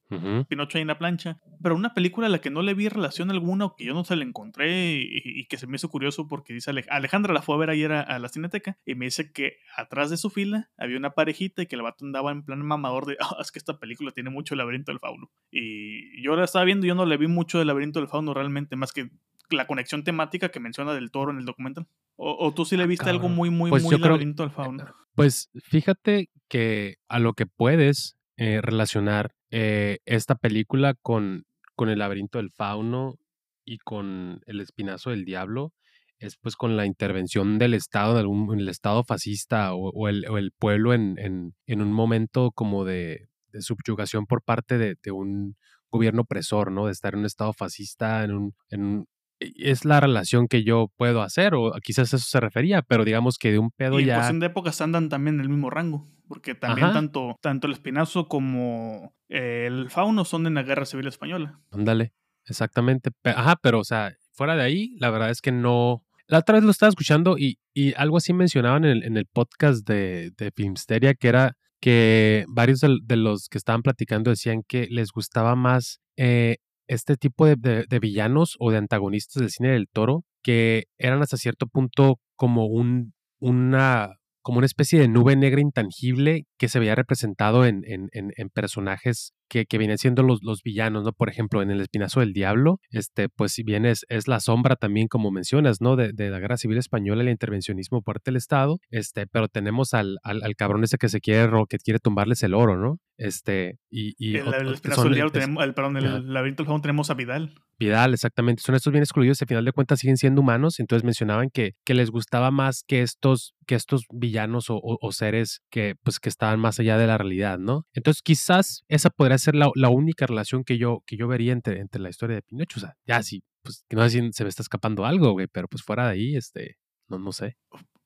Pinocho 0.47 0.77
ahí 0.77 0.83
en 0.83 0.87
la 0.87 0.97
plancha. 0.97 1.39
Pero 1.61 1.75
una 1.75 1.93
película 1.93 2.27
a 2.27 2.29
la 2.29 2.39
que 2.39 2.49
no 2.49 2.61
le 2.61 2.73
vi 2.73 2.87
relación 2.87 3.29
alguna 3.29 3.65
o 3.65 3.75
que 3.75 3.83
yo 3.85 3.93
no 3.93 4.03
se 4.03 4.15
la 4.15 4.23
encontré 4.23 5.01
y, 5.01 5.45
que 5.47 5.57
se 5.57 5.67
me 5.67 5.75
hizo 5.75 5.89
curioso 5.89 6.27
porque 6.27 6.53
dice 6.53 6.71
Alejandra 6.89 7.33
la 7.33 7.41
fue 7.41 7.55
a 7.55 7.57
ver 7.59 7.69
ayer 7.69 7.91
a, 7.91 8.19
la 8.19 8.29
cineteca 8.29 8.77
y 8.85 8.95
me 8.95 9.05
dice 9.05 9.31
que 9.31 9.57
atrás 9.75 10.09
de 10.09 10.17
su 10.17 10.29
fila 10.29 10.69
había 10.77 10.97
una 10.97 11.11
parejita 11.11 11.63
y 11.63 11.65
que 11.65 11.75
el 11.75 11.81
vato 11.81 12.05
andaba 12.05 12.31
en 12.31 12.43
plan 12.43 12.65
mamador 12.65 13.05
de, 13.05 13.17
ah, 13.19 13.37
es 13.41 13.51
que 13.51 13.59
esta 13.59 13.79
película 13.79 14.11
tiene 14.11 14.29
mucho 14.29 14.53
el 14.53 14.59
laberinto 14.59 14.91
del 14.91 14.99
fauno. 14.99 15.29
Y 15.51 16.23
yo 16.23 16.35
la 16.35 16.45
estaba 16.45 16.65
viendo 16.65 16.85
y 16.85 16.89
yo 16.89 16.95
no 16.95 17.05
le 17.05 17.17
vi 17.17 17.27
mucho 17.27 17.57
del 17.57 17.67
laberinto 17.67 17.99
del 17.99 18.07
fauno 18.07 18.33
realmente, 18.33 18.75
más 18.75 18.93
que 18.93 19.09
la 19.49 19.67
conexión 19.67 20.03
temática 20.03 20.49
que 20.49 20.59
menciona 20.59 20.93
del 20.93 21.11
toro 21.11 21.31
en 21.31 21.39
el 21.39 21.45
documental. 21.45 21.87
O, 22.15 22.53
tú 22.53 22.65
sí 22.65 22.75
le 22.77 22.83
ah, 22.83 22.87
viste 22.87 23.09
algo 23.09 23.29
muy, 23.29 23.49
muy, 23.49 23.69
pues 23.69 23.83
muy 23.83 23.97
laberinto 23.97 24.43
del 24.43 24.51
fauno. 24.51 24.85
Pues 25.19 25.49
fíjate 25.53 26.29
que 26.47 26.95
a 27.09 27.19
lo 27.19 27.33
que 27.33 27.45
puedes 27.45 28.15
eh, 28.37 28.61
relacionar 28.61 29.35
eh, 29.51 29.97
esta 30.05 30.35
película 30.35 30.93
con, 30.93 31.45
con 31.75 31.89
El 31.89 31.99
laberinto 31.99 32.37
del 32.37 32.51
fauno 32.51 33.17
y 33.65 33.79
con 33.79 34.41
El 34.45 34.61
espinazo 34.61 35.09
del 35.09 35.25
diablo 35.25 35.73
es 36.19 36.37
pues 36.37 36.55
con 36.55 36.77
la 36.77 36.85
intervención 36.85 37.59
del 37.59 37.73
Estado, 37.73 38.17
en 38.21 38.59
el 38.61 38.69
Estado 38.69 39.03
fascista 39.03 39.73
o, 39.73 40.07
el, 40.07 40.25
o 40.29 40.37
el, 40.37 40.53
pueblo 40.53 40.93
en, 40.93 41.19
en, 41.19 41.53
en, 41.65 41.81
un 41.81 41.91
momento 41.91 42.51
como 42.51 42.85
de, 42.85 43.27
de 43.51 43.61
subyugación 43.61 44.25
por 44.25 44.41
parte 44.41 44.77
de, 44.77 44.95
de, 45.03 45.11
un 45.11 45.57
gobierno 45.91 46.21
opresor, 46.21 46.71
¿no? 46.71 46.85
De 46.85 46.93
estar 46.93 47.13
en 47.13 47.19
un 47.19 47.25
Estado 47.25 47.51
fascista, 47.51 48.23
en 48.23 48.31
un, 48.31 49.07
es 49.39 49.85
la 49.85 49.99
relación 49.99 50.47
que 50.47 50.63
yo 50.63 50.91
puedo 50.95 51.21
hacer, 51.21 51.55
o 51.55 51.71
quizás 51.83 52.13
eso 52.13 52.25
se 52.25 52.39
refería, 52.39 52.81
pero 52.81 53.05
digamos 53.05 53.37
que 53.37 53.51
de 53.51 53.59
un 53.59 53.71
pedo 53.71 53.99
y 53.99 54.05
ya. 54.05 54.27
En 54.29 54.39
de 54.39 54.47
épocas 54.47 54.81
andan 54.81 55.09
también 55.09 55.35
en 55.35 55.41
el 55.41 55.49
mismo 55.49 55.69
rango, 55.69 56.07
porque 56.27 56.55
también 56.55 56.91
tanto, 56.93 57.37
tanto 57.41 57.67
el 57.67 57.73
espinazo 57.73 58.27
como 58.27 59.13
el 59.29 59.89
fauno 59.89 60.25
son 60.25 60.43
de 60.43 60.51
la 60.51 60.63
Guerra 60.63 60.85
Civil 60.85 61.07
Española. 61.07 61.59
Ándale, 61.71 62.13
exactamente. 62.45 63.11
Ajá, 63.23 63.55
pero 63.61 63.79
o 63.79 63.83
sea, 63.83 64.13
fuera 64.33 64.55
de 64.55 64.63
ahí, 64.63 64.95
la 64.99 65.09
verdad 65.09 65.29
es 65.29 65.41
que 65.41 65.51
no. 65.51 66.03
La 66.27 66.39
otra 66.39 66.55
vez 66.55 66.63
lo 66.63 66.69
estaba 66.69 66.89
escuchando 66.89 67.37
y, 67.39 67.57
y 67.73 67.93
algo 67.95 68.17
así 68.17 68.33
mencionaban 68.33 68.85
en 68.85 68.91
el, 68.91 69.03
en 69.03 69.17
el 69.17 69.25
podcast 69.25 69.87
de, 69.87 70.31
de 70.37 70.51
Filmsteria, 70.51 71.15
que 71.15 71.27
era 71.27 71.57
que 71.79 72.45
varios 72.49 72.81
de, 72.81 73.15
los 73.15 73.47
que 73.47 73.57
estaban 73.57 73.81
platicando 73.81 74.29
decían 74.29 74.63
que 74.67 74.87
les 74.89 75.11
gustaba 75.11 75.55
más 75.55 76.01
eh, 76.17 76.57
este 76.89 77.15
tipo 77.17 77.45
de, 77.45 77.85
villanos 78.01 78.55
o 78.59 78.71
de 78.71 78.77
antagonistas 78.77 79.41
del 79.41 79.51
cine 79.51 79.69
del 79.69 79.87
toro 79.87 80.25
que 80.43 80.85
eran 80.97 81.21
hasta 81.21 81.37
cierto 81.37 81.67
punto 81.67 82.19
como 82.35 82.65
un, 82.65 83.13
una, 83.39 84.17
como 84.41 84.57
una 84.57 84.65
especie 84.65 84.99
de 84.99 85.07
nube 85.07 85.35
negra 85.35 85.61
intangible 85.61 86.45
que 86.57 86.67
se 86.67 86.79
veía 86.79 86.95
representado 86.95 87.65
en, 87.65 87.83
en, 87.85 88.09
en 88.11 88.49
personajes 88.49 89.33
que, 89.49 89.65
que 89.65 89.77
vienen 89.77 89.97
siendo 89.97 90.23
los, 90.23 90.39
los, 90.43 90.61
villanos, 90.63 91.03
¿no? 91.03 91.11
Por 91.11 91.29
ejemplo, 91.29 91.61
en 91.61 91.71
El 91.71 91.81
Espinazo 91.81 92.19
del 92.19 92.33
Diablo, 92.33 92.79
este, 92.91 93.27
pues 93.29 93.51
si 93.53 93.63
bien 93.63 93.85
es, 93.85 94.05
es 94.09 94.27
la 94.27 94.39
sombra 94.39 94.75
también, 94.75 95.07
como 95.07 95.31
mencionas, 95.31 95.81
¿no? 95.81 95.95
De, 95.95 96.13
de 96.13 96.29
la 96.29 96.39
Guerra 96.39 96.57
Civil 96.57 96.77
Española 96.77 97.23
el 97.23 97.29
intervencionismo 97.29 98.01
por 98.01 98.15
parte 98.15 98.31
del 98.31 98.37
Estado, 98.37 98.79
este, 98.89 99.27
pero 99.27 99.47
tenemos 99.47 99.93
al, 99.93 100.19
al, 100.23 100.43
al, 100.43 100.55
cabrón 100.55 100.83
ese 100.83 100.97
que 100.97 101.09
se 101.09 101.19
quiere, 101.19 101.51
que 101.67 101.77
quiere 101.77 101.99
tumbarles 101.99 102.43
el 102.43 102.53
oro, 102.53 102.77
¿no? 102.77 102.97
Este, 103.17 103.79
y... 103.89 104.13
y 104.17 104.37
el, 104.37 104.53
el 104.53 104.73
Espinazo 104.73 105.03
del 105.03 105.15
Diablo, 105.15 105.31
tenemos, 105.31 105.63
el, 105.63 105.73
perdón, 105.73 105.97
el 105.97 106.33
Laberinto 106.33 106.63
del 106.63 106.67
Fauno 106.67 106.81
tenemos 106.81 107.09
a 107.09 107.15
Vidal. 107.15 107.53
Vidal, 107.77 108.13
exactamente. 108.13 108.61
Son 108.61 108.75
estos 108.75 108.91
bien 108.91 109.03
excluidos, 109.03 109.41
al 109.41 109.47
final 109.47 109.65
de 109.65 109.71
cuentas 109.71 109.99
siguen 109.99 110.17
siendo 110.17 110.41
humanos, 110.41 110.79
entonces 110.79 111.03
mencionaban 111.03 111.49
que, 111.49 111.73
que 111.85 111.93
les 111.93 112.11
gustaba 112.11 112.51
más 112.51 112.83
que 112.85 113.01
estos, 113.01 113.55
que 113.65 113.75
estos 113.75 114.03
villanos 114.11 114.69
o, 114.69 114.75
o, 114.75 114.97
o 115.01 115.11
seres 115.11 115.61
que, 115.69 115.95
pues, 116.03 116.19
que 116.19 116.29
estaban 116.29 116.59
más 116.59 116.79
allá 116.79 116.97
de 116.97 117.07
la 117.07 117.17
realidad, 117.17 117.57
¿no? 117.57 117.85
Entonces 117.93 118.21
quizás 118.21 118.83
esa 118.89 119.09
podría 119.09 119.37
ser 119.39 119.55
la, 119.55 119.89
única 119.89 120.27
relación 120.27 120.63
que 120.63 120.77
yo, 120.77 121.03
que 121.05 121.17
yo 121.17 121.27
vería 121.27 121.53
entre, 121.53 121.79
entre 121.79 122.01
la 122.01 122.09
historia 122.09 122.35
de 122.35 122.41
Pinocho. 122.41 122.79
O 122.79 122.81
sea, 122.81 122.97
ya 123.05 123.23
sí, 123.23 123.43
pues 123.61 123.85
no 123.89 124.03
sé 124.03 124.21
si 124.21 124.33
se 124.33 124.43
me 124.43 124.49
está 124.49 124.61
escapando 124.61 125.05
algo, 125.05 125.31
güey, 125.31 125.47
pero 125.47 125.67
pues 125.67 125.83
fuera 125.83 126.05
de 126.05 126.11
ahí, 126.11 126.35
este, 126.35 126.77
no, 127.07 127.19
no 127.19 127.31
sé. 127.31 127.57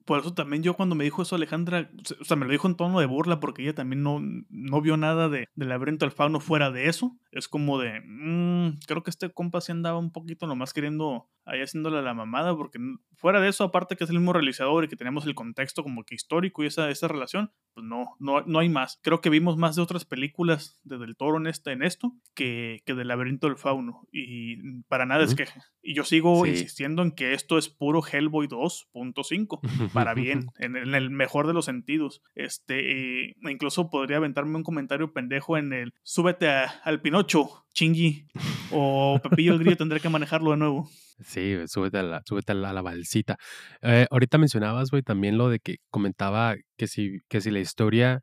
Por 0.05 0.19
eso 0.19 0.33
también 0.33 0.63
yo 0.63 0.73
cuando 0.73 0.95
me 0.95 1.05
dijo 1.05 1.21
eso 1.21 1.35
Alejandra, 1.35 1.89
o 2.19 2.25
sea, 2.25 2.35
me 2.35 2.45
lo 2.45 2.51
dijo 2.51 2.67
en 2.67 2.75
tono 2.75 2.99
de 2.99 3.05
burla 3.05 3.39
porque 3.39 3.61
ella 3.61 3.73
también 3.73 4.03
no, 4.03 4.19
no 4.49 4.81
vio 4.81 4.97
nada 4.97 5.29
de, 5.29 5.47
del 5.55 5.69
laberinto 5.69 6.05
del 6.05 6.11
fauno 6.11 6.41
fuera 6.41 6.71
de 6.71 6.89
eso. 6.89 7.17
Es 7.31 7.47
como 7.47 7.79
de, 7.79 8.01
mmm, 8.05 8.79
creo 8.85 9.01
que 9.01 9.11
este 9.11 9.31
compa 9.31 9.61
sí 9.61 9.71
andaba 9.71 9.97
un 9.97 10.11
poquito 10.11 10.45
nomás 10.45 10.73
queriendo 10.73 11.29
ahí 11.45 11.61
haciéndole 11.61 12.01
la 12.01 12.13
mamada 12.13 12.55
porque 12.55 12.79
fuera 13.15 13.39
de 13.39 13.47
eso, 13.47 13.63
aparte 13.63 13.95
que 13.95 14.03
es 14.03 14.09
el 14.09 14.17
mismo 14.17 14.33
realizador 14.33 14.83
y 14.83 14.87
que 14.89 14.97
tenemos 14.97 15.25
el 15.25 15.35
contexto 15.35 15.83
como 15.83 16.03
que 16.03 16.15
histórico 16.15 16.63
y 16.63 16.67
esa, 16.67 16.89
esa 16.89 17.07
relación, 17.07 17.53
pues 17.73 17.85
no, 17.85 18.15
no, 18.19 18.41
no 18.41 18.59
hay 18.59 18.69
más. 18.69 18.99
Creo 19.01 19.21
que 19.21 19.29
vimos 19.29 19.57
más 19.57 19.75
de 19.75 19.81
otras 19.81 20.05
películas 20.05 20.79
de 20.83 20.97
Del 20.97 21.15
Toro 21.15 21.37
en, 21.37 21.47
este, 21.47 21.71
en 21.71 21.83
esto 21.83 22.13
que, 22.33 22.81
que 22.85 22.93
del 22.93 23.07
laberinto 23.07 23.47
del 23.47 23.57
fauno 23.57 24.07
y 24.11 24.81
para 24.83 25.05
nada 25.05 25.23
es 25.23 25.35
queja. 25.35 25.65
Y 25.81 25.95
yo 25.95 26.03
sigo 26.03 26.45
insistiendo 26.45 27.01
en 27.01 27.11
que 27.11 27.33
esto 27.33 27.57
es 27.57 27.69
puro 27.69 28.01
Hellboy 28.05 28.47
2.5 28.47 29.91
para 29.91 30.13
bien, 30.13 30.47
en, 30.57 30.75
el 30.75 31.09
mejor 31.09 31.47
de 31.47 31.53
los 31.53 31.65
sentidos. 31.65 32.21
Este, 32.35 33.35
incluso 33.41 33.89
podría 33.89 34.17
aventarme 34.17 34.55
un 34.55 34.63
comentario 34.63 35.13
pendejo 35.13 35.57
en 35.57 35.73
el 35.73 35.93
súbete 36.03 36.47
al 36.47 37.01
Pinocho 37.01 37.13
Pinocho, 37.13 37.65
Chingy 37.73 38.25
o 38.71 39.19
Pepillo 39.21 39.53
el 39.53 39.59
Grillo 39.59 39.77
tendré 39.77 39.99
que 39.99 40.09
manejarlo 40.09 40.49
de 40.49 40.57
nuevo. 40.57 40.89
Sí, 41.25 41.55
súbete 41.67 41.99
a 41.99 42.03
la, 42.03 42.21
súbete 42.25 42.51
a 42.51 42.55
la, 42.55 42.81
balsita. 42.81 43.37
Eh, 43.81 44.07
ahorita 44.09 44.37
mencionabas, 44.37 44.91
güey, 44.91 45.03
también 45.03 45.37
lo 45.37 45.49
de 45.49 45.59
que 45.59 45.77
comentaba 45.89 46.55
que 46.77 46.87
si, 46.87 47.19
que 47.29 47.41
si 47.41 47.51
la 47.51 47.59
historia 47.59 48.21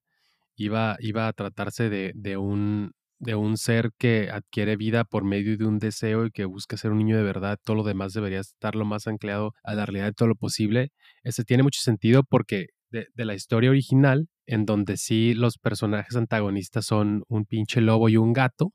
iba, 0.56 0.96
iba 1.00 1.28
a 1.28 1.32
tratarse 1.32 1.90
de, 1.90 2.12
de, 2.14 2.36
un, 2.36 2.92
de 3.18 3.34
un 3.34 3.56
ser 3.56 3.90
que 3.98 4.30
adquiere 4.30 4.76
vida 4.76 5.04
por 5.04 5.24
medio 5.24 5.56
de 5.56 5.66
un 5.66 5.78
deseo 5.78 6.26
y 6.26 6.30
que 6.30 6.44
busca 6.44 6.76
ser 6.76 6.92
un 6.92 6.98
niño 6.98 7.16
de 7.16 7.22
verdad, 7.22 7.58
todo 7.64 7.76
lo 7.76 7.84
demás 7.84 8.12
debería 8.12 8.40
estar 8.40 8.74
lo 8.74 8.84
más 8.84 9.06
anclado 9.06 9.52
a 9.64 9.74
la 9.74 9.86
realidad 9.86 10.06
de 10.06 10.12
todo 10.14 10.28
lo 10.28 10.36
posible. 10.36 10.90
Ese 11.22 11.44
tiene 11.44 11.62
mucho 11.62 11.80
sentido 11.82 12.22
porque 12.24 12.66
de, 12.90 13.06
de, 13.14 13.24
la 13.24 13.34
historia 13.34 13.70
original, 13.70 14.28
en 14.46 14.66
donde 14.66 14.96
sí 14.96 15.34
los 15.34 15.58
personajes 15.58 16.16
antagonistas 16.16 16.86
son 16.86 17.22
un 17.28 17.44
pinche 17.44 17.80
lobo 17.80 18.08
y 18.08 18.16
un 18.16 18.32
gato, 18.32 18.72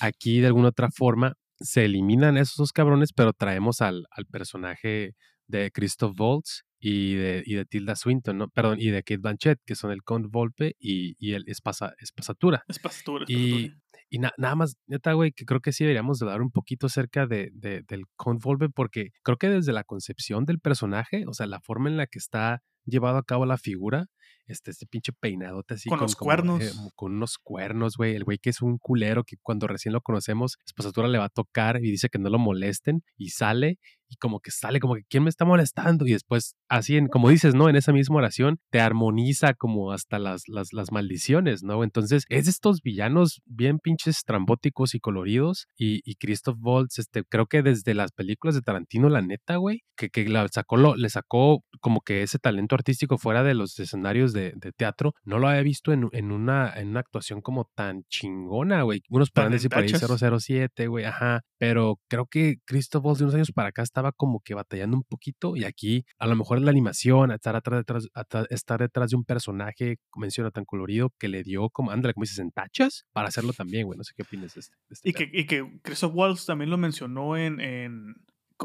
aquí 0.00 0.40
de 0.40 0.48
alguna 0.48 0.68
otra 0.68 0.90
forma 0.90 1.34
se 1.58 1.84
eliminan 1.84 2.36
esos 2.36 2.56
dos 2.56 2.72
cabrones, 2.72 3.12
pero 3.12 3.32
traemos 3.32 3.80
al, 3.80 4.06
al 4.10 4.26
personaje 4.26 5.14
de 5.46 5.70
Christoph 5.70 6.18
Waltz 6.18 6.62
y 6.78 7.14
de, 7.14 7.42
y 7.46 7.54
de 7.54 7.64
Tilda 7.64 7.96
Swinton, 7.96 8.38
¿no? 8.38 8.48
Perdón, 8.48 8.78
y 8.80 8.90
de 8.90 9.02
Kate 9.02 9.18
Blanchett, 9.18 9.60
que 9.64 9.74
son 9.74 9.90
el 9.90 10.02
Count 10.02 10.30
Volpe 10.30 10.76
y, 10.78 11.16
y 11.18 11.32
el 11.34 11.44
Espasa, 11.46 11.94
Espasatura. 11.98 12.62
Espasatura, 12.68 13.24
Y, 13.28 13.72
y 14.08 14.18
nada 14.18 14.54
más, 14.54 14.76
neta, 14.86 15.12
güey, 15.14 15.32
que 15.32 15.44
creo 15.44 15.60
que 15.60 15.72
sí 15.72 15.84
deberíamos 15.84 16.18
de 16.18 16.26
dar 16.26 16.42
un 16.42 16.50
poquito 16.50 16.88
cerca 16.88 17.26
de, 17.26 17.50
de, 17.54 17.82
del 17.88 18.04
Count 18.16 18.42
Volpe, 18.42 18.68
porque 18.68 19.10
creo 19.22 19.36
que 19.36 19.48
desde 19.48 19.72
la 19.72 19.84
concepción 19.84 20.44
del 20.44 20.60
personaje, 20.60 21.24
o 21.26 21.34
sea, 21.34 21.46
la 21.46 21.60
forma 21.60 21.88
en 21.88 21.96
la 21.96 22.06
que 22.06 22.18
está 22.18 22.62
llevado 22.84 23.18
a 23.18 23.24
cabo 23.24 23.46
la 23.46 23.58
figura, 23.58 24.06
este, 24.46 24.70
este 24.70 24.86
pinche 24.86 25.12
peinadote 25.12 25.74
así. 25.74 25.88
Con, 25.88 26.00
los 26.00 26.16
cuernos. 26.16 26.62
Eh, 26.62 26.70
con 26.94 27.14
unos 27.14 27.38
cuernos, 27.38 27.96
güey. 27.96 28.14
El 28.14 28.24
güey 28.24 28.38
que 28.38 28.50
es 28.50 28.62
un 28.62 28.78
culero 28.78 29.24
que 29.24 29.36
cuando 29.42 29.66
recién 29.66 29.92
lo 29.92 30.00
conocemos, 30.00 30.58
Espasatura 30.64 31.08
le 31.08 31.18
va 31.18 31.26
a 31.26 31.30
tocar 31.30 31.78
y 31.78 31.90
dice 31.90 32.08
que 32.08 32.18
no 32.18 32.30
lo 32.30 32.38
molesten 32.38 33.02
y 33.16 33.30
sale 33.30 33.78
y 34.08 34.16
como 34.16 34.40
que 34.40 34.50
sale 34.50 34.80
como 34.80 34.94
que 34.94 35.04
quién 35.08 35.24
me 35.24 35.30
está 35.30 35.44
molestando 35.44 36.06
y 36.06 36.12
después 36.12 36.56
así 36.68 36.96
en 36.96 37.08
como 37.08 37.28
dices 37.28 37.54
no 37.54 37.68
en 37.68 37.76
esa 37.76 37.92
misma 37.92 38.16
oración 38.16 38.58
te 38.70 38.80
armoniza 38.80 39.54
como 39.54 39.92
hasta 39.92 40.18
las, 40.18 40.42
las, 40.48 40.72
las 40.72 40.92
maldiciones 40.92 41.62
no 41.62 41.82
entonces 41.84 42.24
es 42.28 42.44
de 42.44 42.50
estos 42.50 42.82
villanos 42.82 43.40
bien 43.44 43.78
pinches 43.78 44.22
trambóticos 44.24 44.94
y 44.94 45.00
coloridos 45.00 45.66
y, 45.76 46.00
y 46.04 46.16
Christoph 46.16 46.58
Waltz 46.60 46.98
este 46.98 47.24
creo 47.24 47.46
que 47.46 47.62
desde 47.62 47.94
las 47.94 48.12
películas 48.12 48.54
de 48.54 48.62
Tarantino 48.62 49.08
la 49.08 49.22
neta 49.22 49.56
güey 49.56 49.82
que, 49.96 50.10
que 50.10 50.28
la 50.28 50.46
sacó 50.48 50.76
lo, 50.76 50.96
le 50.96 51.08
sacó 51.08 51.62
como 51.80 52.00
que 52.00 52.22
ese 52.22 52.38
talento 52.38 52.74
artístico 52.74 53.18
fuera 53.18 53.42
de 53.42 53.54
los 53.54 53.78
escenarios 53.78 54.32
de, 54.32 54.52
de 54.56 54.72
teatro 54.72 55.14
no 55.24 55.38
lo 55.38 55.48
había 55.48 55.62
visto 55.62 55.92
en, 55.92 56.08
en, 56.12 56.32
una 56.32 56.72
en 56.76 56.88
una 56.88 57.00
actuación 57.00 57.40
como 57.40 57.70
tan 57.74 58.04
chingona 58.08 58.82
güey. 58.82 59.02
Unos 59.08 59.30
podrán 59.30 59.52
decir 59.52 59.70
por 59.70 59.82
ahí 59.82 59.88
007 59.88 60.86
güey 60.88 61.04
ajá 61.04 61.42
pero 61.58 61.98
creo 62.08 62.26
que 62.26 62.56
Christoph 62.66 63.04
Waltz 63.04 63.18
de 63.18 63.24
unos 63.24 63.34
años 63.34 63.52
para 63.52 63.70
acá 63.70 63.82
estaba 63.96 64.12
como 64.12 64.40
que 64.40 64.52
batallando 64.52 64.98
un 64.98 65.04
poquito 65.04 65.56
y 65.56 65.64
aquí 65.64 66.04
a 66.18 66.26
lo 66.26 66.36
mejor 66.36 66.58
es 66.58 66.64
la 66.64 66.70
animación, 66.70 67.30
estar, 67.30 67.56
atrás, 67.56 67.80
detrás, 67.80 68.08
estar 68.50 68.80
detrás 68.80 69.10
de 69.10 69.16
un 69.16 69.24
personaje, 69.24 69.96
menciona 70.14 70.50
tan 70.50 70.66
colorido, 70.66 71.14
que 71.18 71.28
le 71.28 71.42
dio 71.42 71.70
como, 71.70 71.92
ándale, 71.92 72.12
como 72.12 72.24
dices, 72.24 72.40
en 72.40 72.50
tachas 72.50 73.06
para 73.12 73.28
hacerlo 73.28 73.54
también, 73.54 73.86
güey. 73.86 73.96
No 73.96 74.04
sé 74.04 74.12
qué 74.14 74.22
opinas 74.22 74.52
de 74.52 74.60
este. 74.60 74.76
este 74.90 75.08
y, 75.08 75.12
que, 75.14 75.30
y, 75.32 75.46
que, 75.46 75.80
Christoph 75.82 76.12
Waltz 76.14 76.44
también 76.44 76.68
lo 76.68 76.76
mencionó 76.76 77.38
en, 77.38 77.58
en, 77.58 78.16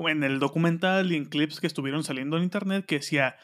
en 0.06 0.24
el 0.24 0.40
documental 0.40 1.14
y 1.14 1.16
en 1.16 1.24
clips 1.24 1.62
que 1.62 1.68
estuvieron 1.68 2.04
saliendo 2.04 2.36
en 2.36 2.44
internet 2.44 2.86
que 2.86 2.96
decía, 2.96 3.38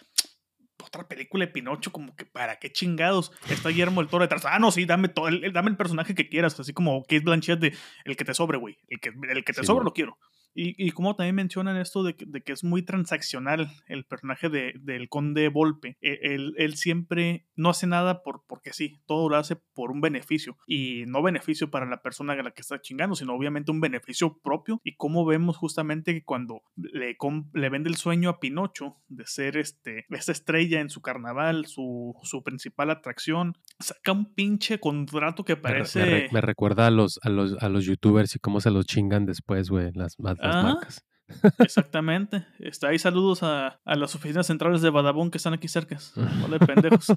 otra 0.84 1.08
película 1.08 1.46
de 1.46 1.52
Pinocho, 1.54 1.94
como 1.94 2.18
que 2.18 2.26
para 2.26 2.58
qué 2.60 2.70
chingados. 2.70 3.32
Está 3.50 3.70
Guillermo 3.70 4.02
el 4.02 4.08
Toro 4.08 4.26
detrás. 4.26 4.46
Ah, 4.46 4.60
no, 4.60 4.72
sí, 4.72 4.84
dame 4.84 5.08
todo, 5.08 5.30
el, 5.30 5.54
dame 5.54 5.70
el 5.70 5.78
personaje 5.78 6.16
que 6.16 6.28
quieras. 6.28 6.60
Así 6.60 6.74
como 6.74 7.04
Kate 7.04 7.22
Blanchett 7.22 7.60
de 7.60 7.74
el 8.04 8.18
que 8.18 8.26
te 8.26 8.34
sobre, 8.34 8.58
güey. 8.58 8.78
El 8.90 9.00
que, 9.00 9.10
el 9.10 9.46
que 9.46 9.54
te 9.54 9.62
sí, 9.62 9.66
sobre 9.66 9.86
lo 9.86 9.94
quiero. 9.94 10.18
Y, 10.60 10.74
y, 10.76 10.90
como 10.90 11.16
también 11.16 11.36
mencionan 11.36 11.78
esto 11.78 12.02
de 12.02 12.16
que, 12.16 12.26
de 12.26 12.42
que, 12.42 12.52
es 12.52 12.64
muy 12.64 12.82
transaccional 12.82 13.70
el 13.88 14.06
personaje 14.06 14.50
de, 14.50 14.74
del 14.80 15.08
conde 15.08 15.50
Volpe. 15.50 15.98
E, 16.02 16.18
él, 16.34 16.56
él, 16.58 16.76
siempre 16.78 17.46
no 17.56 17.70
hace 17.70 17.86
nada 17.86 18.24
por, 18.24 18.42
porque 18.48 18.74
sí, 18.74 19.00
todo 19.06 19.30
lo 19.30 19.38
hace 19.38 19.56
por 19.56 19.92
un 19.92 20.02
beneficio. 20.02 20.58
Y 20.66 21.04
no 21.06 21.22
beneficio 21.22 21.70
para 21.70 21.86
la 21.86 22.02
persona 22.02 22.34
a 22.34 22.42
la 22.42 22.50
que 22.50 22.62
está 22.62 22.82
chingando, 22.82 23.16
sino 23.16 23.36
obviamente 23.36 23.70
un 23.70 23.82
beneficio 23.82 24.40
propio. 24.40 24.82
Y 24.84 24.96
como 24.96 25.28
vemos 25.28 25.58
justamente 25.58 26.16
que 26.16 26.24
cuando 26.24 26.64
le, 26.76 27.16
le 27.54 27.70
vende 27.70 27.90
el 27.92 27.98
sueño 27.98 28.30
a 28.30 28.40
Pinocho 28.40 28.96
de 29.10 29.28
ser 29.28 29.58
este, 29.58 30.08
esta 30.10 30.32
estrella 30.32 30.82
en 30.82 30.90
su 30.90 31.02
carnaval, 31.02 31.68
su, 31.68 32.16
su 32.24 32.42
principal 32.42 32.90
atracción, 32.90 33.56
saca 33.80 34.12
un 34.12 34.34
pinche 34.34 34.80
contrato 34.80 35.46
que 35.46 35.56
parece... 35.56 36.00
Me, 36.00 36.06
me, 36.06 36.30
me 36.32 36.42
recuerda 36.42 36.88
a 36.88 36.92
los, 36.92 37.20
a, 37.22 37.30
los, 37.30 37.62
a 37.62 37.70
los 37.70 37.86
youtubers 37.86 38.36
y 38.36 38.40
cómo 38.40 38.60
se 38.60 38.72
los 38.72 38.88
chingan 38.88 39.28
después, 39.28 39.70
güey, 39.70 39.92
las, 39.94 40.16
las 40.18 40.47
marcas. 40.56 41.04
Exactamente. 41.60 42.46
Está 42.60 42.90
ahí 42.90 43.00
saludos 43.00 43.44
a, 43.44 43.80
a, 43.84 43.96
las 43.96 44.16
oficinas 44.16 44.48
centrales 44.48 44.82
de 44.82 44.90
Badabun 44.90 45.30
que 45.32 45.38
están 45.38 45.54
aquí 45.54 45.68
cerca. 45.68 45.98
Vale, 46.16 46.60
pendejos. 46.66 47.08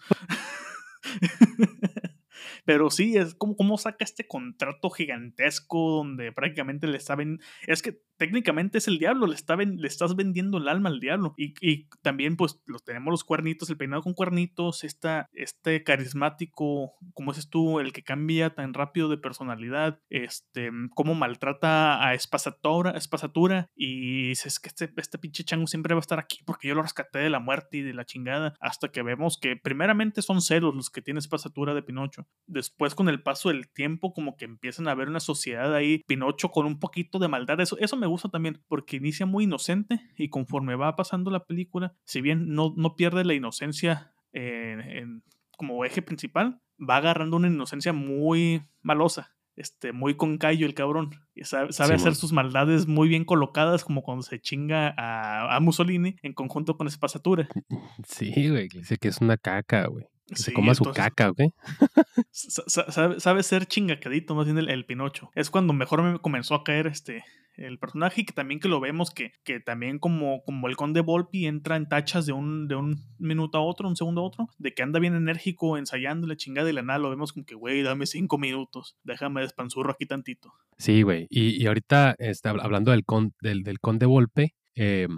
Pero 2.65 2.91
sí, 2.91 3.17
es 3.17 3.35
como 3.35 3.57
cómo 3.57 3.79
saca 3.79 4.05
este 4.05 4.27
contrato 4.27 4.91
gigantesco 4.91 5.91
donde 5.91 6.33
prácticamente 6.33 6.87
le 6.87 7.01
saben. 7.01 7.41
Es 7.67 7.83
que 7.83 8.03
técnicamente 8.17 8.77
es 8.77 8.87
el 8.87 8.99
diablo, 8.99 9.27
le, 9.27 9.35
está 9.35 9.57
le 9.57 9.89
estás 9.89 10.15
vendiendo 10.15 10.59
el 10.59 10.69
alma 10.69 10.91
al 10.91 11.01
diablo. 11.01 11.33
Y, 11.39 11.55
y, 11.63 11.89
también, 12.03 12.37
pues, 12.37 12.61
los 12.67 12.85
tenemos 12.85 13.11
los 13.11 13.25
cuernitos, 13.25 13.71
el 13.71 13.79
peinado 13.79 14.03
con 14.03 14.13
cuernitos, 14.13 14.85
esta, 14.85 15.27
este 15.33 15.83
carismático, 15.85 16.93
como 17.15 17.33
dices 17.33 17.49
tú, 17.49 17.81
el 17.81 17.95
que 17.95 18.03
cambia 18.03 18.55
tan 18.55 18.75
rápido 18.75 19.09
de 19.09 19.17
personalidad, 19.17 20.01
este, 20.11 20.71
cómo 20.95 21.15
maltrata 21.15 22.07
a 22.07 22.15
Espasatura, 22.15 22.91
Espasatura 22.91 23.71
y 23.75 24.29
dices 24.29 24.61
que 24.61 24.69
este, 24.69 24.93
este 24.97 25.19
pinche 25.19 25.45
chango 25.45 25.67
siempre 25.67 25.95
va 25.95 26.01
a 26.01 26.03
estar 26.03 26.19
aquí 26.19 26.41
porque 26.45 26.69
yo 26.69 26.75
lo 26.75 26.83
rescaté 26.83 27.21
de 27.21 27.31
la 27.31 27.41
muerte 27.41 27.79
y 27.79 27.83
de 27.83 27.95
la 27.95 28.05
chingada. 28.05 28.55
Hasta 28.61 28.91
que 28.91 29.03
vemos 29.03 29.39
que 29.41 29.57
primeramente 29.57 30.21
son 30.21 30.43
celos 30.43 30.75
los 30.75 30.91
que 30.91 31.01
tiene 31.01 31.21
Espasatura 31.21 31.75
de 31.75 31.83
Pinocho. 31.83 32.27
Después, 32.51 32.95
con 32.95 33.09
el 33.09 33.23
paso 33.23 33.49
del 33.49 33.69
tiempo, 33.69 34.13
como 34.13 34.37
que 34.37 34.45
empiezan 34.45 34.89
a 34.89 34.95
ver 34.95 35.09
una 35.09 35.21
sociedad 35.21 35.75
ahí, 35.75 36.03
Pinocho 36.07 36.51
con 36.51 36.67
un 36.67 36.81
poquito 36.81 37.19
de 37.19 37.29
maldad. 37.29 37.61
Eso, 37.61 37.79
eso 37.79 37.97
me 37.97 38.07
gusta 38.07 38.29
también, 38.29 38.61
porque 38.67 38.97
inicia 38.97 39.25
muy 39.25 39.45
inocente 39.45 40.01
y 40.17 40.29
conforme 40.29 40.75
va 40.75 40.97
pasando 40.97 41.31
la 41.31 41.45
película, 41.45 41.95
si 42.05 42.21
bien 42.21 42.55
no, 42.55 42.75
no 42.77 42.97
pierde 42.97 43.25
la 43.25 43.35
inocencia 43.35 44.13
en, 44.33 44.81
en, 44.81 45.23
como 45.57 45.85
eje 45.85 46.03
principal, 46.03 46.61
va 46.79 46.97
agarrando 46.97 47.37
una 47.37 47.49
inocencia 47.49 47.93
muy 47.93 48.63
malosa. 48.83 49.35
Este, 49.57 49.93
muy 49.93 50.17
con 50.17 50.39
callo 50.39 50.65
el 50.65 50.73
cabrón. 50.73 51.11
Y 51.35 51.45
sabe, 51.45 51.73
sabe 51.73 51.91
sí, 51.91 51.95
hacer 51.97 52.15
sus 52.15 52.33
maldades 52.33 52.87
muy 52.87 53.09
bien 53.09 53.27
colocadas, 53.27 53.85
como 53.85 54.03
cuando 54.03 54.23
se 54.23 54.41
chinga 54.41 54.95
a, 54.97 55.55
a 55.55 55.61
Mussolini 55.61 56.17
en 56.23 56.33
conjunto 56.33 56.77
con 56.77 56.87
Espasatura. 56.87 57.47
Sí, 58.07 58.49
güey, 58.49 58.69
dice 58.69 58.97
que 58.97 59.09
es 59.09 59.21
una 59.21 59.37
caca, 59.37 59.87
güey. 59.87 60.07
Sí, 60.33 60.45
se 60.45 60.53
coma 60.53 60.73
entonces, 60.73 60.87
su 60.87 60.93
caca, 60.93 61.31
¿ok? 61.31 61.41
sabe, 62.31 63.21
sabe, 63.21 63.43
ser 63.43 63.67
chingacadito, 63.67 64.35
más 64.35 64.47
bien 64.47 64.59
el, 64.59 64.71
el, 64.71 64.87
Pinocho. 64.87 65.31
Es 65.35 65.51
cuando 65.51 65.73
mejor 65.73 66.03
me 66.03 66.19
comenzó 66.19 66.55
a 66.55 66.65
caer 66.65 66.87
este 66.87 67.25
el 67.57 67.79
personaje 67.79 68.23
y 68.23 68.25
que 68.25 68.33
también 68.33 68.59
que 68.59 68.69
lo 68.69 68.81
vemos 68.81 69.11
que, 69.11 69.33
que 69.45 69.61
también 69.61 69.99
como, 69.99 70.43
como 70.45 70.69
el 70.69 70.77
conde 70.77 71.01
Volpi 71.01 71.47
entra 71.47 71.77
en 71.77 71.89
tachas 71.89 72.27
de 72.27 72.33
un, 72.33 72.69
de 72.69 72.75
un 72.75 73.03
minuto 73.19 73.59
a 73.59 73.61
otro, 73.61 73.89
un 73.89 73.97
segundo 73.97 74.23
a 74.23 74.25
otro, 74.25 74.49
de 74.59 74.73
que 74.73 74.83
anda 74.83 74.99
bien 74.99 75.15
enérgico 75.15 75.77
ensayando 75.77 76.27
la 76.27 76.37
chingada 76.37 76.71
y 76.71 76.73
la 76.73 76.83
nada 76.83 76.99
lo 76.99 77.11
vemos 77.11 77.33
como 77.33 77.45
que, 77.45 77.55
güey, 77.55 77.83
dame 77.83 78.07
cinco 78.07 78.39
minutos, 78.39 78.97
déjame 79.05 79.43
despanzurro 79.43 79.93
aquí 79.93 80.07
tantito. 80.07 80.53
Sí, 80.79 81.03
güey, 81.03 81.27
y, 81.29 81.63
y, 81.63 81.67
ahorita 81.67 82.17
está 82.19 82.51
hablando 82.51 82.93
del, 82.93 83.05
con, 83.05 83.35
del, 83.43 83.63
del 83.63 83.81
conde 83.81 84.07
Volpe, 84.07 84.55
eh, 84.75 85.09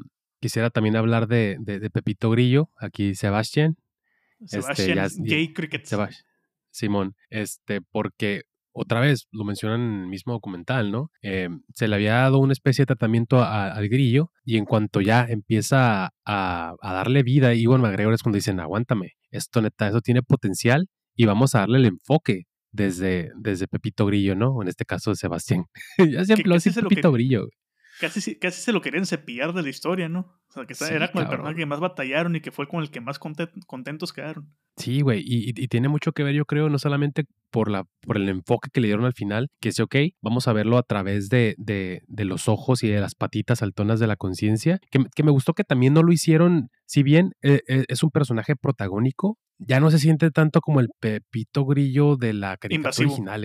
quisiera 0.40 0.70
también 0.70 0.96
hablar 0.96 1.28
de, 1.28 1.56
de, 1.60 1.78
de, 1.78 1.90
Pepito 1.90 2.30
Grillo, 2.30 2.68
aquí 2.76 3.14
Sebastián. 3.14 3.76
Sebastián 4.46 4.98
este, 4.98 5.22
ya, 5.24 5.36
Gay 5.36 5.52
Cricket. 5.52 5.84
Sebastián. 5.84 6.24
Simón, 6.70 7.14
este, 7.28 7.80
porque 7.82 8.42
otra 8.72 9.00
vez 9.00 9.26
lo 9.30 9.44
mencionan 9.44 9.80
en 9.82 10.00
el 10.00 10.06
mismo 10.06 10.32
documental, 10.32 10.90
¿no? 10.90 11.10
Eh, 11.20 11.48
se 11.74 11.88
le 11.88 11.96
había 11.96 12.14
dado 12.14 12.38
una 12.38 12.54
especie 12.54 12.82
de 12.82 12.86
tratamiento 12.86 13.40
a, 13.40 13.70
al 13.70 13.88
grillo 13.88 14.30
y 14.44 14.56
en 14.56 14.64
cuanto 14.64 15.02
ya 15.02 15.26
empieza 15.28 16.10
a, 16.24 16.74
a 16.80 16.92
darle 16.94 17.22
vida, 17.22 17.54
Iwan 17.54 17.82
McGregor 17.82 18.14
es 18.14 18.22
cuando 18.22 18.36
dicen, 18.36 18.60
aguántame, 18.60 19.12
esto 19.30 19.60
neta, 19.60 19.88
eso 19.88 20.00
tiene 20.00 20.22
potencial 20.22 20.88
y 21.14 21.26
vamos 21.26 21.54
a 21.54 21.60
darle 21.60 21.78
el 21.78 21.86
enfoque 21.86 22.44
desde, 22.72 23.30
desde 23.36 23.68
Pepito 23.68 24.06
Grillo, 24.06 24.34
¿no? 24.34 24.60
En 24.62 24.68
este 24.68 24.84
caso 24.84 25.10
de 25.10 25.16
Sebastián. 25.16 25.66
ya 26.10 26.24
siempre 26.24 26.48
lo 26.48 26.54
hace 26.54 26.72
Pepito 26.72 27.12
que, 27.12 27.18
Grillo. 27.18 27.48
Casi, 28.02 28.34
casi 28.34 28.60
se 28.60 28.72
lo 28.72 28.80
querían 28.80 29.06
cepillar 29.06 29.52
de 29.52 29.62
la 29.62 29.68
historia, 29.68 30.08
¿no? 30.08 30.20
O 30.48 30.52
sea, 30.52 30.66
que 30.66 30.74
sí, 30.74 30.84
era 30.90 31.12
con 31.12 31.22
el 31.22 31.28
personaje 31.28 31.54
que 31.54 31.66
más 31.66 31.78
batallaron 31.78 32.34
y 32.34 32.40
que 32.40 32.50
fue 32.50 32.66
con 32.66 32.82
el 32.82 32.90
que 32.90 33.00
más 33.00 33.20
contentos 33.20 34.12
quedaron. 34.12 34.52
Sí, 34.76 35.02
güey, 35.02 35.20
y, 35.24 35.50
y, 35.50 35.68
tiene 35.68 35.88
mucho 35.88 36.10
que 36.10 36.24
ver, 36.24 36.34
yo 36.34 36.44
creo, 36.44 36.68
no 36.68 36.80
solamente 36.80 37.26
por, 37.52 37.70
la, 37.70 37.84
por 38.00 38.16
el 38.16 38.28
enfoque 38.28 38.70
que 38.72 38.80
le 38.80 38.88
dieron 38.88 39.04
al 39.04 39.12
final, 39.12 39.50
que 39.60 39.68
es, 39.68 39.78
ok, 39.78 39.94
vamos 40.20 40.48
a 40.48 40.52
verlo 40.52 40.78
a 40.78 40.82
través 40.82 41.28
de, 41.28 41.54
de, 41.58 42.02
de 42.08 42.24
los 42.24 42.48
ojos 42.48 42.82
y 42.82 42.88
de 42.88 43.00
las 43.00 43.14
patitas 43.14 43.62
altonas 43.62 44.00
de 44.00 44.08
la 44.08 44.16
conciencia, 44.16 44.80
que, 44.90 44.98
que, 45.14 45.22
me 45.22 45.30
gustó 45.30 45.54
que 45.54 45.62
también 45.62 45.94
no 45.94 46.02
lo 46.02 46.12
hicieron, 46.12 46.70
si 46.86 47.04
bien 47.04 47.34
eh, 47.42 47.60
eh, 47.68 47.84
es 47.86 48.02
un 48.02 48.10
personaje 48.10 48.56
protagónico, 48.56 49.38
ya 49.58 49.78
no 49.78 49.92
se 49.92 50.00
siente 50.00 50.32
tanto 50.32 50.60
como 50.60 50.80
el 50.80 50.88
Pepito 50.98 51.64
Grillo 51.64 52.16
de 52.16 52.32
la 52.32 52.56
caricatura 52.56 53.06
original. 53.06 53.44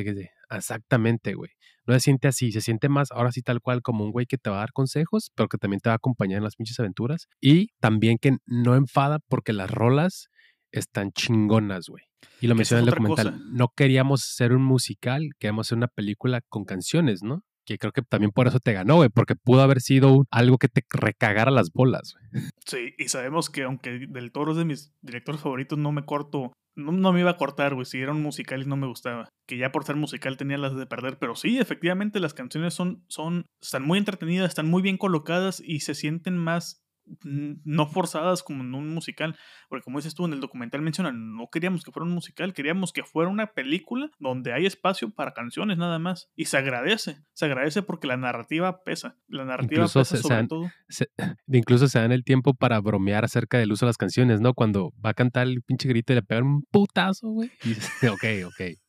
Exactamente, 0.49 1.33
güey. 1.33 1.51
No 1.85 1.93
se 1.93 2.01
siente 2.01 2.27
así, 2.27 2.51
se 2.51 2.61
siente 2.61 2.89
más, 2.89 3.11
ahora 3.11 3.31
sí 3.31 3.41
tal 3.41 3.61
cual, 3.61 3.81
como 3.81 4.03
un 4.03 4.11
güey 4.11 4.25
que 4.25 4.37
te 4.37 4.49
va 4.49 4.57
a 4.57 4.59
dar 4.59 4.73
consejos, 4.73 5.31
pero 5.35 5.47
que 5.47 5.57
también 5.57 5.79
te 5.79 5.89
va 5.89 5.93
a 5.93 5.97
acompañar 5.97 6.37
en 6.37 6.43
las 6.43 6.55
pinches 6.55 6.79
aventuras. 6.79 7.27
Y 7.39 7.69
también 7.79 8.17
que 8.17 8.37
no 8.45 8.75
enfada 8.75 9.19
porque 9.29 9.53
las 9.53 9.71
rolas 9.71 10.29
están 10.71 11.11
chingonas, 11.11 11.87
güey. 11.87 12.03
Y 12.41 12.47
lo 12.47 12.55
menciona 12.55 12.81
en 12.81 12.87
el 12.87 12.91
documental. 12.91 13.41
No 13.51 13.69
queríamos 13.75 14.23
hacer 14.23 14.53
un 14.53 14.63
musical, 14.63 15.29
queríamos 15.39 15.67
hacer 15.67 15.77
una 15.77 15.87
película 15.87 16.41
con 16.49 16.65
canciones, 16.65 17.23
¿no? 17.23 17.43
Que 17.65 17.77
creo 17.77 17.91
que 17.91 18.01
también 18.01 18.31
por 18.31 18.47
eso 18.47 18.59
te 18.59 18.73
ganó, 18.73 18.95
güey, 18.95 19.09
porque 19.09 19.35
pudo 19.35 19.61
haber 19.61 19.81
sido 19.81 20.25
algo 20.31 20.57
que 20.57 20.67
te 20.67 20.83
recagara 20.89 21.51
las 21.51 21.71
bolas, 21.71 22.13
güey. 22.13 22.43
Sí, 22.65 22.93
y 22.97 23.09
sabemos 23.09 23.49
que 23.49 23.63
aunque 23.63 24.07
Del 24.07 24.31
Toro 24.31 24.51
es 24.51 24.57
de 24.57 24.65
mis 24.65 24.93
directores 25.01 25.41
favoritos, 25.41 25.77
no 25.77 25.91
me 25.91 26.05
corto 26.05 26.53
no, 26.78 27.11
me 27.11 27.19
iba 27.19 27.32
a 27.32 27.38
cortar, 27.38 27.73
güey, 27.73 27.86
si 27.86 27.99
era 27.99 28.11
un 28.11 28.21
musical 28.21 28.61
y 28.61 28.65
no 28.65 28.78
me 28.78 28.88
gustaba. 28.88 29.30
Que 29.47 29.57
ya 29.57 29.71
por 29.71 29.84
ser 29.84 29.95
musical 29.95 30.38
tenía 30.38 30.57
las 30.57 30.75
de 30.75 30.86
perder, 30.86 31.17
pero 31.17 31.36
sí, 31.36 31.59
efectivamente 31.59 32.19
las 32.19 32.34
canciones 32.34 32.73
son, 32.73 33.03
son, 33.07 33.45
están 33.61 33.84
muy 33.84 33.97
entretenidas, 33.97 34.49
están 34.49 34.67
muy 34.67 34.82
bien 34.82 34.97
colocadas 34.97 35.61
y 35.65 35.80
se 35.82 35.95
sienten 35.95 36.38
más 36.38 36.86
no 37.23 37.87
forzadas 37.87 38.43
como 38.43 38.63
en 38.63 38.73
un 38.73 38.93
musical, 38.93 39.37
porque 39.69 39.83
como 39.83 39.99
dices 39.99 40.15
tú 40.15 40.25
en 40.25 40.33
el 40.33 40.39
documental 40.39 40.81
mencionan, 40.81 41.35
no 41.35 41.49
queríamos 41.49 41.83
que 41.83 41.91
fuera 41.91 42.05
un 42.05 42.13
musical, 42.13 42.53
queríamos 42.53 42.93
que 42.93 43.03
fuera 43.03 43.29
una 43.29 43.53
película 43.53 44.09
donde 44.19 44.53
hay 44.53 44.65
espacio 44.65 45.09
para 45.09 45.33
canciones 45.33 45.77
nada 45.77 45.99
más 45.99 46.29
y 46.35 46.45
se 46.45 46.57
agradece, 46.57 47.17
se 47.33 47.45
agradece 47.45 47.81
porque 47.81 48.07
la 48.07 48.17
narrativa 48.17 48.83
pesa, 48.83 49.17
la 49.27 49.45
narrativa 49.45 49.85
pesa 49.87 50.17
sobre 50.17 50.47
todo. 50.47 50.71
incluso 51.47 51.87
se 51.87 51.99
dan 51.99 52.11
el 52.11 52.23
tiempo 52.23 52.53
para 52.53 52.79
bromear 52.79 53.25
acerca 53.25 53.57
del 53.57 53.71
uso 53.71 53.85
de 53.85 53.89
las 53.89 53.97
canciones, 53.97 54.41
¿no? 54.41 54.53
Cuando 54.53 54.93
va 55.03 55.11
a 55.11 55.13
cantar 55.13 55.47
el 55.47 55.61
pinche 55.61 55.89
grito 55.89 56.13
y 56.13 56.15
le 56.15 56.23
pegan 56.23 56.45
un 56.45 56.63
putazo, 56.63 57.29
güey. 57.29 57.51
Y 57.63 57.69
dice, 57.69 58.09
ok, 58.09 58.23
ok. 58.47 58.86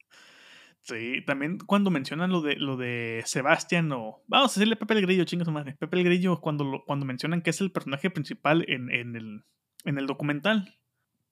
Sí, 0.89 1.23
también 1.27 1.59
cuando 1.59 1.91
mencionan 1.91 2.31
lo 2.31 2.41
de 2.41 2.57
lo 2.57 2.79
de 2.79 3.23
Sebastián 3.27 3.93
o 3.93 4.23
vamos 4.27 4.53
a 4.53 4.55
decirle 4.55 4.75
Pepe 4.75 4.95
el 4.95 5.03
Grillo, 5.03 5.25
chinga 5.25 5.45
su 5.45 5.53
madre. 5.53 5.77
Pepe 5.79 5.99
el 5.99 6.05
Grillo 6.05 6.41
cuando 6.41 6.83
cuando 6.87 7.05
mencionan 7.05 7.43
que 7.43 7.51
es 7.51 7.61
el 7.61 7.71
personaje 7.71 8.09
principal 8.09 8.65
en, 8.69 8.91
en 8.91 9.15
el 9.15 9.45
en 9.85 9.99
el 9.99 10.07
documental. 10.07 10.79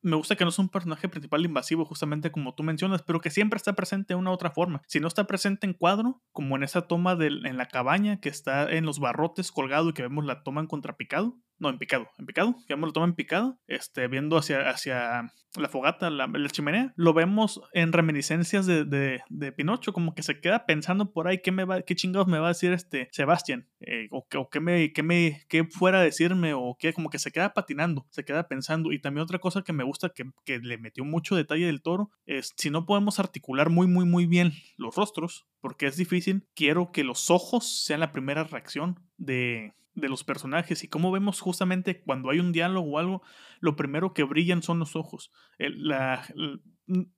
Me 0.03 0.15
gusta 0.15 0.37
que 0.37 0.45
no 0.45 0.51
es 0.51 0.59
un 0.59 0.69
personaje 0.69 1.09
principal 1.09 1.45
invasivo, 1.45 1.87
justamente 1.87 2.31
como 2.31 2.55
tú 2.55 2.63
mencionas, 2.65 3.03
pero 3.03 3.21
que 3.21 3.31
siempre 3.31 3.57
está 3.57 3.73
presente 3.73 4.13
de 4.13 4.17
una 4.17 4.31
u 4.31 4.35
otra 4.35 4.51
forma. 4.51 4.83
Si 4.89 5.01
no 5.01 5.09
está 5.09 5.27
presente 5.27 5.67
en 5.67 5.73
cuadro, 5.73 6.23
como 6.33 6.55
en 6.57 6.63
esa 6.63 6.83
toma 6.83 7.17
de, 7.17 7.29
en 7.29 7.57
la 7.57 7.67
cabaña 7.67 8.21
que 8.21 8.29
está 8.29 8.71
en 8.71 8.85
los 8.85 9.01
barrotes 9.01 9.51
colgado 9.51 9.89
y 9.89 9.95
que 9.95 10.03
vemos 10.03 10.27
la 10.27 10.43
toma 10.43 10.61
en 10.61 10.67
contrapicado, 10.67 11.39
no, 11.59 11.71
en 11.71 11.79
picado, 11.79 12.09
en 12.19 12.27
picado, 12.27 12.57
que 12.67 12.77
lo 12.77 12.93
toma 12.93 13.07
en 13.07 13.15
picado, 13.15 13.59
este, 13.67 14.09
viendo 14.09 14.37
hacia, 14.37 14.69
hacia 14.69 15.33
la 15.61 15.69
fogata, 15.69 16.11
la, 16.11 16.29
chimenea, 16.51 16.93
lo 16.97 17.15
vemos 17.15 17.61
en 17.73 17.93
reminiscencias 17.93 18.67
de, 18.67 18.85
de, 19.29 19.53
Pinocho, 19.53 19.93
como 19.93 20.15
que 20.15 20.23
se 20.23 20.41
queda 20.41 20.67
pensando 20.67 21.13
por 21.13 21.29
ahí 21.29 21.41
qué 21.43 21.53
me 21.53 21.65
va, 21.65 21.83
qué 21.83 21.95
chingados 21.95 22.29
me 22.29 22.39
va 22.39 22.47
a 22.47 22.49
decir 22.49 22.73
este 22.73 23.09
Sebastián, 23.13 23.69
eh, 23.81 24.09
o, 24.11 24.27
o 24.35 24.51
qué 24.51 24.61
me, 24.61 24.93
qué 24.93 25.03
me, 25.03 25.45
qué 25.49 25.65
fuera 25.65 26.01
a 26.01 26.03
decirme, 26.03 26.53
o 26.55 26.77
qué, 26.79 26.93
como 26.93 27.11
que 27.11 27.19
se 27.19 27.33
queda 27.33 27.55
patinando, 27.55 28.07
se 28.11 28.25
queda 28.25 28.49
pensando. 28.49 28.93
Y 28.93 29.01
también 29.01 29.23
otra 29.23 29.39
cosa 29.39 29.63
que 29.63 29.73
me 29.73 29.85
gusta, 29.85 30.11
que, 30.11 30.25
que 30.45 30.59
le 30.59 30.79
metió 30.79 31.05
mucho 31.05 31.37
detalle 31.37 31.67
del 31.67 31.83
toro, 31.83 32.11
es 32.27 32.53
si 32.57 32.71
no 32.71 32.87
podemos 32.87 33.19
articular 33.19 33.71
muy, 33.71 33.87
muy, 33.87 34.05
muy 34.05 34.27
bien 34.27 34.53
los 34.77 34.95
rostros, 34.95 35.47
porque 35.61 35.87
es 35.87 35.97
difícil, 35.97 36.47
quiero 36.55 36.93
que 36.93 37.05
los 37.05 37.31
ojos 37.31 37.85
sean 37.85 38.01
la 38.01 38.13
primera 38.13 38.45
reacción 38.45 39.01
de 39.17 39.75
de 39.97 40.09
los 40.09 40.23
personajes 40.23 40.85
y 40.85 40.89
como 40.89 41.11
vemos 41.11 41.41
justamente 41.41 42.03
cuando 42.03 42.31
hay 42.31 42.39
un 42.39 42.53
diálogo 42.53 42.93
o 42.93 42.99
algo, 42.99 43.23
lo 43.61 43.75
primero 43.75 44.15
que 44.15 44.23
brillan 44.23 44.63
son 44.63 44.79
los 44.79 44.95
ojos. 44.95 45.33
la, 45.59 46.25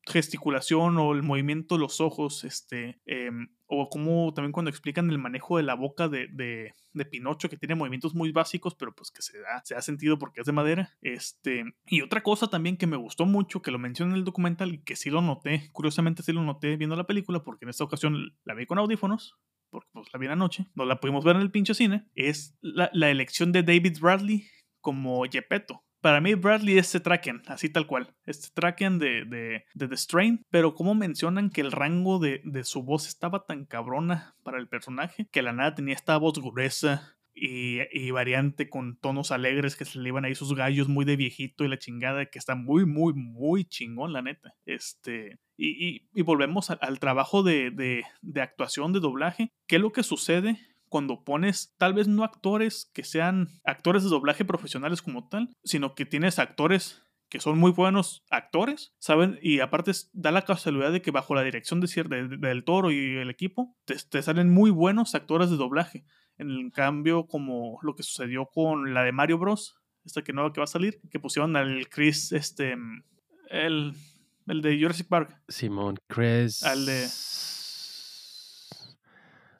gesticulación 0.07 0.97
o 0.97 1.13
el 1.13 1.23
movimiento 1.23 1.75
de 1.75 1.81
los 1.81 2.01
ojos, 2.01 2.45
este, 2.45 3.01
em, 3.05 3.49
o 3.67 3.91
como 3.91 4.33
también 4.33 4.53
cuando 4.53 4.71
explican 4.71 5.11
el 5.11 5.19
manejo 5.19 5.59
de 5.59 5.63
la 5.63 5.75
boca 5.75 6.09
de, 6.09 6.29
de, 6.29 6.73
de, 6.95 7.05
Pinocho, 7.05 7.51
que 7.51 7.59
tiene 7.59 7.75
movimientos 7.75 8.15
muy 8.15 8.33
básicos, 8.33 8.75
pero 8.75 8.95
pues 8.95 9.11
que 9.11 9.21
se 9.21 9.39
da, 9.39 9.61
se 9.65 9.75
ha 9.75 9.83
sentido 9.83 10.19
porque 10.19 10.41
es 10.41 10.47
de 10.47 10.53
madera. 10.53 10.97
Este, 11.03 11.65
y 11.87 12.01
otra 12.01 12.23
cosa 12.23 12.49
también 12.49 12.79
que 12.79 12.87
me 12.87 12.97
gustó 12.97 13.27
mucho, 13.27 13.61
que 13.61 13.71
lo 13.71 13.79
mencioné 13.79 14.13
en 14.13 14.19
el 14.19 14.25
documental 14.25 14.73
y 14.73 14.83
que 14.83 14.97
sí 14.97 15.11
lo 15.11 15.21
noté, 15.21 15.69
curiosamente 15.73 16.23
sí 16.23 16.33
lo 16.33 16.43
noté 16.43 16.79
viendo 16.79 16.97
la 16.97 17.07
película, 17.07 17.43
porque 17.43 17.67
en 17.67 17.71
esta 17.71 17.85
ocasión 17.85 18.39
la 18.45 18.55
vi 18.55 18.65
con 18.65 18.79
audífonos, 18.79 19.37
porque 19.71 19.89
pues 19.93 20.09
la 20.13 20.19
vi 20.19 20.27
anoche, 20.27 20.67
no 20.75 20.85
la 20.85 21.01
pudimos 21.01 21.25
ver 21.25 21.37
en 21.37 21.43
el 21.43 21.51
pinche 21.51 21.75
cine, 21.75 22.07
es 22.15 22.57
la, 22.61 23.11
elección 23.11 23.53
de 23.53 23.63
David 23.63 23.99
Bradley 24.01 24.47
como 24.81 25.23
Gepetto. 25.25 25.85
Para 26.01 26.21
mí 26.21 26.35
Bradley 26.35 26.79
es 26.79 26.93
Traken, 27.03 27.43
así 27.49 27.69
tal 27.69 27.89
cual. 27.89 28.15
Este 28.25 28.49
Traken 28.55 29.01
de, 29.01 29.25
de, 29.25 29.65
de, 29.75 29.89
The 29.89 29.97
Strain. 29.97 30.45
Pero 30.49 30.75
como 30.75 30.95
mencionan 30.95 31.51
que 31.51 31.61
el 31.61 31.73
rango 31.73 32.21
de, 32.21 32.41
de, 32.45 32.63
su 32.63 32.85
voz 32.85 33.09
estaba 33.09 33.47
tan 33.47 33.65
cabrona 33.65 34.37
para 34.45 34.59
el 34.59 34.69
personaje, 34.69 35.29
que 35.33 35.43
la 35.43 35.53
nada 35.53 35.75
tenía 35.75 35.95
esta 35.95 36.17
voz 36.17 36.41
gruesa, 36.41 37.18
y, 37.41 38.11
variante 38.11 38.69
con 38.69 38.99
tonos 38.99 39.31
alegres 39.31 39.77
que 39.77 39.85
se 39.85 39.99
le 39.99 40.09
iban 40.09 40.25
ahí 40.25 40.35
sus 40.35 40.55
gallos 40.55 40.89
muy 40.89 41.05
de 41.05 41.17
viejito 41.17 41.65
y 41.65 41.69
la 41.69 41.79
chingada 41.79 42.27
que 42.27 42.39
está 42.39 42.55
muy, 42.55 42.87
muy, 42.87 43.13
muy 43.15 43.65
chingón, 43.65 44.13
la 44.13 44.23
neta. 44.23 44.55
Este, 44.67 45.39
y, 45.57 46.09
y, 46.13 46.23
volvemos 46.23 46.71
al, 46.71 46.99
trabajo 46.99 47.43
de, 47.43 47.71
de, 47.71 48.41
actuación, 48.41 48.93
de 48.93 49.01
doblaje. 49.01 49.53
¿Qué 49.67 49.77
es 49.77 49.83
lo 49.83 49.93
que 49.93 50.03
sucede 50.03 50.59
cuando 50.89 51.23
pones 51.23 51.75
tal 51.77 51.95
vez 51.95 52.09
no 52.09 52.25
actores 52.25 52.91
que 52.95 53.05
sean 53.05 53.49
actores 53.65 54.03
de 54.03 54.09
doblaje 54.09 54.45
profesionales 54.45 55.03
como 55.03 55.29
tal, 55.29 55.51
sino 55.63 55.95
que 55.95 56.07
tienes 56.07 56.39
actores 56.39 57.03
que 57.29 57.41
son 57.41 57.59
muy 57.59 57.71
buenos 57.73 58.25
actores, 58.31 58.95
¿saben? 58.99 59.39
Y 59.43 59.61
aparte 59.61 59.93
da 60.13 60.31
la 60.31 60.43
casualidad 60.43 60.93
de 60.93 61.03
que 61.03 61.11
bajo 61.11 61.35
la 61.35 61.43
dirección 61.43 61.81
de, 61.81 62.29
del 62.39 62.65
toro 62.65 62.91
y 62.91 63.17
el 63.17 63.31
equipo, 63.31 63.77
te, 63.85 64.23
salen 64.23 64.51
muy 64.51 64.71
buenos 64.71 65.15
actores 65.15 65.51
de 65.51 65.57
doblaje. 65.57 66.05
En 66.39 66.71
cambio, 66.71 67.27
como 67.27 67.79
lo 67.83 67.95
que 67.95 68.03
sucedió 68.03 68.47
con 68.47 68.95
la 68.95 69.03
de 69.03 69.13
Mario 69.13 69.39
Bros, 69.39 69.77
esta 70.05 70.23
que 70.23 70.33
nueva 70.33 70.53
que 70.53 70.61
va 70.61 70.65
a 70.65 70.69
salir, 70.69 71.01
que 71.11 71.21
pusieron 71.21 71.57
al 71.57 71.89
Chris, 71.89 72.33
este, 72.33 72.77
el, 73.51 73.95
el 74.47 74.63
de 74.63 74.81
Jurassic 74.81 75.09
Park. 75.09 75.37
Simón, 75.49 75.97
Chris. 76.07 76.63
Al 76.63 76.87
de... 76.87 77.07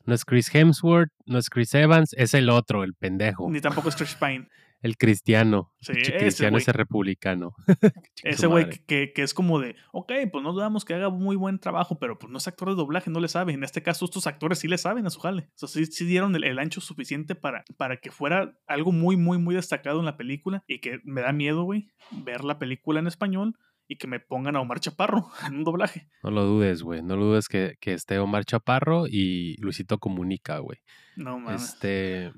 No 0.07 0.15
es 0.15 0.25
Chris 0.25 0.55
Hemsworth, 0.55 1.11
no 1.27 1.39
es 1.39 1.51
Chris 1.51 1.75
Evans, 1.75 2.15
es 2.17 2.33
el 2.33 2.49
otro, 2.49 2.83
el 2.85 2.95
pendejo. 2.95 3.51
Ni 3.51 3.61
tampoco 3.61 3.91
es 3.91 3.97
Chris 3.97 4.15
Pine 4.15 4.49
el 4.81 4.97
cristiano. 4.97 5.73
Sí, 5.81 5.93
ese 5.97 6.17
cristiano 6.17 6.59
ese 6.59 6.73
republicano. 6.73 7.55
ese 8.23 8.47
güey 8.47 8.69
que, 8.87 9.13
que, 9.13 9.23
es 9.23 9.35
como 9.35 9.61
de, 9.61 9.77
ok, 9.93 10.13
pues 10.31 10.45
no 10.45 10.53
dudamos 10.53 10.85
que 10.85 10.95
haga 10.95 11.11
muy 11.11 11.37
buen 11.37 11.59
trabajo, 11.59 11.99
pero 11.99 12.19
pues 12.19 12.31
no 12.31 12.39
es 12.39 12.49
actor 12.49 12.69
de 12.71 12.77
doblaje, 12.77 13.11
no 13.11 13.21
le 13.21 13.29
sabe. 13.29 13.53
En 13.53 13.65
este 13.65 13.83
caso, 13.83 14.05
estos 14.05 14.27
actores 14.27 14.61
sí 14.61 14.69
le 14.69 14.79
saben 14.79 15.07
a 15.07 15.11
su 15.11 15.21
jale. 15.21 15.51
O 15.55 15.67
sea, 15.67 15.69
sí, 15.69 16.05
dieron 16.05 16.35
el, 16.37 16.59
ancho 16.59 16.81
suficiente 16.81 17.35
para, 17.35 17.65
para 17.77 17.99
que 17.99 18.11
fuera 18.11 18.57
algo 18.67 18.93
muy, 18.93 19.17
muy, 19.17 19.39
muy 19.39 19.55
destacado 19.55 20.01
en 20.01 20.07
la 20.07 20.17
película 20.17 20.63
y 20.67 20.81
que 20.81 21.01
me 21.05 21.21
da 21.21 21.33
miedo, 21.33 21.65
güey, 21.65 21.89
ver 22.11 22.45
la 22.45 22.59
película 22.59 23.01
en 23.01 23.07
español 23.07 23.57
y 23.89 23.97
que 23.97 24.07
me 24.07 24.21
pongan 24.21 24.55
a 24.55 24.61
Omar 24.61 24.81
Chaparro 24.81 25.31
en 25.47 25.57
un 25.57 25.65
doblaje. 25.65 26.09
No 26.23 26.31
lo 26.31 26.45
dudes, 26.45 26.83
güey. 26.83 27.03
No 27.03 27.17
lo 27.17 27.27
dudes 27.27 27.49
que, 27.49 27.77
que 27.81 27.95
esté 27.95 28.19
Omar 28.19 28.45
Chaparro 28.45 29.07
y 29.09 29.57
Luisito 29.61 29.99
Comunica, 29.99 30.59
güey. 30.59 30.79
No 31.17 31.39
mames. 31.39 31.75
Este. 31.75 32.33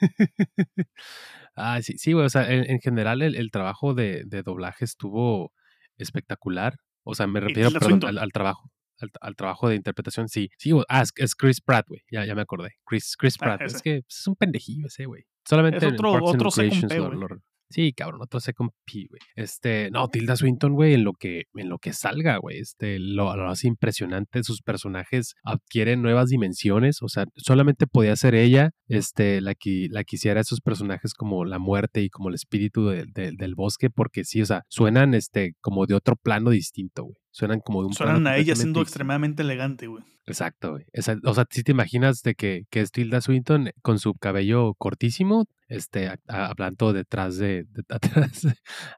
Ah, 1.56 1.80
sí, 1.82 1.98
sí, 1.98 2.12
güey. 2.12 2.26
O 2.26 2.28
sea, 2.28 2.50
en, 2.50 2.80
general 2.80 3.22
el, 3.22 3.50
trabajo 3.50 3.94
de, 3.94 4.24
doblaje 4.44 4.84
estuvo 4.84 5.52
espectacular. 5.98 6.76
O 7.04 7.14
sea, 7.14 7.26
me 7.26 7.40
refiero 7.40 7.68
al, 7.68 8.32
trabajo. 8.32 8.70
Al, 9.20 9.36
trabajo 9.36 9.68
de 9.68 9.76
interpretación, 9.76 10.28
sí. 10.28 10.50
Sí, 10.58 10.72
ah, 10.88 11.04
es, 11.16 11.34
Chris 11.34 11.60
Pratt, 11.60 11.86
güey. 11.88 12.00
Ya, 12.10 12.24
ya 12.24 12.34
me 12.34 12.42
acordé. 12.42 12.70
Chris, 12.84 13.16
Chris 13.16 13.36
ah, 13.40 13.44
Pratt. 13.44 13.62
es 13.62 13.82
que 13.82 14.02
es 14.08 14.26
un 14.26 14.36
pendejillo 14.36 14.86
ese, 14.86 15.06
güey. 15.06 15.24
Solamente 15.46 15.86
es 15.86 15.92
otro, 15.92 16.12
otro 16.24 16.50
Sí, 17.70 17.92
cabrón, 17.92 18.20
otro 18.22 18.40
con 18.54 18.70
P, 18.84 19.06
güey. 19.08 19.20
Este, 19.36 19.90
no, 19.90 20.08
Tilda 20.08 20.36
Swinton, 20.36 20.74
güey, 20.74 20.94
en 20.94 21.04
lo 21.04 21.12
que, 21.14 21.44
en 21.54 21.68
lo 21.68 21.78
que 21.78 21.92
salga, 21.92 22.36
güey. 22.38 22.58
Este, 22.58 22.98
lo, 22.98 23.34
lo 23.36 23.48
hace 23.48 23.68
impresionante. 23.68 24.42
Sus 24.44 24.62
personajes 24.62 25.34
adquieren 25.44 26.02
nuevas 26.02 26.28
dimensiones. 26.28 27.02
O 27.02 27.08
sea, 27.08 27.26
solamente 27.36 27.86
podía 27.86 28.14
ser 28.16 28.34
ella, 28.34 28.70
este, 28.88 29.40
la 29.40 29.54
que, 29.54 29.88
la 29.90 30.04
que 30.04 30.16
hiciera 30.16 30.40
esos 30.40 30.60
personajes 30.60 31.14
como 31.14 31.44
la 31.44 31.58
muerte 31.58 32.02
y 32.02 32.10
como 32.10 32.28
el 32.28 32.34
espíritu 32.34 32.88
del 32.88 33.54
bosque, 33.56 33.90
porque 33.90 34.24
sí, 34.24 34.42
o 34.42 34.46
sea, 34.46 34.62
suenan, 34.68 35.14
este, 35.14 35.54
como 35.60 35.86
de 35.86 35.94
otro 35.94 36.16
plano 36.16 36.50
distinto, 36.50 37.04
güey. 37.04 37.23
Suenan 37.34 37.58
como 37.58 37.80
de 37.80 37.88
un 37.88 37.94
Suenan 37.94 38.28
a 38.28 38.36
ella 38.36 38.54
siendo 38.54 38.80
extremadamente 38.80 39.42
elegante, 39.42 39.88
güey. 39.88 40.04
Exacto, 40.24 40.70
güey. 40.70 40.84
o 41.24 41.34
sea, 41.34 41.44
si 41.50 41.64
te 41.64 41.72
imaginas 41.72 42.22
de 42.22 42.36
que, 42.36 42.62
que 42.70 42.80
es 42.80 42.92
Tilda 42.92 43.20
Swinton 43.20 43.72
con 43.82 43.98
su 43.98 44.14
cabello 44.14 44.74
cortísimo, 44.74 45.46
este, 45.66 46.12
hablando 46.28 46.92
detrás 46.92 47.36
de, 47.36 47.66
atrás, 47.88 48.46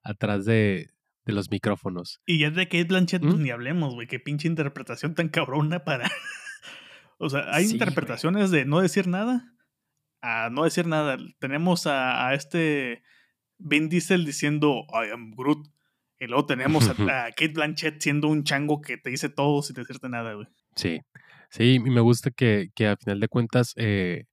atrás 0.05 0.45
de, 0.45 0.91
de, 1.25 1.33
los 1.33 1.51
micrófonos. 1.51 2.21
Y 2.27 2.41
ya 2.41 2.51
de 2.51 2.67
Kate 2.67 2.85
Blanchett 2.85 3.23
pues, 3.23 3.37
¿Mm? 3.37 3.43
ni 3.43 3.51
hablemos, 3.51 3.95
güey. 3.95 4.07
Qué 4.07 4.21
pinche 4.21 4.49
interpretación 4.49 5.15
tan 5.15 5.31
cabrona 5.31 5.85
para... 5.85 6.11
o 7.17 7.31
sea, 7.31 7.47
hay 7.55 7.65
interpretaciones 7.65 8.51
de 8.51 8.67
no 8.67 8.83
decir 8.83 9.09
nada 9.09 9.57
a 10.21 10.51
no 10.51 10.65
decir 10.65 10.87
nada. 10.87 11.17
Tenemos 11.39 11.87
a, 11.87 12.29
a 12.29 12.35
este 12.35 13.03
Vin 13.57 13.89
Diesel 13.89 14.27
diciendo 14.27 14.85
I 14.91 15.11
am 15.11 15.31
Groot. 15.35 15.67
Y 16.19 16.27
luego 16.27 16.47
tenemos 16.47 16.89
a, 16.91 17.29
Kate 17.31 17.53
Blanchett 17.55 18.01
siendo 18.01 18.29
un 18.29 18.45
chango 18.45 18.81
que 18.81 18.97
te 18.97 19.11
dice 19.11 19.29
todo 19.29 19.63
sin 19.63 19.75
decirte 19.75 20.09
nada, 20.09 20.35
güey. 20.35 20.47
Sí, 20.75 21.01
sí, 21.51 21.75
y 21.75 21.81
me 21.81 22.01
gusta 22.01 22.31
que, 22.31 22.71
que 22.75 22.89
a 22.89 22.97
final 22.97 23.21
de 23.21 23.29
cuentas, 23.29 23.73
eh, 23.77 24.25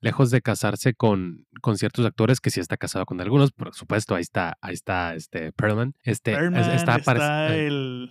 lejos 0.00 0.30
de 0.30 0.42
casarse 0.42 0.94
con, 0.94 1.46
con 1.60 1.78
ciertos 1.78 2.04
actores, 2.04 2.40
que 2.40 2.50
sí 2.50 2.60
está 2.60 2.76
casado 2.76 3.06
con 3.06 3.20
algunos, 3.20 3.52
por 3.52 3.74
supuesto, 3.74 4.14
ahí 4.14 4.22
está, 4.22 4.56
ahí 4.60 4.74
está 4.74 5.14
este 5.14 5.52
Perlman. 5.52 5.94
Este, 6.02 6.34
Perlman, 6.34 6.70
está, 6.72 6.96
está 6.96 7.56
eh, 7.56 7.66
el, 7.66 8.10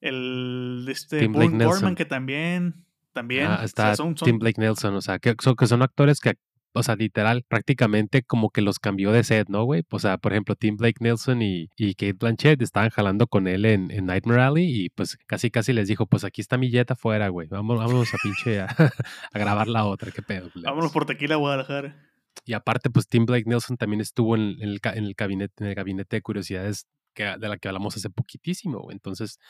el 0.00 0.86
este 0.88 1.20
Tim 1.20 1.32
Blake. 1.32 1.64
Borman, 1.64 1.94
que 1.94 2.04
también, 2.04 2.84
también, 3.12 3.46
ah, 3.48 3.58
o 3.62 3.64
está 3.64 3.86
sea, 3.86 3.96
son, 3.96 4.16
son- 4.16 4.26
Tim 4.26 4.38
Blake 4.38 4.60
Nelson, 4.60 4.94
o 4.94 5.00
sea, 5.00 5.18
que 5.18 5.34
son, 5.42 5.56
que 5.56 5.66
son 5.66 5.82
actores 5.82 6.20
que, 6.20 6.34
o 6.76 6.82
sea, 6.82 6.96
literal, 6.96 7.42
prácticamente 7.48 8.22
como 8.22 8.50
que 8.50 8.60
los 8.60 8.78
cambió 8.78 9.12
de 9.12 9.24
set, 9.24 9.48
¿no, 9.48 9.64
güey? 9.64 9.84
O 9.90 9.98
sea, 9.98 10.18
por 10.18 10.32
ejemplo, 10.32 10.54
Tim 10.56 10.76
Blake 10.76 10.98
Nelson 11.00 11.42
y, 11.42 11.70
y 11.76 11.94
Kate 11.94 12.12
Blanchett 12.12 12.60
estaban 12.62 12.90
jalando 12.90 13.26
con 13.26 13.48
él 13.48 13.64
en, 13.64 13.90
en 13.90 14.06
Nightmare 14.06 14.42
Alley 14.42 14.84
y 14.84 14.88
pues 14.90 15.16
casi 15.26 15.50
casi 15.50 15.72
les 15.72 15.88
dijo, 15.88 16.06
pues 16.06 16.24
aquí 16.24 16.40
está 16.40 16.58
mi 16.58 16.70
jet 16.70 16.90
afuera, 16.90 17.28
güey, 17.28 17.48
vamos, 17.48 17.78
vámonos 17.78 18.12
a 18.14 18.18
pinche 18.22 18.60
a, 18.60 18.66
a 19.32 19.38
grabar 19.38 19.68
la 19.68 19.84
otra, 19.86 20.10
qué 20.12 20.22
pedo. 20.22 20.50
culeros?" 20.50 20.70
vámonos 20.70 20.92
por 20.92 21.06
tequila 21.06 21.34
a 21.34 21.38
Guadalajara. 21.38 21.96
Y 22.44 22.52
aparte, 22.52 22.90
pues 22.90 23.08
Tim 23.08 23.24
Blake 23.24 23.44
Nelson 23.46 23.76
también 23.76 24.00
estuvo 24.00 24.36
en, 24.36 24.56
en 24.60 24.68
el, 24.68 24.80
en 24.82 25.04
el 25.04 25.14
gabinete, 25.14 25.64
en 25.64 25.70
el 25.70 25.74
gabinete 25.74 26.16
de 26.16 26.22
curiosidades 26.22 26.86
que, 27.14 27.24
de 27.24 27.48
la 27.48 27.56
que 27.56 27.68
hablamos 27.68 27.96
hace 27.96 28.10
poquitísimo. 28.10 28.80
güey. 28.80 28.94
Entonces, 28.94 29.40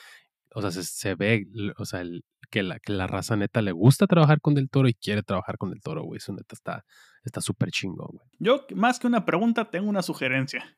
o 0.57 0.63
sea, 0.63 0.71
se, 0.71 0.83
se 0.85 1.15
ve, 1.15 1.47
o 1.77 1.85
sea, 1.85 2.01
el- 2.01 2.25
que, 2.51 2.63
la, 2.63 2.79
que 2.79 2.93
la 2.93 3.07
raza 3.07 3.37
neta 3.37 3.61
le 3.61 3.73
gusta 3.73 4.07
trabajar 4.07 4.41
con 4.41 4.55
Del 4.55 4.71
Toro 4.71 4.89
y 4.89 4.95
quiere 4.95 5.23
trabajar 5.23 5.59
con 5.59 5.71
Del 5.71 5.81
Toro, 5.83 6.03
güey. 6.05 6.19
Eso 6.19 6.33
neta 6.33 6.55
está 6.55 6.85
está 7.25 7.41
súper 7.41 7.71
chingón, 7.71 8.09
güey. 8.13 8.27
Yo, 8.39 8.67
más 8.75 8.99
que 9.01 9.07
una 9.09 9.25
pregunta, 9.25 9.69
tengo 9.71 9.89
una 9.89 10.03
sugerencia. 10.03 10.77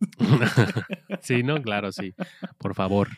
sí, 1.20 1.42
no, 1.42 1.60
claro, 1.62 1.92
sí. 1.92 2.14
Por 2.58 2.74
favor, 2.74 3.08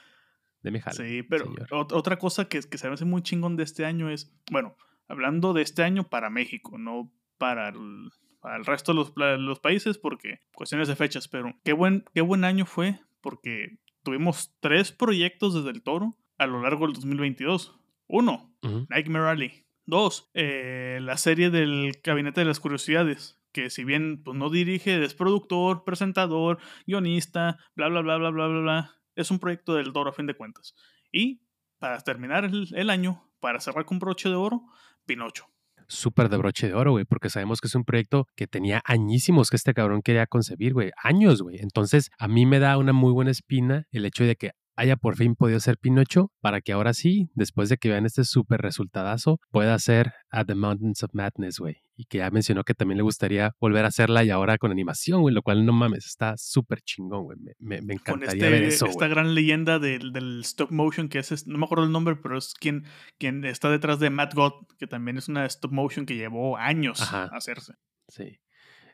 deme 0.62 0.80
jale. 0.80 0.96
Sí, 0.96 1.22
pero 1.22 1.44
señor. 1.44 1.68
otra 1.70 2.18
cosa 2.18 2.48
que, 2.48 2.60
que 2.60 2.78
se 2.78 2.88
me 2.88 2.94
hace 2.94 3.04
muy 3.04 3.22
chingón 3.22 3.56
de 3.56 3.64
este 3.64 3.84
año 3.84 4.10
es, 4.10 4.32
bueno, 4.50 4.76
hablando 5.08 5.52
de 5.52 5.62
este 5.62 5.82
año 5.82 6.08
para 6.08 6.30
México, 6.30 6.78
no 6.78 7.12
para 7.38 7.68
el, 7.68 8.10
para 8.40 8.56
el 8.56 8.64
resto 8.64 8.92
de 8.92 8.96
los, 8.96 9.12
los 9.40 9.60
países, 9.60 9.98
porque 9.98 10.40
cuestiones 10.54 10.88
de 10.88 10.96
fechas, 10.96 11.28
pero 11.28 11.54
qué 11.64 11.72
buen, 11.72 12.04
qué 12.14 12.20
buen 12.22 12.44
año 12.44 12.66
fue, 12.66 13.00
porque 13.20 13.78
tuvimos 14.06 14.54
tres 14.60 14.92
proyectos 14.92 15.52
desde 15.52 15.70
el 15.70 15.82
toro 15.82 16.16
a 16.38 16.46
lo 16.46 16.62
largo 16.62 16.86
del 16.86 16.94
2022. 16.94 17.74
Uno, 18.06 18.54
Ujú. 18.62 18.86
Nightmare 18.88 19.28
Alley. 19.28 19.66
Dos, 19.84 20.30
eh, 20.32 21.00
la 21.02 21.16
serie 21.16 21.50
del 21.50 21.92
Gabinete 22.04 22.40
de 22.40 22.46
las 22.46 22.60
Curiosidades, 22.60 23.40
que 23.50 23.68
si 23.68 23.82
bien 23.82 24.22
pues, 24.22 24.38
no 24.38 24.48
dirige, 24.48 25.02
es 25.02 25.14
productor, 25.14 25.82
presentador, 25.82 26.58
guionista, 26.86 27.58
bla, 27.74 27.88
bla, 27.88 28.00
bla, 28.00 28.16
bla, 28.16 28.30
bla, 28.30 28.46
bla, 28.46 28.60
bla. 28.60 28.94
Es 29.16 29.32
un 29.32 29.40
proyecto 29.40 29.74
del 29.74 29.92
Toro 29.92 30.10
a 30.10 30.12
fin 30.12 30.26
de 30.26 30.34
cuentas. 30.34 30.76
Y 31.10 31.42
para 31.78 31.98
terminar 32.00 32.44
el, 32.44 32.68
el 32.76 32.90
año, 32.90 33.28
para 33.40 33.58
cerrar 33.58 33.86
con 33.86 33.98
broche 33.98 34.28
de 34.28 34.36
oro, 34.36 34.62
Pinocho. 35.04 35.46
Súper 35.88 36.28
de 36.28 36.36
broche 36.36 36.68
de 36.68 36.74
oro, 36.74 36.92
güey, 36.92 37.04
porque 37.04 37.30
sabemos 37.30 37.60
que 37.60 37.68
es 37.68 37.74
un 37.74 37.84
proyecto 37.84 38.26
que 38.34 38.46
tenía 38.46 38.82
añísimos 38.84 39.50
que 39.50 39.56
este 39.56 39.74
cabrón 39.74 40.02
quería 40.02 40.26
concebir, 40.26 40.72
güey, 40.74 40.90
años, 41.02 41.42
güey. 41.42 41.58
Entonces, 41.60 42.10
a 42.18 42.28
mí 42.28 42.46
me 42.46 42.58
da 42.58 42.76
una 42.78 42.92
muy 42.92 43.12
buena 43.12 43.30
espina 43.30 43.86
el 43.92 44.04
hecho 44.04 44.24
de 44.24 44.36
que 44.36 44.52
haya 44.76 44.96
por 44.96 45.16
fin 45.16 45.34
podido 45.34 45.58
ser 45.58 45.78
Pinocho 45.78 46.30
para 46.40 46.60
que 46.60 46.72
ahora 46.72 46.94
sí, 46.94 47.30
después 47.34 47.68
de 47.68 47.78
que 47.78 47.88
vean 47.88 48.06
este 48.06 48.24
súper 48.24 48.60
resultadazo, 48.60 49.40
pueda 49.50 49.74
hacer 49.74 50.12
A 50.30 50.44
The 50.44 50.54
Mountains 50.54 51.02
of 51.02 51.10
Madness, 51.14 51.58
güey. 51.58 51.82
Y 51.96 52.04
que 52.04 52.18
ya 52.18 52.30
mencionó 52.30 52.62
que 52.62 52.74
también 52.74 52.98
le 52.98 53.02
gustaría 53.02 53.54
volver 53.58 53.86
a 53.86 53.88
hacerla 53.88 54.22
y 54.22 54.28
ahora 54.28 54.58
con 54.58 54.70
animación, 54.70 55.22
güey, 55.22 55.34
lo 55.34 55.42
cual 55.42 55.64
no 55.64 55.72
mames, 55.72 56.04
está 56.04 56.34
súper 56.36 56.82
chingón, 56.82 57.24
güey. 57.24 57.38
Me, 57.38 57.54
me, 57.58 57.80
me 57.80 57.98
Con 57.98 58.22
encantaría 58.22 58.50
ver 58.50 58.64
este, 58.64 58.74
eso, 58.74 58.86
esta 58.86 59.08
gran 59.08 59.34
leyenda 59.34 59.78
del, 59.78 60.12
del 60.12 60.40
stop 60.42 60.70
motion 60.70 61.08
que 61.08 61.18
es, 61.20 61.46
no 61.46 61.56
me 61.56 61.64
acuerdo 61.64 61.84
el 61.84 61.92
nombre, 61.92 62.16
pero 62.16 62.36
es 62.36 62.52
quien, 62.52 62.84
quien 63.18 63.44
está 63.46 63.70
detrás 63.70 63.98
de 63.98 64.10
Matt 64.10 64.34
God, 64.34 64.52
que 64.78 64.86
también 64.86 65.16
es 65.16 65.28
una 65.28 65.46
stop 65.46 65.72
motion 65.72 66.04
que 66.04 66.16
llevó 66.16 66.58
años 66.58 67.00
Ajá. 67.00 67.30
hacerse. 67.32 67.72
Sí. 68.08 68.40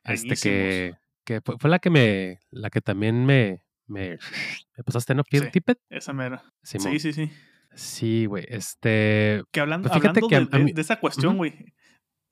Este 0.04 0.28
Añísimos. 0.28 0.38
que, 0.40 0.94
que 1.24 1.40
fue, 1.44 1.56
fue 1.58 1.70
la 1.70 1.80
que 1.80 1.90
me, 1.90 2.38
la 2.50 2.70
que 2.70 2.80
también 2.80 3.26
me, 3.26 3.62
me, 3.86 4.18
me 4.76 4.84
pasaste, 4.84 5.14
¿no? 5.14 5.22
Phil 5.24 5.44
Sí. 5.44 5.50
Tippett. 5.52 5.78
Esa 5.90 6.12
mera. 6.12 6.42
Simón. 6.62 6.92
Sí, 6.92 6.98
sí, 7.00 7.12
sí. 7.12 7.30
Sí, 7.74 8.26
güey. 8.26 8.44
Este. 8.48 9.42
Que 9.50 9.60
hablando, 9.60 9.88
Pues 9.88 9.96
hablando 9.96 10.28
que 10.28 10.36
de, 10.40 10.42
a 10.52 10.58
de- 10.58 10.64
mí- 10.64 10.72
de 10.72 10.80
esa 10.82 11.00
cuestión, 11.00 11.36
güey. 11.38 11.72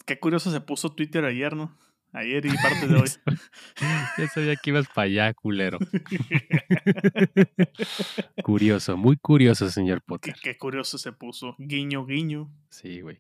Qué 0.07 0.19
curioso 0.19 0.51
se 0.51 0.61
puso 0.61 0.91
Twitter 0.95 1.25
ayer, 1.25 1.55
¿no? 1.57 1.79
Ayer 2.13 2.45
y 2.45 2.49
parte 2.51 2.89
de 2.89 2.97
hoy. 3.01 3.09
ya 4.19 4.27
sabía 4.29 4.57
que 4.57 4.71
ibas 4.71 4.89
para 4.89 5.05
allá, 5.07 5.33
culero. 5.35 5.79
curioso, 8.43 8.97
muy 8.97 9.17
curioso, 9.17 9.71
señor 9.71 9.99
qué, 10.01 10.05
Potter. 10.07 10.35
qué 10.43 10.57
curioso 10.59 10.99
se 10.99 11.13
puso. 11.13 11.55
Guiño, 11.59 12.05
guiño. 12.05 12.51
Sí, 12.71 13.01
güey. 13.01 13.19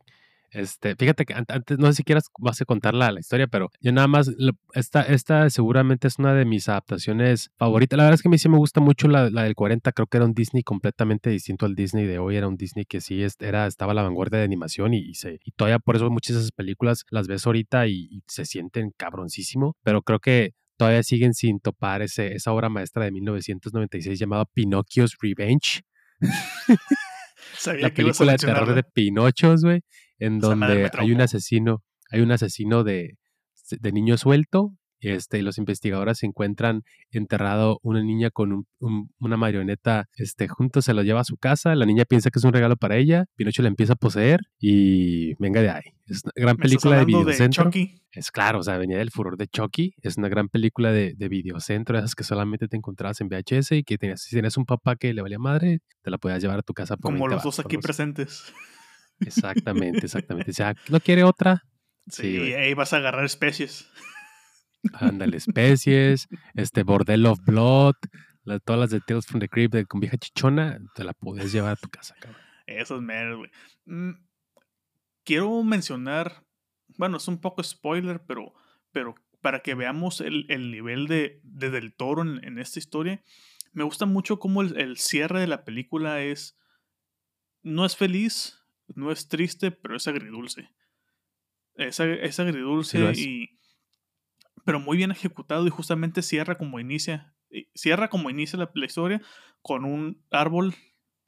Este, 0.52 0.96
fíjate 0.96 1.24
que 1.24 1.34
an- 1.34 1.44
antes, 1.48 1.78
no 1.78 1.86
sé 1.86 1.92
si 1.94 2.02
quieras 2.04 2.24
vas 2.38 2.60
a 2.60 2.64
contar 2.64 2.94
la, 2.94 3.12
la 3.12 3.20
historia, 3.20 3.46
pero 3.46 3.70
yo 3.80 3.92
nada 3.92 4.08
más, 4.08 4.30
esta, 4.74 5.02
esta 5.02 5.48
seguramente 5.50 6.08
es 6.08 6.18
una 6.18 6.34
de 6.34 6.44
mis 6.44 6.68
adaptaciones 6.68 7.50
favoritas. 7.56 7.96
La 7.96 8.02
verdad 8.04 8.14
es 8.16 8.22
que 8.22 8.28
a 8.28 8.30
mí 8.30 8.38
sí 8.38 8.48
me 8.48 8.56
gusta 8.58 8.80
mucho 8.80 9.06
la, 9.08 9.30
la 9.30 9.44
del 9.44 9.54
40, 9.54 9.92
creo 9.92 10.06
que 10.08 10.16
era 10.16 10.26
un 10.26 10.34
Disney 10.34 10.62
completamente 10.64 11.30
distinto 11.30 11.66
al 11.66 11.74
Disney 11.76 12.06
de 12.06 12.18
hoy, 12.18 12.36
era 12.36 12.48
un 12.48 12.56
Disney 12.56 12.84
que 12.84 13.00
sí 13.00 13.24
era, 13.38 13.66
estaba 13.66 13.92
a 13.92 13.94
la 13.94 14.02
vanguardia 14.02 14.38
de 14.40 14.44
animación 14.44 14.92
y, 14.94 14.98
y 14.98 15.14
se, 15.14 15.38
y 15.44 15.52
todavía 15.52 15.78
por 15.78 15.94
eso 15.96 16.10
muchas 16.10 16.34
de 16.34 16.40
esas 16.40 16.52
películas 16.52 17.04
las 17.10 17.28
ves 17.28 17.46
ahorita 17.46 17.86
y, 17.86 18.08
y 18.10 18.22
se 18.26 18.44
sienten 18.44 18.90
cabroncísimo, 18.96 19.76
pero 19.84 20.02
creo 20.02 20.18
que 20.18 20.54
todavía 20.76 21.02
siguen 21.04 21.34
sin 21.34 21.60
topar 21.60 22.02
ese, 22.02 22.34
esa 22.34 22.52
obra 22.52 22.68
maestra 22.68 23.04
de 23.04 23.12
1996 23.12 24.18
llamada 24.18 24.46
Pinocchio's 24.46 25.16
Revenge 25.20 25.82
Sabía 27.58 27.82
la 27.82 27.90
que 27.90 28.02
película 28.02 28.32
de 28.32 28.38
terror 28.38 28.74
de. 28.74 28.82
Pinochos, 28.82 29.62
güey, 29.62 29.82
en 30.20 30.38
donde 30.38 30.88
hay 30.98 31.10
un 31.12 31.20
asesino, 31.20 31.82
hay 32.10 32.20
un 32.20 32.30
asesino 32.32 32.84
de, 32.84 33.16
de 33.70 33.92
niño 33.92 34.16
suelto, 34.16 34.72
este, 35.02 35.38
y 35.38 35.42
los 35.42 35.56
investigadores 35.56 36.22
encuentran 36.24 36.82
enterrado 37.10 37.78
una 37.82 38.02
niña 38.02 38.28
con 38.30 38.52
un- 38.52 38.66
un- 38.80 39.10
una 39.18 39.38
marioneta, 39.38 40.10
este, 40.16 40.46
junto 40.46 40.82
se 40.82 40.92
lo 40.92 41.02
lleva 41.02 41.20
a 41.20 41.24
su 41.24 41.38
casa, 41.38 41.74
la 41.74 41.86
niña 41.86 42.04
piensa 42.04 42.30
que 42.30 42.38
es 42.38 42.44
un 42.44 42.52
regalo 42.52 42.76
para 42.76 42.96
ella, 42.98 43.24
Pinocho 43.34 43.62
la 43.62 43.68
empieza 43.68 43.94
a 43.94 43.96
poseer 43.96 44.40
y 44.58 45.34
venga 45.42 45.62
de 45.62 45.70
ahí. 45.70 45.82
Es 46.06 46.22
una 46.24 46.32
gran 46.36 46.56
¿Me 46.58 46.66
estás 46.66 46.82
película 46.82 46.94
de 46.96 47.00
de 47.00 47.06
videocentro. 47.06 47.64
Chucky? 47.64 48.02
Es 48.12 48.30
claro, 48.30 48.58
o 48.58 48.62
sea, 48.62 48.76
venía 48.76 48.98
del 48.98 49.10
furor 49.10 49.38
de 49.38 49.46
Chucky. 49.46 49.94
Es 50.02 50.18
una 50.18 50.28
gran 50.28 50.48
película 50.48 50.90
de, 50.92 51.14
de 51.16 51.28
videocentro, 51.28 51.96
esas 51.96 52.14
que 52.14 52.24
solamente 52.24 52.68
te 52.68 52.76
encontrabas 52.76 53.20
en 53.22 53.28
VHS 53.28 53.72
y 53.76 53.84
que 53.84 53.96
tenías, 53.96 54.20
si 54.20 54.36
tenías 54.36 54.58
un 54.58 54.66
papá 54.66 54.96
que 54.96 55.14
le 55.14 55.22
valía 55.22 55.38
madre, 55.38 55.78
te 56.02 56.10
la 56.10 56.18
podías 56.18 56.42
llevar 56.42 56.58
a 56.58 56.62
tu 56.62 56.74
casa 56.74 56.96
por 56.98 57.12
Como 57.12 57.24
20 57.24 57.36
los 57.36 57.44
dos 57.44 57.60
aquí 57.60 57.78
presentes. 57.78 58.52
Exactamente, 59.20 60.06
exactamente. 60.06 60.50
O 60.50 60.54
sea, 60.54 60.74
¿no 60.88 61.00
quiere 61.00 61.24
otra? 61.24 61.62
Sí, 62.08 62.28
y 62.38 62.52
ahí 62.54 62.74
vas 62.74 62.92
a 62.92 62.96
agarrar 62.96 63.24
especies. 63.24 63.88
Ándale, 64.94 65.36
especies, 65.36 66.26
este 66.54 66.82
Bordel 66.82 67.26
of 67.26 67.38
Blood, 67.44 67.94
la- 68.44 68.58
todas 68.58 68.80
las 68.80 68.90
de 68.90 69.00
Tales 69.00 69.26
from 69.26 69.40
the 69.40 69.48
Crypt 69.48 69.74
de, 69.74 69.84
con 69.86 70.00
vieja 70.00 70.16
chichona, 70.16 70.78
te 70.94 71.04
la 71.04 71.12
podías 71.12 71.52
llevar 71.52 71.72
a 71.72 71.76
tu 71.76 71.88
casa, 71.88 72.14
cabrón. 72.18 72.40
Esos 72.66 73.02
meros, 73.02 73.38
güey. 73.38 73.50
Mm, 73.84 74.12
quiero 75.24 75.62
mencionar, 75.62 76.44
bueno, 76.96 77.18
es 77.18 77.28
un 77.28 77.40
poco 77.40 77.62
spoiler, 77.62 78.22
pero, 78.26 78.54
pero 78.92 79.14
para 79.42 79.60
que 79.60 79.74
veamos 79.74 80.20
el, 80.20 80.46
el 80.48 80.70
nivel 80.70 81.06
de, 81.06 81.40
de 81.42 81.70
Del 81.70 81.94
Toro 81.94 82.22
en, 82.22 82.42
en 82.44 82.58
esta 82.58 82.78
historia, 82.78 83.22
me 83.72 83.84
gusta 83.84 84.06
mucho 84.06 84.38
cómo 84.38 84.62
el, 84.62 84.78
el 84.80 84.96
cierre 84.96 85.40
de 85.40 85.46
la 85.46 85.64
película 85.64 86.22
es, 86.22 86.58
no 87.62 87.84
es 87.84 87.96
feliz, 87.96 88.59
no 88.94 89.10
es 89.12 89.28
triste, 89.28 89.70
pero 89.70 89.96
es 89.96 90.06
agridulce. 90.08 90.70
Es, 91.74 92.00
ag- 92.00 92.18
es 92.20 92.38
agridulce 92.40 93.14
Sí 93.14 93.28
y... 93.28 93.60
Pero 94.64 94.78
muy 94.78 94.96
bien 94.98 95.10
ejecutado 95.10 95.66
y 95.66 95.70
justamente 95.70 96.20
cierra 96.22 96.58
como 96.58 96.78
inicia. 96.80 97.34
Cierra 97.74 98.10
como 98.10 98.28
inicia 98.28 98.58
la, 98.58 98.70
la 98.74 98.86
historia 98.86 99.22
con 99.62 99.84
un 99.84 100.22
árbol 100.30 100.74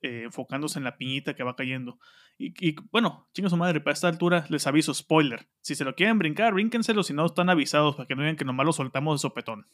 eh, 0.03 0.25
enfocándose 0.25 0.79
en 0.79 0.85
la 0.85 0.99
piñita 0.99 1.35
que 1.35 1.43
va 1.43 1.57
cayendo. 1.57 1.99
Y, 2.37 2.53
y, 2.69 2.77
bueno, 2.91 3.29
chinga 3.33 3.49
su 3.49 3.57
madre, 3.57 3.81
para 3.81 3.95
esta 3.95 4.09
altura 4.09 4.45
les 4.51 4.67
aviso, 4.67 4.93
spoiler. 4.93 5.49
Si 5.63 5.75
se 5.75 5.85
lo 5.85 5.95
quieren 5.95 6.19
brincar, 6.19 6.53
brínquenselo, 6.53 7.03
si 7.03 7.15
no 7.15 7.25
están 7.25 7.49
avisados 7.49 7.97
para 7.97 8.07
que 8.07 8.15
no 8.15 8.23
digan 8.23 8.37
que 8.37 8.45
nomás 8.45 8.67
lo 8.67 8.73
soltamos 8.73 9.19
de 9.19 9.23
sopetón. 9.23 9.67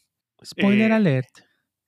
Spoiler 0.44 0.90
Eh, 0.92 0.94
alert. 0.94 1.38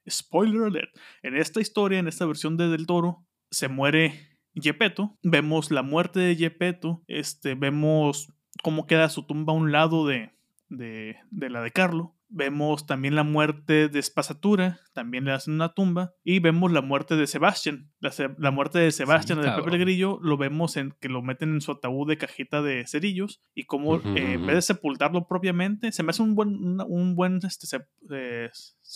Spoiler 0.09 0.63
alert. 0.65 0.97
En 1.23 1.37
esta 1.37 1.61
historia, 1.61 1.99
en 2.01 2.09
esta 2.09 2.27
versión 2.27 2.57
de 2.57 2.69
Del 2.69 2.87
Toro, 2.87 3.27
se 3.51 3.69
muere 3.69 4.40
Gepetto. 4.55 5.19
Vemos 5.23 5.71
la 5.71 5.83
muerte 5.83 6.21
de 6.21 6.37
Gepetto. 6.37 7.03
Este, 7.07 7.55
vemos 7.55 8.33
cómo 8.63 8.87
queda 8.87 9.09
su 9.09 9.25
tumba 9.27 9.53
a 9.53 9.57
un 9.57 9.73
lado 9.73 10.07
de, 10.07 10.33
de, 10.69 11.17
de 11.31 11.51
la 11.51 11.63
de 11.63 11.71
Carlo. 11.71 12.17
Vemos 12.33 12.87
también 12.87 13.17
la 13.17 13.25
muerte 13.25 13.89
de 13.89 13.99
Espasatura, 13.99 14.79
también 14.93 15.25
le 15.25 15.33
hacen 15.33 15.55
una 15.55 15.75
tumba. 15.75 16.13
Y 16.23 16.39
vemos 16.39 16.71
la 16.71 16.81
muerte 16.81 17.17
de 17.17 17.27
Sebastian. 17.27 17.91
La, 17.99 18.13
se- 18.13 18.31
la 18.39 18.53
muerte 18.53 18.79
de 18.79 18.93
Sebastian, 18.93 19.41
de 19.41 19.49
Pepe 19.65 19.79
Grillo, 19.79 20.19
lo 20.23 20.37
vemos 20.37 20.77
en 20.77 20.95
que 21.01 21.09
lo 21.09 21.23
meten 21.23 21.55
en 21.55 21.61
su 21.61 21.73
ataúd 21.73 22.07
de 22.09 22.19
cajita 22.19 22.63
de 22.63 22.87
cerillos. 22.87 23.43
Y 23.53 23.65
como 23.65 23.95
Ujú, 23.95 24.09
eh, 24.17 24.35
en 24.35 24.47
vez 24.47 24.55
de 24.55 24.63
sepultarlo 24.63 25.27
propiamente, 25.27 25.91
se 25.91 26.05
me 26.05 26.11
hace 26.11 26.23
un 26.23 26.37
buen, 26.37 26.51
una- 26.51 26.85
un 26.85 27.17
buen 27.17 27.41
este, 27.45 27.67
eh, 28.13 28.51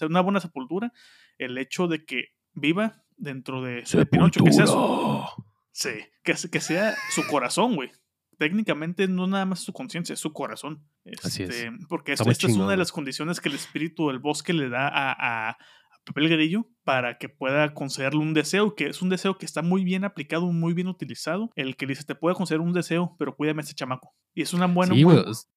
una 0.09 0.21
buena 0.21 0.39
sepultura 0.39 0.93
el 1.39 1.59
hecho 1.59 1.89
de 1.89 2.05
que 2.05 2.27
viva 2.53 3.03
dentro 3.17 3.63
de, 3.63 3.83
de 3.83 4.07
Pinocho, 4.07 4.45
que 4.45 4.53
sea, 4.53 4.67
su, 4.67 5.25
Sí, 5.75 5.91
que, 6.23 6.35
que 6.51 6.61
sea 6.61 6.95
su 7.11 7.27
corazón, 7.27 7.75
güey. 7.75 7.91
Técnicamente 8.39 9.09
no 9.09 9.27
nada 9.27 9.45
más 9.45 9.61
su 9.61 9.73
conciencia, 9.73 10.13
es 10.13 10.21
su 10.21 10.33
corazón. 10.33 10.87
Así 11.23 11.43
es. 11.43 11.51
Este, 11.51 11.73
porque 11.89 12.13
esta 12.13 12.31
es 12.31 12.45
una 12.45 12.71
de 12.71 12.77
las 12.77 12.93
condiciones 12.93 13.41
que 13.41 13.49
el 13.49 13.57
espíritu 13.57 14.09
del 14.09 14.21
bosque 14.21 14.53
le 14.53 14.69
da 14.69 14.89
a, 14.89 15.51
a, 15.51 15.59
Pepe 16.05 16.29
Grillo 16.29 16.69
para 16.85 17.19
que 17.19 17.29
pueda 17.29 17.73
concederle 17.73 18.21
un 18.21 18.35
deseo, 18.35 18.75
que 18.75 18.87
es 18.87 19.03
un 19.03 19.09
deseo 19.09 19.39
que 19.39 19.47
está 19.47 19.63
muy 19.63 19.85
bien 19.85 20.05
aplicado, 20.05 20.47
muy 20.53 20.75
bien 20.75 20.87
utilizado. 20.87 21.51
El 21.57 21.77
que 21.77 21.87
dice, 21.87 22.05
te 22.05 22.15
puede 22.15 22.37
conceder 22.37 22.61
un 22.61 22.73
deseo, 22.73 23.17
pero 23.19 23.35
cuídame 23.35 23.63
a 23.63 23.65
ese 23.65 23.75
chamaco. 23.75 24.15
Y 24.35 24.43
es 24.43 24.53
una 24.53 24.67
buena... 24.67 24.95
Sí, 24.95 25.05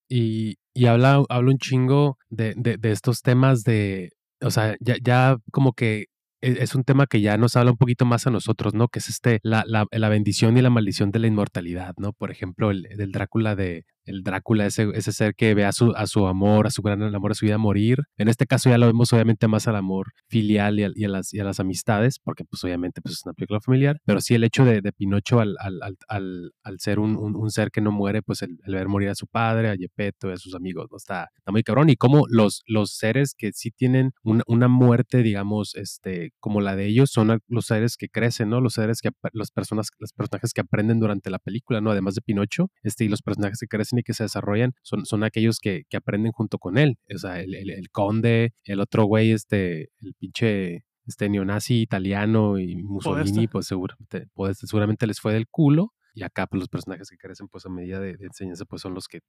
y, 0.10 0.56
y 0.74 0.86
habla, 0.86 1.22
habla 1.30 1.52
un 1.52 1.58
chingo 1.58 2.18
de, 2.30 2.54
de, 2.56 2.78
de 2.78 2.92
estos 2.92 3.22
temas 3.22 3.64
de, 3.64 4.14
o 4.42 4.50
sea, 4.50 4.76
ya, 4.80 4.96
ya 5.04 5.38
como 5.52 5.74
que 5.74 6.06
es 6.42 6.76
un 6.76 6.84
tema 6.84 7.08
que 7.08 7.22
ya 7.22 7.38
nos 7.38 7.56
habla 7.56 7.72
un 7.72 7.78
poquito 7.78 8.06
más 8.06 8.28
a 8.28 8.32
nosotros, 8.32 8.74
¿no? 8.74 8.88
Que 8.88 9.00
es 9.00 9.10
este, 9.10 9.40
la, 9.44 9.64
la, 9.66 9.86
la 9.92 10.10
bendición 10.10 10.58
y 10.58 10.62
la 10.62 10.70
maldición 10.70 11.12
de 11.12 11.20
la 11.20 11.28
inmortalidad, 11.28 11.94
¿no? 11.98 12.14
Por 12.14 12.32
ejemplo, 12.32 12.72
el, 12.72 12.84
del 12.84 13.12
Drácula 13.12 13.56
de, 13.56 13.86
el 14.08 14.24
Drácula, 14.24 14.66
ese, 14.66 14.88
ese 14.94 15.12
ser 15.12 15.36
que 15.36 15.54
ve 15.54 15.66
a 15.66 15.72
su, 15.72 15.94
a 15.96 16.08
su 16.08 16.28
amor, 16.28 16.68
a 16.68 16.72
su 16.72 16.82
gran 16.82 17.02
amor, 17.04 17.32
a 17.32 17.36
su 17.36 17.46
vida 17.46 17.58
morir. 17.58 18.00
En 18.18 18.28
este 18.28 18.46
caso 18.46 18.70
ya 18.70 18.78
lo 18.78 18.88
vemos 18.88 19.12
obviamente 19.14 19.48
más 19.48 19.68
al 19.68 19.76
amor 19.76 20.08
filial 20.28 20.80
y 20.80 20.84
a, 20.84 20.90
y 20.96 21.06
a 21.06 21.10
las, 21.10 21.34
y 21.34 21.40
a 21.40 21.44
las 21.44 21.60
amistades, 21.60 22.20
porque 22.20 22.44
pues 22.46 22.64
obviamente 22.64 23.02
pues, 23.02 23.16
es 23.16 23.26
una 23.26 23.34
película 23.34 23.60
familiar, 23.62 24.00
pero 24.06 24.22
sí 24.22 24.36
el 24.36 24.44
hecho 24.44 24.66
de, 24.66 24.82
de 24.82 24.92
Pinocho 24.92 25.40
al, 25.40 25.56
al, 25.60 25.80
al, 26.08 26.52
al 26.64 26.80
ser 26.80 27.00
un, 27.00 27.16
un, 27.16 27.36
un, 27.36 27.52
ser 27.52 27.72
que 27.72 27.82
no 27.82 27.92
muere, 27.92 28.22
pues 28.22 28.42
el, 28.42 28.58
el, 28.66 28.74
ver 28.74 28.88
morir 28.88 29.10
a 29.10 29.16
su 29.16 29.28
padre, 29.28 29.70
a 29.70 29.76
Gepetto, 29.76 30.32
a 30.32 30.38
sus 30.38 30.56
amigos, 30.56 30.88
¿no? 30.92 30.98
está, 30.98 31.30
está 31.38 31.52
muy 31.52 31.64
cabrón. 31.64 31.90
Y 31.90 31.96
como 31.96 32.26
los, 32.30 32.64
los 32.68 32.96
seres 32.96 33.34
que 33.38 33.52
sí 33.54 33.72
tienen 33.72 34.12
una, 34.24 34.44
una 34.48 34.68
muerte, 34.68 35.24
digamos, 35.24 35.76
este, 35.76 36.32
como 36.40 36.62
la 36.62 36.76
de 36.76 36.88
ellos, 36.88 37.12
son 37.12 37.40
los 37.48 37.66
seres 37.66 37.98
que 37.98 38.10
crecen, 38.10 38.50
¿no? 38.50 38.62
Los 38.62 38.74
seres 38.74 39.02
que, 39.02 39.10
las 39.34 39.52
personas, 39.52 39.90
los 40.00 40.14
personajes 40.14 40.54
que 40.54 40.62
aprenden 40.62 41.00
durante 41.00 41.30
la 41.30 41.40
película, 41.40 41.82
¿no? 41.82 41.92
Además 41.92 42.16
de 42.16 42.22
Pinocho, 42.22 42.70
este, 42.84 43.06
y 43.06 43.10
los 43.10 43.22
personajes 43.22 43.60
que 43.60 43.68
crecen 43.68 43.97
y 44.00 44.04
que 44.04 44.14
se 44.14 44.24
desarrollan 44.24 44.74
son, 44.82 45.06
son 45.06 45.24
aquellos 45.24 45.60
que, 45.60 45.84
que 45.90 45.98
aprenden 45.98 46.32
junto 46.32 46.58
con 46.58 46.78
él. 46.78 46.98
O 47.14 47.18
sea, 47.18 47.40
el, 47.40 47.56
el, 47.56 47.70
el 47.70 47.90
conde, 47.90 48.54
el 48.66 48.80
otro 48.80 49.06
güey, 49.06 49.32
este, 49.32 49.90
el 50.00 50.14
pinche 50.18 50.84
este 51.06 51.30
neonazi 51.30 51.82
italiano 51.82 52.60
y 52.60 52.76
Mussolini, 52.76 53.48
pues 53.48 53.68
seguramente, 53.68 54.28
pues, 54.34 54.58
seguramente 54.60 55.08
les 55.08 55.22
fue 55.22 55.34
del 55.34 55.48
culo. 55.48 55.94
Y 56.14 56.24
acá, 56.24 56.48
pues 56.48 56.60
los 56.60 56.68
personajes 56.70 57.10
que 57.10 57.18
crecen, 57.18 57.48
pues 57.48 57.66
a 57.66 57.70
medida 57.70 58.00
de, 58.00 58.18
de 58.18 58.26
enseñanza, 58.26 58.66
pues 58.66 58.82
son 58.82 58.94
los 58.94 59.08
que 59.08 59.22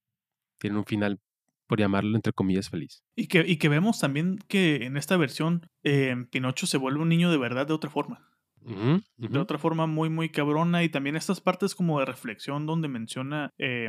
tienen 0.59 0.79
un 0.79 0.85
final 0.85 1.21
por 1.69 1.79
llamarlo 1.79 2.17
entre 2.17 2.33
comillas 2.33 2.71
feliz. 2.71 3.05
Y 3.15 3.29
que, 3.29 3.45
y 3.47 3.59
que 3.59 3.69
vemos 3.69 4.01
también 4.01 4.39
que 4.49 4.87
en 4.87 4.97
esta 4.97 5.17
versión 5.19 5.69
eh, 5.85 6.17
Pinocho 6.31 6.67
se 6.67 6.79
vuelve 6.79 7.03
un 7.03 7.11
niño 7.11 7.31
de 7.31 7.37
verdad 7.37 7.67
de 7.67 7.75
otra 7.75 7.91
forma. 7.91 8.27
Uh 8.63 8.71
-huh, 8.71 8.97
uh 8.97 9.03
-huh. 9.19 9.29
De 9.29 9.39
otra 9.39 9.59
forma 9.59 9.87
muy, 9.87 10.09
muy 10.09 10.31
cabrona. 10.31 10.83
Y 10.83 10.89
también 10.89 11.15
estas 11.15 11.41
partes 11.41 11.75
como 11.75 12.01
de 12.01 12.07
reflexión 12.07 12.67
donde 12.67 12.89
menciona 12.89 13.53
eh, 13.59 13.89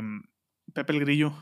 Pepe 0.74 0.92
el 0.92 1.00
Grillo 1.00 1.34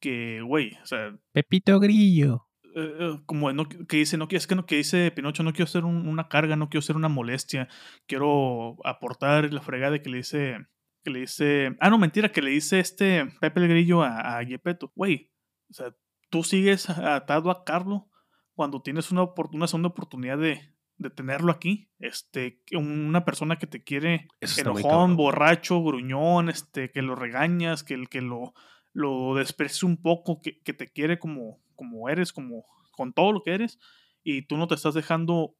que, 0.00 0.40
güey, 0.40 0.72
o 0.82 0.86
sea... 0.86 1.16
Pepito 1.32 1.78
Grillo. 1.78 2.46
Uh, 2.74 3.24
como 3.26 3.52
no, 3.52 3.68
que 3.68 3.96
dice, 3.96 4.16
no 4.16 4.28
es 4.30 4.46
que 4.46 4.54
no 4.54 4.64
que 4.64 4.76
dice 4.76 5.10
Pinocho, 5.10 5.42
no 5.42 5.52
quiero 5.52 5.66
ser 5.66 5.84
un, 5.84 6.06
una 6.06 6.28
carga, 6.28 6.54
no 6.54 6.68
quiero 6.68 6.82
ser 6.82 6.94
una 6.94 7.08
molestia, 7.08 7.68
quiero 8.06 8.76
aportar 8.84 9.52
la 9.52 9.60
fregada 9.60 10.00
que 10.00 10.08
le 10.08 10.18
dice, 10.18 10.56
que 11.02 11.10
le 11.10 11.20
dice, 11.20 11.76
ah 11.80 11.90
no 11.90 11.98
mentira, 11.98 12.30
que 12.30 12.42
le 12.42 12.50
dice 12.50 12.78
este 12.78 13.26
Pepe 13.40 13.60
el 13.60 13.68
Grillo 13.68 14.02
a, 14.02 14.38
a 14.38 14.44
Gepetto, 14.44 14.92
güey, 14.94 15.32
o 15.68 15.74
sea, 15.74 15.92
tú 16.30 16.44
sigues 16.44 16.88
atado 16.88 17.50
a 17.50 17.64
Carlo 17.64 18.08
cuando 18.54 18.80
tienes 18.82 19.10
una, 19.10 19.24
una 19.52 19.66
segunda 19.66 19.88
oportunidad 19.88 20.38
de, 20.38 20.60
de 21.00 21.10
tenerlo 21.10 21.50
aquí. 21.50 21.90
Este, 21.98 22.62
una 22.72 23.24
persona 23.24 23.56
que 23.56 23.66
te 23.66 23.82
quiere 23.82 24.28
enojón, 24.58 25.16
borracho, 25.16 25.82
gruñón, 25.82 26.48
este, 26.48 26.90
que 26.90 27.02
lo 27.02 27.16
regañas, 27.16 27.82
que, 27.82 28.06
que 28.06 28.20
lo, 28.20 28.54
lo 28.92 29.34
desprecia 29.34 29.88
un 29.88 30.00
poco, 30.00 30.40
que, 30.40 30.60
que, 30.60 30.72
te 30.72 30.88
quiere 30.88 31.18
como, 31.18 31.60
como 31.74 32.08
eres, 32.08 32.32
como 32.32 32.64
con 32.92 33.12
todo 33.12 33.32
lo 33.32 33.42
que 33.42 33.54
eres, 33.54 33.78
y 34.22 34.42
tú 34.42 34.56
no 34.56 34.68
te 34.68 34.74
estás 34.74 34.94
dejando, 34.94 35.56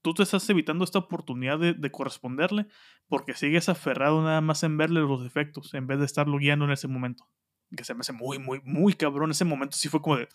tú 0.00 0.14
te 0.14 0.22
estás 0.22 0.48
evitando 0.48 0.84
esta 0.84 0.98
oportunidad 0.98 1.58
de, 1.58 1.74
de 1.74 1.90
corresponderle 1.90 2.66
porque 3.06 3.34
sigues 3.34 3.68
aferrado 3.68 4.22
nada 4.22 4.40
más 4.40 4.62
en 4.62 4.78
verle 4.78 5.00
los 5.00 5.22
defectos, 5.22 5.74
en 5.74 5.86
vez 5.86 5.98
de 5.98 6.06
estarlo 6.06 6.38
guiando 6.38 6.64
en 6.64 6.72
ese 6.72 6.88
momento 6.88 7.28
que 7.76 7.84
se 7.84 7.94
me 7.94 8.00
hace 8.00 8.12
muy, 8.12 8.38
muy, 8.38 8.60
muy 8.64 8.94
cabrón. 8.94 9.30
Ese 9.30 9.44
momento 9.44 9.76
sí 9.76 9.88
fue 9.88 10.00
como 10.00 10.16
de. 10.16 10.28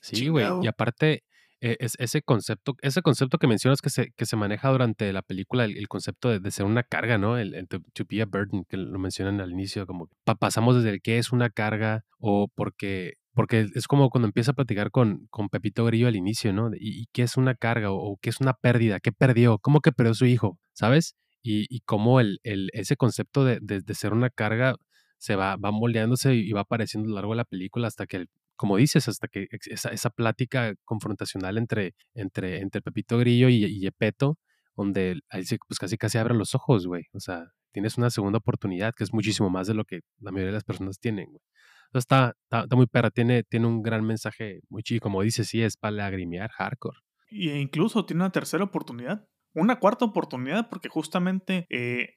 Sí, 0.00 0.28
güey. 0.28 0.46
Y 0.62 0.66
aparte, 0.66 1.24
es, 1.62 1.94
ese 1.98 2.22
concepto, 2.22 2.76
ese 2.82 3.02
concepto 3.02 3.38
que 3.38 3.46
mencionas 3.46 3.80
que 3.80 3.90
se, 3.90 4.10
que 4.12 4.26
se 4.26 4.36
maneja 4.36 4.68
durante 4.70 5.12
la 5.12 5.22
película, 5.22 5.64
el, 5.64 5.76
el 5.78 5.88
concepto 5.88 6.28
de, 6.28 6.40
de, 6.40 6.50
ser 6.50 6.66
una 6.66 6.82
carga, 6.82 7.18
¿no? 7.18 7.38
El, 7.38 7.54
el 7.54 7.68
to, 7.68 7.80
be 8.08 8.20
a 8.20 8.26
burden, 8.26 8.64
que 8.68 8.76
lo 8.76 8.98
mencionan 8.98 9.40
al 9.40 9.52
inicio, 9.52 9.86
como 9.86 10.08
pa, 10.24 10.34
pasamos 10.34 10.76
desde 10.76 10.90
el 10.90 11.02
qué 11.02 11.18
es 11.18 11.32
una 11.32 11.50
carga 11.50 12.04
o 12.18 12.48
porque. 12.54 13.14
Porque 13.34 13.66
es 13.74 13.86
como 13.88 14.10
cuando 14.10 14.28
empieza 14.28 14.50
a 14.50 14.54
platicar 14.54 14.90
con, 14.90 15.26
con 15.30 15.48
Pepito 15.48 15.86
Grillo 15.86 16.06
al 16.06 16.16
inicio, 16.16 16.52
¿no? 16.52 16.70
¿Y, 16.78 17.06
qué 17.12 17.22
es 17.22 17.38
una 17.38 17.54
carga 17.54 17.90
o, 17.90 18.18
qué 18.20 18.28
es 18.28 18.40
una 18.42 18.52
pérdida? 18.52 19.00
¿Qué 19.00 19.10
perdió? 19.10 19.58
¿Cómo 19.58 19.80
que 19.80 19.90
perdió 19.90 20.12
su 20.12 20.26
hijo? 20.26 20.58
¿Sabes? 20.74 21.16
Y, 21.42 21.64
y 21.74 21.80
cómo 21.80 22.20
el, 22.20 22.40
el, 22.42 22.68
ese 22.74 22.96
concepto 22.96 23.44
de, 23.46 23.58
de, 23.62 23.94
ser 23.94 24.12
una 24.12 24.28
carga 24.28 24.76
se 25.16 25.34
va, 25.34 25.56
va 25.56 25.70
moldeándose 25.70 26.34
y 26.34 26.52
va 26.52 26.62
apareciendo 26.62 27.06
a 27.06 27.10
lo 27.10 27.14
largo 27.16 27.32
de 27.32 27.36
la 27.38 27.44
película 27.46 27.88
hasta 27.88 28.06
que, 28.06 28.26
como 28.56 28.76
dices, 28.76 29.08
hasta 29.08 29.28
que 29.28 29.48
esa, 29.50 29.90
esa 29.90 30.10
plática 30.10 30.74
confrontacional 30.84 31.58
entre, 31.58 31.94
entre, 32.14 32.60
entre 32.60 32.82
Pepito 32.82 33.18
Grillo 33.18 33.48
y, 33.48 33.64
y 33.64 33.80
Yepeto, 33.80 34.38
donde 34.76 35.20
ahí 35.28 35.44
pues 35.68 35.78
casi 35.78 35.96
casi 35.98 36.18
abre 36.18 36.34
los 36.34 36.54
ojos, 36.54 36.86
güey. 36.86 37.04
O 37.12 37.20
sea, 37.20 37.46
tienes 37.72 37.98
una 37.98 38.10
segunda 38.10 38.38
oportunidad 38.38 38.94
que 38.94 39.04
es 39.04 39.12
muchísimo 39.12 39.50
más 39.50 39.66
de 39.66 39.74
lo 39.74 39.84
que 39.84 40.00
la 40.20 40.30
mayoría 40.30 40.50
de 40.50 40.56
las 40.56 40.64
personas 40.64 40.98
tienen, 40.98 41.26
güey. 41.26 41.42
Entonces 41.86 42.04
está, 42.04 42.34
está, 42.62 42.76
muy 42.76 42.86
perra, 42.86 43.10
tiene, 43.10 43.42
tiene 43.42 43.66
un 43.66 43.82
gran 43.82 44.02
mensaje 44.02 44.60
muy 44.70 44.82
chido, 44.82 45.00
como 45.00 45.20
dice, 45.20 45.44
sí, 45.44 45.62
es 45.62 45.76
para 45.76 45.90
lagrimear 45.92 46.50
hardcore. 46.50 46.98
Y 47.28 47.50
incluso 47.50 48.06
tiene 48.06 48.22
una 48.22 48.32
tercera 48.32 48.64
oportunidad, 48.64 49.28
una 49.52 49.78
cuarta 49.78 50.06
oportunidad, 50.06 50.70
porque 50.70 50.88
justamente 50.88 51.66
eh, 51.68 52.14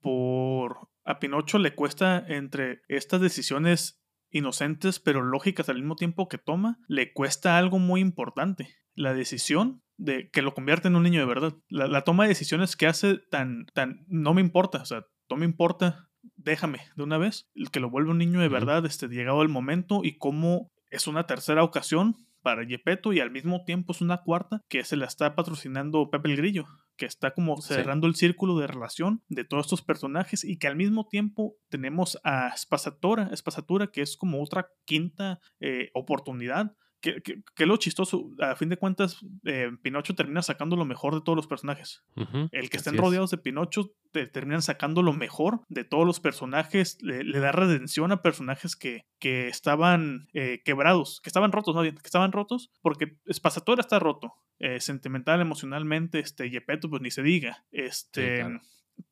por 0.00 0.88
a 1.04 1.20
Pinocho 1.20 1.58
le 1.58 1.74
cuesta 1.74 2.24
entre 2.26 2.82
estas 2.88 3.20
decisiones 3.20 4.01
inocentes 4.32 4.98
pero 4.98 5.22
lógicas 5.22 5.68
al 5.68 5.76
mismo 5.76 5.96
tiempo 5.96 6.28
que 6.28 6.38
toma, 6.38 6.78
le 6.88 7.12
cuesta 7.12 7.58
algo 7.58 7.78
muy 7.78 8.00
importante, 8.00 8.74
la 8.94 9.14
decisión 9.14 9.82
de 9.96 10.30
que 10.30 10.42
lo 10.42 10.54
convierte 10.54 10.88
en 10.88 10.96
un 10.96 11.04
niño 11.04 11.20
de 11.20 11.26
verdad. 11.26 11.54
La, 11.68 11.86
la 11.86 12.02
toma 12.02 12.24
de 12.24 12.30
decisiones 12.30 12.76
que 12.76 12.86
hace 12.86 13.18
tan, 13.30 13.66
tan, 13.74 14.04
no 14.08 14.34
me 14.34 14.40
importa, 14.40 14.82
o 14.82 14.84
sea, 14.84 15.06
no 15.30 15.36
me 15.36 15.44
importa, 15.44 16.08
déjame 16.36 16.80
de 16.96 17.02
una 17.02 17.18
vez, 17.18 17.48
el 17.54 17.70
que 17.70 17.80
lo 17.80 17.90
vuelve 17.90 18.10
un 18.10 18.18
niño 18.18 18.40
de 18.40 18.48
verdad, 18.48 18.84
este, 18.84 19.08
llegado 19.08 19.42
el 19.42 19.48
momento 19.48 20.00
y 20.02 20.18
cómo 20.18 20.70
es 20.90 21.06
una 21.06 21.26
tercera 21.26 21.62
ocasión 21.62 22.16
para 22.42 22.64
Yepeto 22.64 23.12
y 23.12 23.20
al 23.20 23.30
mismo 23.30 23.64
tiempo 23.64 23.92
es 23.92 24.00
una 24.00 24.18
cuarta 24.18 24.60
que 24.68 24.84
se 24.84 24.96
la 24.96 25.06
está 25.06 25.34
patrocinando 25.34 26.10
Pepe 26.10 26.30
el 26.30 26.36
Grillo 26.36 26.66
que 27.02 27.06
está 27.06 27.34
como 27.34 27.60
cerrando 27.60 28.06
sí. 28.06 28.10
el 28.10 28.14
círculo 28.14 28.56
de 28.56 28.68
relación 28.68 29.24
de 29.28 29.42
todos 29.42 29.66
estos 29.66 29.82
personajes 29.82 30.44
y 30.44 30.56
que 30.56 30.68
al 30.68 30.76
mismo 30.76 31.08
tiempo 31.08 31.56
tenemos 31.68 32.16
a 32.22 32.56
Spasatora, 32.56 33.36
Spasatura, 33.36 33.88
que 33.88 34.02
es 34.02 34.16
como 34.16 34.40
otra 34.40 34.70
quinta 34.84 35.40
eh, 35.58 35.90
oportunidad. 35.94 36.76
Que, 37.02 37.20
que, 37.20 37.42
que, 37.54 37.66
lo 37.66 37.76
chistoso, 37.76 38.30
a 38.38 38.54
fin 38.54 38.68
de 38.68 38.78
cuentas, 38.78 39.18
eh, 39.44 39.70
Pinocho 39.82 40.14
termina 40.14 40.40
sacando 40.40 40.76
lo 40.76 40.84
mejor 40.84 41.14
de 41.14 41.20
todos 41.20 41.36
los 41.36 41.48
personajes. 41.48 42.04
Uh 42.14 42.22
-huh. 42.22 42.48
El 42.52 42.70
que 42.70 42.76
estén 42.78 42.96
rodeados 42.96 43.30
de 43.32 43.38
Pinocho 43.38 43.90
te, 44.12 44.26
terminan 44.28 44.62
sacando 44.62 45.02
lo 45.02 45.12
mejor 45.12 45.62
de 45.68 45.84
todos 45.84 46.06
los 46.06 46.20
personajes, 46.20 46.98
le, 47.02 47.24
le 47.24 47.40
da 47.40 47.50
redención 47.50 48.12
a 48.12 48.22
personajes 48.22 48.76
que, 48.76 49.04
que 49.18 49.48
estaban 49.48 50.28
eh, 50.32 50.62
quebrados, 50.64 51.20
que 51.20 51.28
estaban 51.28 51.52
rotos, 51.52 51.74
no 51.74 51.82
que 51.82 51.88
estaban 52.04 52.32
rotos, 52.32 52.70
porque 52.80 53.18
Spasatora 53.30 53.80
está 53.80 53.98
roto, 53.98 54.34
eh, 54.58 54.80
sentimental, 54.80 55.40
emocionalmente, 55.40 56.20
este, 56.20 56.50
Yepeto, 56.50 56.88
pues 56.88 57.02
ni 57.02 57.10
se 57.10 57.22
diga. 57.22 57.64
Este. 57.72 58.36
Sí, 58.36 58.42
claro. 58.42 58.60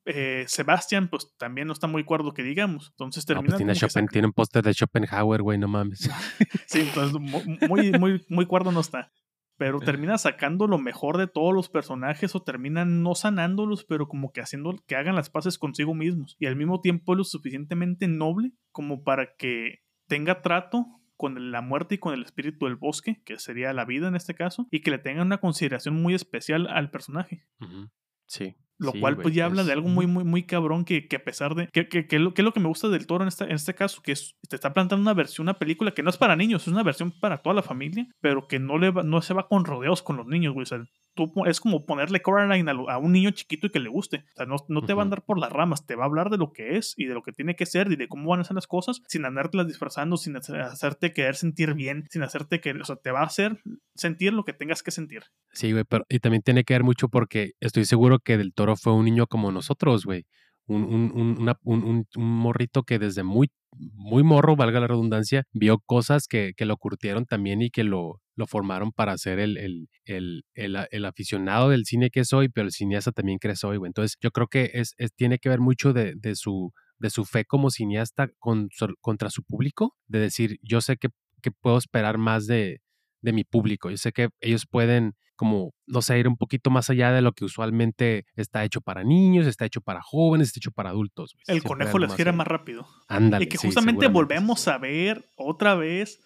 Eh, 0.05 0.45
Sebastián, 0.47 1.09
pues 1.09 1.33
también 1.37 1.67
no 1.67 1.73
está 1.73 1.87
muy 1.87 2.03
cuerdo 2.03 2.33
que 2.33 2.43
digamos. 2.43 2.89
Entonces 2.91 3.25
termina. 3.25 3.57
No, 3.57 3.57
pues 3.57 3.93
tiene, 4.11 4.27
un 4.27 4.33
póster 4.33 4.63
de 4.63 4.73
Schopenhauer, 4.73 5.41
güey, 5.41 5.57
no 5.57 5.67
mames. 5.67 6.09
sí, 6.67 6.81
entonces 6.81 7.19
muy, 7.67 7.91
muy, 7.91 8.25
muy 8.29 8.45
cuerdo 8.45 8.71
no 8.71 8.79
está. 8.79 9.11
Pero 9.57 9.79
termina 9.79 10.17
sacando 10.17 10.65
lo 10.65 10.79
mejor 10.79 11.19
de 11.19 11.27
todos 11.27 11.53
los 11.53 11.69
personajes 11.69 12.33
o 12.33 12.41
termina 12.41 12.83
no 12.83 13.13
sanándolos, 13.13 13.85
pero 13.85 14.07
como 14.07 14.31
que 14.31 14.41
haciendo 14.41 14.75
que 14.87 14.95
hagan 14.95 15.15
las 15.15 15.29
paces 15.29 15.59
consigo 15.59 15.93
mismos. 15.93 16.35
Y 16.39 16.47
al 16.47 16.55
mismo 16.55 16.81
tiempo 16.81 17.13
lo 17.13 17.23
suficientemente 17.23 18.07
noble 18.07 18.53
como 18.71 19.03
para 19.03 19.35
que 19.35 19.83
tenga 20.07 20.41
trato 20.41 20.87
con 21.15 21.51
la 21.51 21.61
muerte 21.61 21.93
y 21.93 21.97
con 21.99 22.15
el 22.15 22.23
espíritu 22.23 22.65
del 22.65 22.75
bosque, 22.75 23.21
que 23.23 23.37
sería 23.37 23.71
la 23.73 23.85
vida 23.85 24.07
en 24.07 24.15
este 24.15 24.33
caso, 24.33 24.67
y 24.71 24.81
que 24.81 24.89
le 24.89 24.97
tengan 24.97 25.27
una 25.27 25.37
consideración 25.37 26.01
muy 26.01 26.15
especial 26.15 26.65
al 26.65 26.89
personaje. 26.89 27.45
Uh 27.59 27.65
-huh. 27.65 27.91
Sí. 28.25 28.55
Lo 28.81 28.93
sí, 28.93 28.99
cual 28.99 29.13
wey, 29.13 29.21
pues 29.21 29.35
ya 29.35 29.45
es... 29.45 29.51
habla 29.51 29.63
de 29.63 29.73
algo 29.73 29.89
muy, 29.89 30.07
muy, 30.07 30.23
muy 30.23 30.41
cabrón 30.41 30.85
que, 30.85 31.07
que 31.07 31.17
a 31.17 31.23
pesar 31.23 31.53
de... 31.53 31.67
Que, 31.67 31.87
que, 31.87 32.07
que, 32.07 32.17
lo, 32.17 32.33
que 32.33 32.41
es 32.41 32.43
lo 32.43 32.51
que 32.51 32.59
me 32.59 32.67
gusta 32.67 32.89
del 32.89 33.05
toro 33.05 33.23
en 33.23 33.27
este, 33.27 33.43
en 33.43 33.51
este 33.51 33.75
caso, 33.75 34.01
que 34.01 34.11
es, 34.11 34.35
te 34.49 34.55
está 34.55 34.73
plantando 34.73 35.03
una 35.03 35.13
versión, 35.13 35.45
una 35.45 35.59
película 35.59 35.91
que 35.91 36.01
no 36.01 36.09
es 36.09 36.17
para 36.17 36.35
niños, 36.35 36.63
es 36.63 36.69
una 36.69 36.81
versión 36.81 37.11
para 37.11 37.37
toda 37.37 37.53
la 37.53 37.61
familia, 37.61 38.07
pero 38.21 38.47
que 38.47 38.57
no, 38.57 38.79
le 38.79 38.89
va, 38.89 39.03
no 39.03 39.21
se 39.21 39.35
va 39.35 39.47
con 39.47 39.65
rodeos 39.65 40.01
con 40.01 40.17
los 40.17 40.25
niños, 40.25 40.55
güey. 40.55 40.63
O 40.63 40.65
sea, 40.65 40.83
tú 41.13 41.31
es 41.45 41.59
como 41.59 41.85
ponerle 41.85 42.21
Coraline 42.21 42.71
a, 42.71 42.97
un 42.97 43.11
niño 43.11 43.31
chiquito 43.31 43.67
y 43.67 43.69
que 43.71 43.79
le 43.79 43.89
guste. 43.89 44.25
O 44.33 44.35
sea, 44.35 44.45
no, 44.45 44.57
no 44.67 44.81
te 44.83 44.93
va 44.93 45.01
a 45.01 45.05
andar 45.05 45.23
por 45.23 45.39
las 45.39 45.51
ramas, 45.51 45.85
te 45.85 45.95
va 45.95 46.03
a 46.03 46.07
hablar 46.07 46.29
de 46.29 46.37
lo 46.37 46.51
que 46.51 46.77
es 46.77 46.93
y 46.97 47.05
de 47.05 47.13
lo 47.13 47.21
que 47.21 47.31
tiene 47.31 47.55
que 47.55 47.65
ser 47.65 47.91
y 47.91 47.95
de 47.95 48.07
cómo 48.07 48.29
van 48.29 48.41
a 48.41 48.43
ser 48.43 48.55
las 48.55 48.67
cosas 48.67 49.01
sin 49.07 49.25
andártelas 49.25 49.67
disfrazando, 49.67 50.17
sin 50.17 50.35
hacerte 50.35 51.13
querer 51.13 51.35
sentir 51.35 51.73
bien, 51.73 52.05
sin 52.09 52.23
hacerte 52.23 52.61
que, 52.61 52.71
o 52.71 52.85
sea, 52.85 52.95
te 52.95 53.11
va 53.11 53.21
a 53.21 53.25
hacer 53.25 53.61
sentir 53.95 54.33
lo 54.33 54.43
que 54.43 54.53
tengas 54.53 54.83
que 54.83 54.91
sentir. 54.91 55.23
Sí, 55.51 55.71
güey, 55.71 55.83
pero 55.83 56.05
y 56.09 56.19
también 56.19 56.41
tiene 56.43 56.63
que 56.63 56.73
ver 56.73 56.83
mucho 56.83 57.09
porque 57.09 57.51
estoy 57.59 57.85
seguro 57.85 58.19
que 58.19 58.37
Del 58.37 58.53
Toro 58.53 58.75
fue 58.75 58.93
un 58.93 59.05
niño 59.05 59.27
como 59.27 59.51
nosotros, 59.51 60.05
güey. 60.05 60.25
Un, 60.67 60.83
un, 60.83 61.55
un, 61.63 61.77
un, 61.83 62.05
morrito 62.15 62.83
que 62.83 62.99
desde 62.99 63.23
muy, 63.23 63.49
muy 63.77 64.23
morro, 64.23 64.55
valga 64.55 64.79
la 64.79 64.87
redundancia, 64.87 65.43
vio 65.51 65.79
cosas 65.79 66.27
que, 66.27 66.53
que 66.55 66.65
lo 66.65 66.77
curtieron 66.77 67.25
también 67.25 67.61
y 67.61 67.69
que 67.69 67.83
lo, 67.83 68.21
lo 68.35 68.47
formaron 68.47 68.91
para 68.91 69.17
ser 69.17 69.39
el, 69.39 69.57
el, 69.57 70.43
el, 70.53 70.87
el, 70.89 71.05
aficionado 71.05 71.69
del 71.69 71.85
cine 71.85 72.09
que 72.09 72.25
soy, 72.25 72.49
pero 72.49 72.67
el 72.67 72.71
cineasta 72.71 73.11
también 73.11 73.39
que 73.39 73.55
soy, 73.55 73.77
güey. 73.77 73.89
Entonces, 73.89 74.17
yo 74.21 74.31
creo 74.31 74.47
que 74.47 74.71
es, 74.73 74.93
es, 74.97 75.13
tiene 75.13 75.39
que 75.39 75.49
ver 75.49 75.59
mucho 75.59 75.93
de, 75.93 76.13
de, 76.15 76.35
su, 76.35 76.71
de 76.99 77.09
su 77.09 77.25
fe 77.25 77.45
como 77.45 77.69
cineasta 77.69 78.29
con, 78.39 78.69
contra 79.01 79.29
su 79.29 79.43
público, 79.43 79.95
de 80.07 80.19
decir, 80.19 80.57
yo 80.61 80.81
sé 80.81 80.97
que, 80.97 81.09
que 81.41 81.51
puedo 81.51 81.77
esperar 81.77 82.17
más 82.17 82.47
de, 82.47 82.81
de 83.21 83.33
mi 83.33 83.43
público. 83.43 83.89
Yo 83.89 83.97
sé 83.97 84.11
que 84.11 84.29
ellos 84.39 84.65
pueden 84.65 85.15
como, 85.41 85.73
no 85.87 86.03
sé, 86.03 86.19
ir 86.19 86.27
un 86.27 86.37
poquito 86.37 86.69
más 86.69 86.91
allá 86.91 87.11
de 87.11 87.23
lo 87.23 87.31
que 87.31 87.45
usualmente 87.45 88.27
está 88.35 88.63
hecho 88.63 88.79
para 88.79 89.03
niños, 89.03 89.47
está 89.47 89.65
hecho 89.65 89.81
para 89.81 89.99
jóvenes, 89.99 90.49
está 90.49 90.59
hecho 90.59 90.71
para 90.71 90.91
adultos. 90.91 91.35
El 91.47 91.63
conejo 91.63 91.97
les 91.97 92.13
gira 92.15 92.31
más 92.31 92.45
rápido. 92.45 92.87
Ándale. 93.07 93.45
Y 93.45 93.47
que 93.47 93.57
justamente 93.57 94.07
volvemos 94.07 94.67
a 94.67 94.77
ver 94.77 95.25
otra 95.35 95.73
vez 95.73 96.21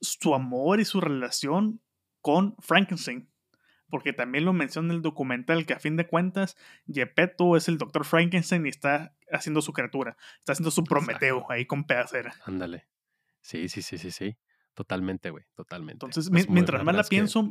su 0.00 0.36
amor 0.36 0.78
y 0.78 0.84
su 0.84 1.00
relación 1.00 1.80
con 2.20 2.54
Frankenstein. 2.60 3.28
Porque 3.88 4.12
también 4.12 4.44
lo 4.44 4.52
menciona 4.52 4.90
en 4.90 4.98
el 4.98 5.02
documental 5.02 5.66
que 5.66 5.72
a 5.72 5.80
fin 5.80 5.96
de 5.96 6.06
cuentas 6.06 6.56
Gepetto 6.86 7.56
es 7.56 7.66
el 7.66 7.76
doctor 7.76 8.04
Frankenstein 8.04 8.66
y 8.66 8.68
está 8.68 9.16
haciendo 9.32 9.62
su 9.62 9.72
criatura. 9.72 10.16
Está 10.38 10.52
haciendo 10.52 10.70
su 10.70 10.84
Prometeo 10.84 11.44
ahí 11.50 11.66
con 11.66 11.82
pedacera. 11.82 12.36
Ándale. 12.44 12.86
Sí, 13.40 13.68
sí, 13.68 13.82
sí, 13.82 13.98
sí, 13.98 14.12
sí. 14.12 14.36
Totalmente, 14.74 15.30
güey, 15.30 15.44
totalmente. 15.54 16.06
Entonces, 16.06 16.30
mientras 16.30 16.84
más 16.84 16.94
la 16.94 17.04
pienso, 17.04 17.50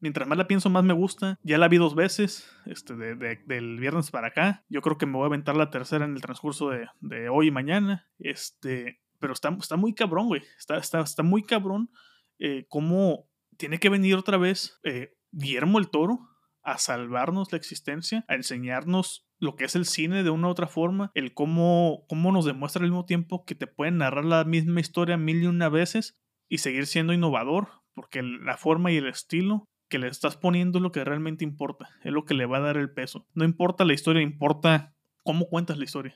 mientras 0.00 0.28
más 0.28 0.38
la 0.38 0.46
pienso, 0.46 0.70
más 0.70 0.84
me 0.84 0.92
gusta. 0.92 1.38
Ya 1.42 1.58
la 1.58 1.68
vi 1.68 1.78
dos 1.78 1.94
veces, 1.94 2.50
este, 2.66 2.94
del 2.94 3.78
viernes 3.78 4.10
para 4.10 4.28
acá. 4.28 4.64
Yo 4.68 4.82
creo 4.82 4.98
que 4.98 5.06
me 5.06 5.14
voy 5.14 5.24
a 5.24 5.26
aventar 5.26 5.56
la 5.56 5.70
tercera 5.70 6.04
en 6.04 6.14
el 6.14 6.20
transcurso 6.20 6.70
de, 6.70 7.28
hoy 7.28 7.48
y 7.48 7.50
mañana. 7.50 8.06
Este, 8.18 9.00
pero 9.18 9.32
está, 9.32 9.48
está 9.60 9.76
muy 9.76 9.94
cabrón, 9.94 10.28
güey. 10.28 10.42
Está, 10.58 10.76
está, 10.76 11.00
está 11.00 11.22
muy 11.22 11.42
cabrón 11.42 11.90
eh, 12.38 12.66
cómo 12.68 13.28
tiene 13.56 13.78
que 13.78 13.88
venir 13.88 14.16
otra 14.16 14.36
vez 14.36 14.80
eh, 14.82 15.14
Guillermo 15.30 15.78
el 15.78 15.90
Toro 15.90 16.28
a 16.62 16.78
salvarnos 16.78 17.52
la 17.52 17.58
existencia, 17.58 18.24
a 18.28 18.34
enseñarnos 18.34 19.26
lo 19.38 19.56
que 19.56 19.64
es 19.64 19.74
el 19.74 19.86
cine 19.86 20.22
de 20.22 20.30
una 20.30 20.48
u 20.48 20.50
otra 20.50 20.68
forma, 20.68 21.10
el 21.14 21.34
cómo, 21.34 22.04
cómo 22.08 22.30
nos 22.32 22.44
demuestra 22.44 22.80
al 22.80 22.90
mismo 22.90 23.04
tiempo 23.04 23.44
que 23.44 23.54
te 23.54 23.66
pueden 23.66 23.98
narrar 23.98 24.24
la 24.24 24.44
misma 24.44 24.80
historia 24.80 25.16
mil 25.16 25.42
y 25.42 25.46
una 25.46 25.68
veces 25.68 26.21
y 26.52 26.58
seguir 26.58 26.86
siendo 26.86 27.14
innovador, 27.14 27.80
porque 27.94 28.22
la 28.22 28.58
forma 28.58 28.92
y 28.92 28.98
el 28.98 29.06
estilo 29.06 29.70
que 29.88 29.98
le 29.98 30.08
estás 30.08 30.36
poniendo 30.36 30.78
es 30.78 30.82
lo 30.82 30.92
que 30.92 31.02
realmente 31.02 31.44
importa, 31.44 31.88
es 32.04 32.12
lo 32.12 32.26
que 32.26 32.34
le 32.34 32.44
va 32.44 32.58
a 32.58 32.60
dar 32.60 32.76
el 32.76 32.92
peso. 32.92 33.26
No 33.32 33.46
importa 33.46 33.86
la 33.86 33.94
historia, 33.94 34.20
importa 34.20 34.92
cómo 35.22 35.46
cuentas 35.46 35.78
la 35.78 35.84
historia. 35.84 36.14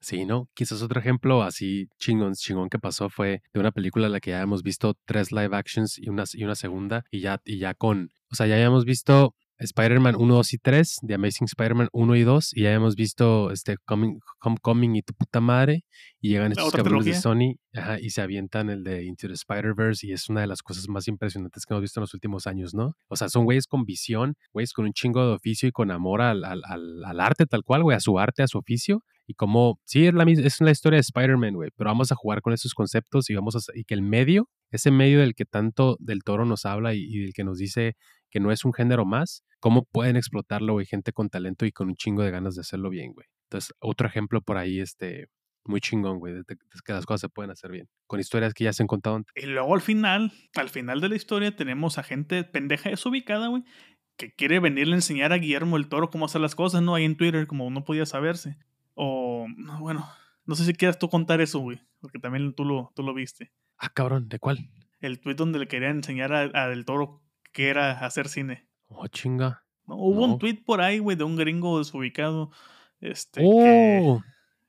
Sí, 0.00 0.24
¿no? 0.24 0.48
Quizás 0.54 0.82
otro 0.82 0.98
ejemplo 0.98 1.44
así 1.44 1.86
chingón, 2.00 2.34
chingón 2.34 2.68
que 2.68 2.80
pasó 2.80 3.08
fue 3.10 3.42
de 3.54 3.60
una 3.60 3.70
película 3.70 4.06
en 4.06 4.12
la 4.12 4.18
que 4.18 4.30
ya 4.30 4.42
hemos 4.42 4.64
visto 4.64 4.96
tres 5.04 5.30
live 5.30 5.56
actions 5.56 5.98
y 5.98 6.08
una, 6.08 6.24
y 6.32 6.42
una 6.42 6.56
segunda 6.56 7.04
y 7.12 7.20
ya, 7.20 7.40
y 7.44 7.58
ya 7.58 7.74
con, 7.74 8.10
o 8.28 8.34
sea, 8.34 8.48
ya 8.48 8.56
habíamos 8.56 8.84
visto 8.84 9.36
Spider-Man 9.58 10.16
1, 10.16 10.34
2 10.34 10.52
y 10.52 10.58
3, 10.58 10.98
The 11.06 11.14
Amazing 11.14 11.46
Spider-Man 11.46 11.88
1 11.92 12.16
y 12.16 12.22
2, 12.22 12.56
y 12.56 12.62
ya 12.62 12.72
hemos 12.72 12.94
visto 12.94 13.50
este 13.50 13.76
Homecoming 14.40 14.96
y 14.96 15.02
tu 15.02 15.14
puta 15.14 15.40
madre, 15.40 15.84
y 16.20 16.30
llegan 16.30 16.52
estos 16.52 16.72
cabrones 16.72 17.06
de 17.06 17.14
Sony 17.14 17.56
y 18.00 18.10
se 18.10 18.22
avientan 18.22 18.70
el 18.70 18.84
de 18.84 19.04
Into 19.04 19.28
the 19.28 19.34
Spider-Verse, 19.34 20.06
y 20.06 20.12
es 20.12 20.28
una 20.28 20.42
de 20.42 20.46
las 20.46 20.62
cosas 20.62 20.88
más 20.88 21.08
impresionantes 21.08 21.64
que 21.64 21.74
hemos 21.74 21.82
visto 21.82 22.00
en 22.00 22.02
los 22.02 22.14
últimos 22.14 22.46
años, 22.46 22.74
¿no? 22.74 22.96
O 23.08 23.16
sea, 23.16 23.28
son 23.28 23.44
güeyes 23.44 23.66
con 23.66 23.84
visión, 23.84 24.34
güeyes 24.52 24.72
con 24.72 24.84
un 24.84 24.92
chingo 24.92 25.26
de 25.26 25.34
oficio 25.34 25.68
y 25.68 25.72
con 25.72 25.90
amor 25.90 26.22
al, 26.22 26.44
al, 26.44 26.62
al, 26.64 27.20
arte 27.20 27.46
tal 27.46 27.62
cual, 27.62 27.82
güey, 27.82 27.96
a 27.96 28.00
su 28.00 28.18
arte, 28.18 28.42
a 28.42 28.48
su 28.48 28.58
oficio, 28.58 29.02
y 29.26 29.34
como, 29.34 29.80
sí, 29.84 30.06
es 30.06 30.14
la, 30.14 30.24
es 30.24 30.60
la 30.60 30.70
historia 30.70 30.98
de 30.98 31.00
Spider-Man, 31.00 31.54
güey, 31.54 31.70
pero 31.76 31.90
vamos 31.90 32.12
a 32.12 32.14
jugar 32.14 32.42
con 32.42 32.52
esos 32.52 32.74
conceptos 32.74 33.28
y 33.30 33.34
vamos 33.34 33.56
a, 33.56 33.60
y 33.74 33.84
que 33.84 33.94
el 33.94 34.02
medio, 34.02 34.48
ese 34.70 34.90
medio 34.90 35.20
del 35.20 35.34
que 35.34 35.44
tanto 35.44 35.96
del 35.98 36.22
toro 36.22 36.44
nos 36.44 36.64
habla 36.64 36.94
y, 36.94 37.02
y 37.02 37.18
del 37.20 37.32
que 37.32 37.44
nos 37.44 37.58
dice 37.58 37.96
que 38.30 38.40
no 38.40 38.52
es 38.52 38.64
un 38.64 38.72
género 38.72 39.04
más, 39.04 39.44
¿cómo 39.60 39.84
pueden 39.84 40.16
explotarlo, 40.16 40.74
güey? 40.74 40.86
Gente 40.86 41.12
con 41.12 41.28
talento 41.28 41.66
y 41.66 41.72
con 41.72 41.88
un 41.88 41.96
chingo 41.96 42.22
de 42.22 42.30
ganas 42.30 42.54
de 42.54 42.60
hacerlo 42.60 42.90
bien, 42.90 43.12
güey. 43.12 43.26
Entonces, 43.48 43.72
otro 43.78 44.08
ejemplo 44.08 44.40
por 44.40 44.56
ahí, 44.56 44.80
este, 44.80 45.28
muy 45.68 45.80
chingón, 45.80 46.18
güey, 46.18 46.34
de, 46.34 46.44
que 46.44 46.92
las 46.92 47.06
cosas 47.06 47.22
se 47.22 47.28
pueden 47.28 47.50
hacer 47.50 47.70
bien, 47.70 47.88
con 48.06 48.20
historias 48.20 48.54
que 48.54 48.64
ya 48.64 48.72
se 48.72 48.82
han 48.82 48.86
contado 48.86 49.16
antes. 49.16 49.32
Y 49.36 49.46
luego 49.46 49.74
al 49.74 49.80
final, 49.80 50.32
al 50.54 50.68
final 50.68 51.00
de 51.00 51.08
la 51.08 51.16
historia, 51.16 51.54
tenemos 51.54 51.98
a 51.98 52.02
gente 52.02 52.44
pendeja 52.44 52.90
desubicada, 52.90 53.48
güey, 53.48 53.64
que 54.16 54.32
quiere 54.34 54.60
venirle 54.60 54.94
a 54.94 54.98
enseñar 54.98 55.32
a 55.32 55.38
Guillermo 55.38 55.76
el 55.76 55.88
Toro 55.88 56.10
cómo 56.10 56.24
hacer 56.24 56.40
las 56.40 56.54
cosas, 56.54 56.82
¿no? 56.82 56.94
Ahí 56.94 57.04
en 57.04 57.16
Twitter, 57.16 57.46
como 57.46 57.70
no 57.70 57.84
podía 57.84 58.06
saberse. 58.06 58.56
O, 58.94 59.46
bueno, 59.80 60.08
no 60.46 60.54
sé 60.54 60.64
si 60.64 60.72
quieras 60.72 60.98
tú 60.98 61.08
contar 61.08 61.40
eso, 61.40 61.58
güey, 61.58 61.80
porque 62.00 62.18
también 62.18 62.54
tú 62.54 62.64
lo, 62.64 62.92
tú 62.94 63.02
lo 63.02 63.12
viste. 63.14 63.52
Ah, 63.78 63.90
cabrón, 63.90 64.28
¿de 64.28 64.38
cuál? 64.38 64.70
El 65.00 65.20
tweet 65.20 65.34
donde 65.34 65.58
le 65.58 65.68
querían 65.68 65.96
enseñar 65.96 66.32
a, 66.32 66.50
a 66.54 66.68
Del 66.68 66.86
Toro 66.86 67.25
que 67.56 67.70
era 67.70 67.92
hacer 68.04 68.28
cine. 68.28 68.68
Oh, 68.88 69.06
chinga. 69.08 69.64
hubo 69.86 70.26
un 70.26 70.38
tweet 70.38 70.62
por 70.66 70.82
ahí, 70.82 70.98
güey, 70.98 71.16
de 71.16 71.24
un 71.24 71.36
gringo 71.36 71.78
desubicado. 71.78 72.50
Este. 73.00 73.40
Oh. 73.42 74.20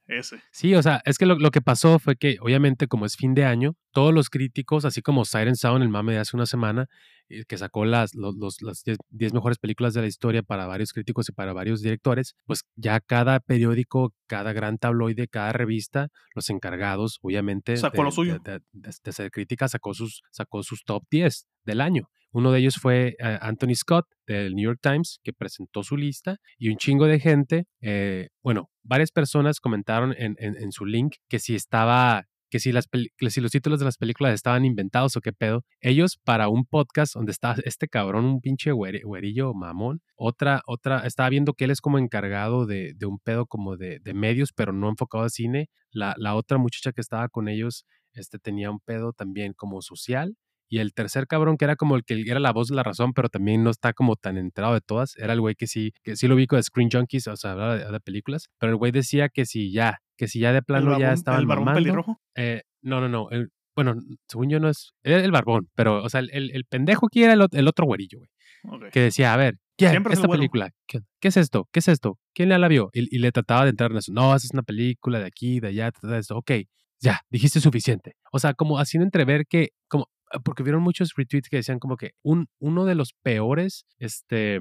ese. 0.08 0.42
Sí, 0.52 0.74
o 0.74 0.82
sea, 0.82 1.02
es 1.04 1.18
que 1.18 1.26
lo, 1.26 1.38
lo, 1.38 1.52
que 1.52 1.62
pasó 1.62 2.00
fue 2.00 2.16
que, 2.16 2.38
obviamente, 2.40 2.88
como 2.88 3.06
es 3.06 3.18
fin 3.18 3.34
de 3.34 3.44
año, 3.44 3.76
todos 3.92 4.14
los 4.14 4.30
críticos, 4.30 4.86
así 4.86 5.02
como 5.02 5.26
Siren 5.26 5.58
Sound, 5.58 5.84
el 5.84 5.90
mame 5.90 6.14
de 6.14 6.20
hace 6.20 6.38
una 6.38 6.46
semana, 6.46 6.88
eh, 7.28 7.44
que 7.46 7.58
sacó 7.58 7.84
las, 7.84 8.16
los, 8.16 8.62
las 8.62 8.86
10 8.86 9.34
mejores 9.34 9.58
películas 9.58 9.94
de 9.94 10.00
la 10.00 10.08
historia 10.08 10.42
para 10.42 10.66
varios 10.66 10.94
críticos 10.94 11.28
y 11.28 11.34
para 11.34 11.52
varios 11.52 11.82
directores, 11.82 12.38
pues 12.46 12.64
ya 12.78 13.02
cada 13.02 13.42
periódico, 13.42 14.14
cada 14.28 14.54
gran 14.54 14.78
tabloide, 14.78 15.28
cada 15.28 15.52
revista, 15.52 16.08
los 16.36 16.50
encargados, 16.50 17.20
obviamente, 17.22 17.76
sacó 17.76 18.04
lo 18.04 18.12
suyo. 18.12 18.40
De, 18.40 18.62
de, 18.72 18.90
hacer 19.10 19.30
críticas, 19.30 19.72
sacó 19.72 19.94
sus, 19.94 20.24
sacó 20.32 20.64
sus 20.64 20.86
top 20.86 21.04
10 21.12 21.48
del 21.66 21.82
año. 21.82 22.10
Uno 22.38 22.52
de 22.52 22.60
ellos 22.60 22.76
fue 22.76 23.16
eh, 23.18 23.40
Anthony 23.42 23.74
Scott 23.74 24.06
del 24.28 24.54
New 24.54 24.64
York 24.64 24.78
Times, 24.80 25.20
que 25.24 25.34
presentó 25.34 25.82
su 25.82 25.98
lista 25.98 26.38
y 26.60 26.70
un 26.70 26.78
chingo 26.78 27.08
de 27.08 27.20
gente, 27.20 27.66
eh, 27.82 28.30
bueno, 28.44 28.70
varias 28.84 29.10
personas 29.10 29.60
comentaron 29.60 30.14
en, 30.16 30.72
su 30.72 30.86
link 30.86 31.16
que 31.28 31.40
si 31.40 31.56
estaba 31.56 32.26
que 32.52 32.60
si, 32.60 32.72
los 32.72 33.52
títulos 33.52 33.80
de 33.80 33.86
las 33.86 33.98
películas 33.98 34.36
estaban 34.36 34.66
inventados 34.66 35.18
o 35.18 35.22
qué 35.22 35.34
pedo. 35.34 35.64
Ellos 35.82 36.20
para 36.24 36.48
un 36.48 36.66
podcast 36.66 37.16
donde 37.16 37.32
está 37.32 37.56
este 37.66 37.88
cabrón, 37.88 38.26
un 38.26 38.40
pinche 38.40 38.72
güerillo 38.72 39.56
mamón, 39.56 40.02
otra, 40.16 40.62
otra, 40.68 41.08
estaba 41.08 41.30
viendo 41.30 41.54
que 41.54 41.66
él 41.66 41.72
es 41.72 41.82
como 41.82 41.98
encargado 41.98 42.68
de, 42.68 42.94
un 43.04 43.18
pedo 43.18 43.48
como 43.48 43.78
de, 43.78 44.00
medios, 44.14 44.54
pero 44.54 44.74
no 44.74 44.90
enfocado 44.90 45.24
al 45.24 45.32
cine. 45.32 45.70
La, 45.90 46.14
la 46.20 46.36
otra 46.36 46.60
muchacha 46.60 46.92
que 46.92 47.02
estaba 47.02 47.30
con 47.30 47.48
ellos 47.48 47.88
este, 48.14 48.38
tenía 48.38 48.70
un 48.70 48.80
pedo 48.80 49.12
también 49.12 49.54
como 49.54 49.82
social 49.82 50.36
y 50.70 50.80
el 50.80 50.94
tercer 50.94 51.28
cabrón, 51.28 51.58
que 51.58 51.66
era 51.66 51.76
como 51.76 51.96
el 51.96 52.04
que 52.04 52.24
era 52.28 52.40
la 52.40 52.52
voz 52.52 52.68
de 52.68 52.76
la 52.76 52.84
razón, 52.84 53.14
pero 53.14 53.30
también 53.30 53.64
no 53.64 53.70
está 53.70 53.94
como 53.94 54.16
tan 54.16 54.38
enterado 54.38 54.74
de 54.74 54.82
todas, 54.82 55.16
era 55.18 55.34
el 55.34 55.42
güey 55.42 55.56
que 55.56 55.68
sí, 55.68 55.94
que 56.04 56.16
sí 56.16 56.28
lo 56.28 56.36
ubico 56.36 56.56
de 56.56 56.64
Screen 56.64 56.90
Junkies, 56.92 57.28
o 57.28 57.36
sea, 57.36 57.52
hablaba 57.52 57.78
de, 57.78 58.00
películas, 58.00 58.50
pero 58.60 58.72
el 58.72 58.78
güey 58.78 58.92
decía 58.92 59.30
que 59.30 59.46
si 59.46 59.72
ya, 59.72 59.98
que 60.18 60.28
si 60.28 60.40
ya 60.40 60.54
de 60.54 60.62
plano 60.62 60.98
ya 61.00 61.14
estaba 61.14 61.38
¿El 61.38 61.46
barbón 61.46 61.74
pelirrojo? 61.74 62.22
Eh, 62.36 62.62
no, 62.82 63.02
no, 63.02 63.10
no. 63.10 63.30
bueno, 63.76 63.96
según 64.28 64.50
yo 64.50 64.60
no 64.60 64.70
es. 64.70 64.94
Era 65.04 65.20
el 65.20 65.32
barbón, 65.32 65.68
pero, 65.76 66.04
o 66.04 66.10
sea, 66.10 66.22
el, 66.22 66.32
el, 66.32 66.66
pendejo 66.66 67.08
aquí 67.08 67.24
era 67.24 67.34
el, 67.34 67.46
el 67.52 67.68
otro 67.68 67.86
güerillo, 67.86 68.20
güey. 68.20 68.92
Que 68.92 69.02
decía, 69.02 69.34
a 69.34 69.38
ver, 69.38 69.58
¿qué? 69.78 69.86
Esta 70.10 70.28
película, 70.28 70.72
¿qué, 70.88 71.02
es 71.22 71.38
esto? 71.38 71.68
¿Qué 71.72 71.80
es 71.80 71.88
esto? 71.88 72.18
¿Quién 72.34 72.50
la 72.50 72.68
vio? 72.68 72.90
Y, 72.94 73.16
y, 73.16 73.20
le 73.20 73.32
trataba 73.32 73.64
de 73.64 73.70
entrar 73.70 73.92
en 73.92 73.98
eso. 73.98 74.12
No, 74.12 74.36
esa 74.36 74.46
es 74.46 74.54
una 74.54 74.64
película 74.64 75.20
de 75.20 75.26
aquí, 75.26 75.60
de 75.60 75.70
allá, 75.70 75.92
de 76.02 76.18
esto. 76.18 76.38
Ok, 76.38 76.52
ya, 77.00 77.22
dijiste 77.30 77.60
suficiente. 77.60 78.14
O 78.32 78.40
sea, 78.40 78.54
como 78.54 78.80
haciendo 78.80 79.06
entrever 79.06 79.46
que, 79.48 79.70
como, 79.88 80.08
porque 80.44 80.64
vieron 80.64 80.82
muchos 80.82 81.14
retweets 81.16 81.50
que 81.50 81.58
decían 81.58 81.80
como 81.80 81.98
que 81.98 82.12
un, 82.24 82.48
uno 82.60 82.86
de 82.86 82.96
los 82.96 83.14
peores, 83.24 83.86
este, 84.00 84.60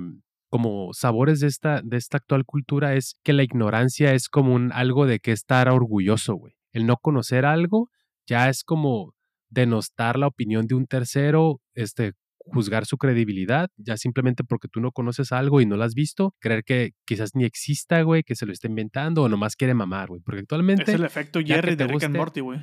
como 0.48 0.92
sabores 0.92 1.40
de 1.40 1.48
esta, 1.48 1.82
de 1.82 1.96
esta 1.96 2.18
actual 2.18 2.44
cultura 2.44 2.94
es 2.94 3.18
que 3.24 3.32
la 3.32 3.42
ignorancia 3.42 4.14
es 4.14 4.28
como 4.28 4.54
un 4.54 4.72
algo 4.72 5.06
de 5.06 5.18
que 5.18 5.32
estar 5.32 5.68
orgulloso, 5.68 6.34
güey. 6.34 6.54
El 6.72 6.86
no 6.86 6.96
conocer 6.96 7.44
algo 7.44 7.90
ya 8.26 8.48
es 8.48 8.64
como 8.64 9.14
denostar 9.48 10.18
la 10.18 10.26
opinión 10.26 10.66
de 10.66 10.74
un 10.74 10.86
tercero, 10.86 11.60
este, 11.74 12.12
juzgar 12.46 12.86
su 12.86 12.96
credibilidad, 12.96 13.68
ya 13.76 13.96
simplemente 13.96 14.44
porque 14.44 14.68
tú 14.68 14.80
no 14.80 14.92
conoces 14.92 15.32
algo 15.32 15.60
y 15.60 15.66
no 15.66 15.76
lo 15.76 15.84
has 15.84 15.94
visto, 15.94 16.34
creer 16.40 16.64
que 16.64 16.92
quizás 17.04 17.34
ni 17.34 17.44
exista, 17.44 18.02
güey, 18.02 18.22
que 18.22 18.36
se 18.36 18.46
lo 18.46 18.52
está 18.52 18.68
inventando 18.68 19.22
o 19.22 19.28
nomás 19.28 19.56
quiere 19.56 19.74
mamar, 19.74 20.08
güey. 20.08 20.20
Porque 20.20 20.40
actualmente. 20.40 20.82
Es 20.82 20.88
el 20.88 21.04
efecto 21.04 21.40
Jerry 21.44 21.76
de 21.76 21.86
Rick 21.86 22.04
and 22.04 22.16
Morty, 22.16 22.40
güey. 22.40 22.60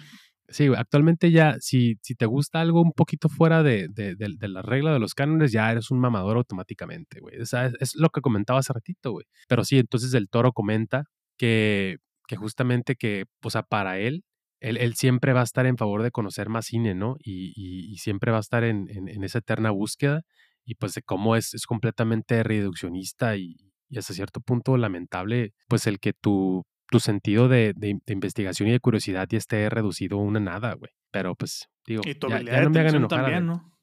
Sí, 0.50 0.68
actualmente 0.76 1.32
ya, 1.32 1.56
si, 1.60 1.98
si 2.02 2.16
te 2.16 2.26
gusta 2.26 2.60
algo 2.60 2.82
un 2.82 2.92
poquito 2.92 3.30
fuera 3.30 3.64
de, 3.64 3.88
de, 3.90 4.16
de, 4.16 4.48
la 4.48 4.62
regla 4.62 4.92
de 4.92 5.00
los 5.00 5.16
cánones, 5.16 5.52
ya 5.52 5.72
eres 5.72 5.90
un 5.90 6.00
mamador 6.00 6.38
automáticamente, 6.38 7.22
güey. 7.22 7.40
O 7.40 7.44
es, 7.44 7.96
lo 7.96 8.10
que 8.10 8.22
comentaba 8.22 8.60
hace 8.60 8.74
ratito, 8.74 9.12
güey. 9.12 9.26
Pero 9.48 9.64
sí, 9.64 9.80
entonces 9.80 10.14
el 10.14 10.30
toro 10.30 10.52
comenta 10.52 11.06
que, 11.38 11.98
que 12.28 12.36
justamente 12.36 12.96
que, 12.96 13.26
o 13.42 13.50
sea, 13.50 13.64
para 13.64 14.00
él, 14.00 14.24
él, 14.60 14.78
él, 14.78 14.96
siempre 14.96 15.34
va 15.34 15.42
a 15.42 15.46
estar 15.46 15.66
en 15.66 15.78
favor 15.78 16.04
de 16.04 16.12
conocer 16.12 16.50
más 16.50 16.66
cine, 16.68 16.94
¿no? 16.96 17.16
Y, 17.20 17.54
y, 17.56 17.98
siempre 17.98 18.32
va 18.32 18.38
a 18.38 18.42
estar 18.42 18.64
en, 18.64 18.88
en, 18.90 19.10
en, 19.10 19.24
esa 19.24 19.40
eterna 19.40 19.72
búsqueda. 19.72 20.24
Y 20.66 20.76
pues 20.76 20.94
de 20.94 21.02
cómo 21.04 21.36
es, 21.36 21.54
es 21.54 21.66
completamente 21.66 22.44
reduccionista 22.44 23.36
y, 23.38 23.58
y 23.90 23.98
hasta 23.98 24.14
cierto 24.14 24.42
punto 24.42 24.78
lamentable, 24.78 25.54
pues 25.68 25.88
el 25.88 26.00
que 26.00 26.14
tu, 26.14 26.64
tu 26.94 27.00
sentido 27.00 27.48
de, 27.48 27.74
de, 27.76 28.00
investigación 28.06 28.70
y 28.70 28.72
de 28.72 28.80
curiosidad 28.80 29.28
ya 29.28 29.40
esté 29.40 29.68
reducido 29.68 30.20
a 30.20 30.22
una 30.22 30.40
nada, 30.40 30.76
güey. 30.76 30.92
Pero 31.10 31.34
pues, 31.34 31.68
digo, 31.88 32.04
ya, 32.04 32.62
no 32.62 32.70
me 32.70 32.80
hagan 32.82 32.96
enojar. 32.98 33.22
También, 33.24 33.48
¿no? 33.48 33.74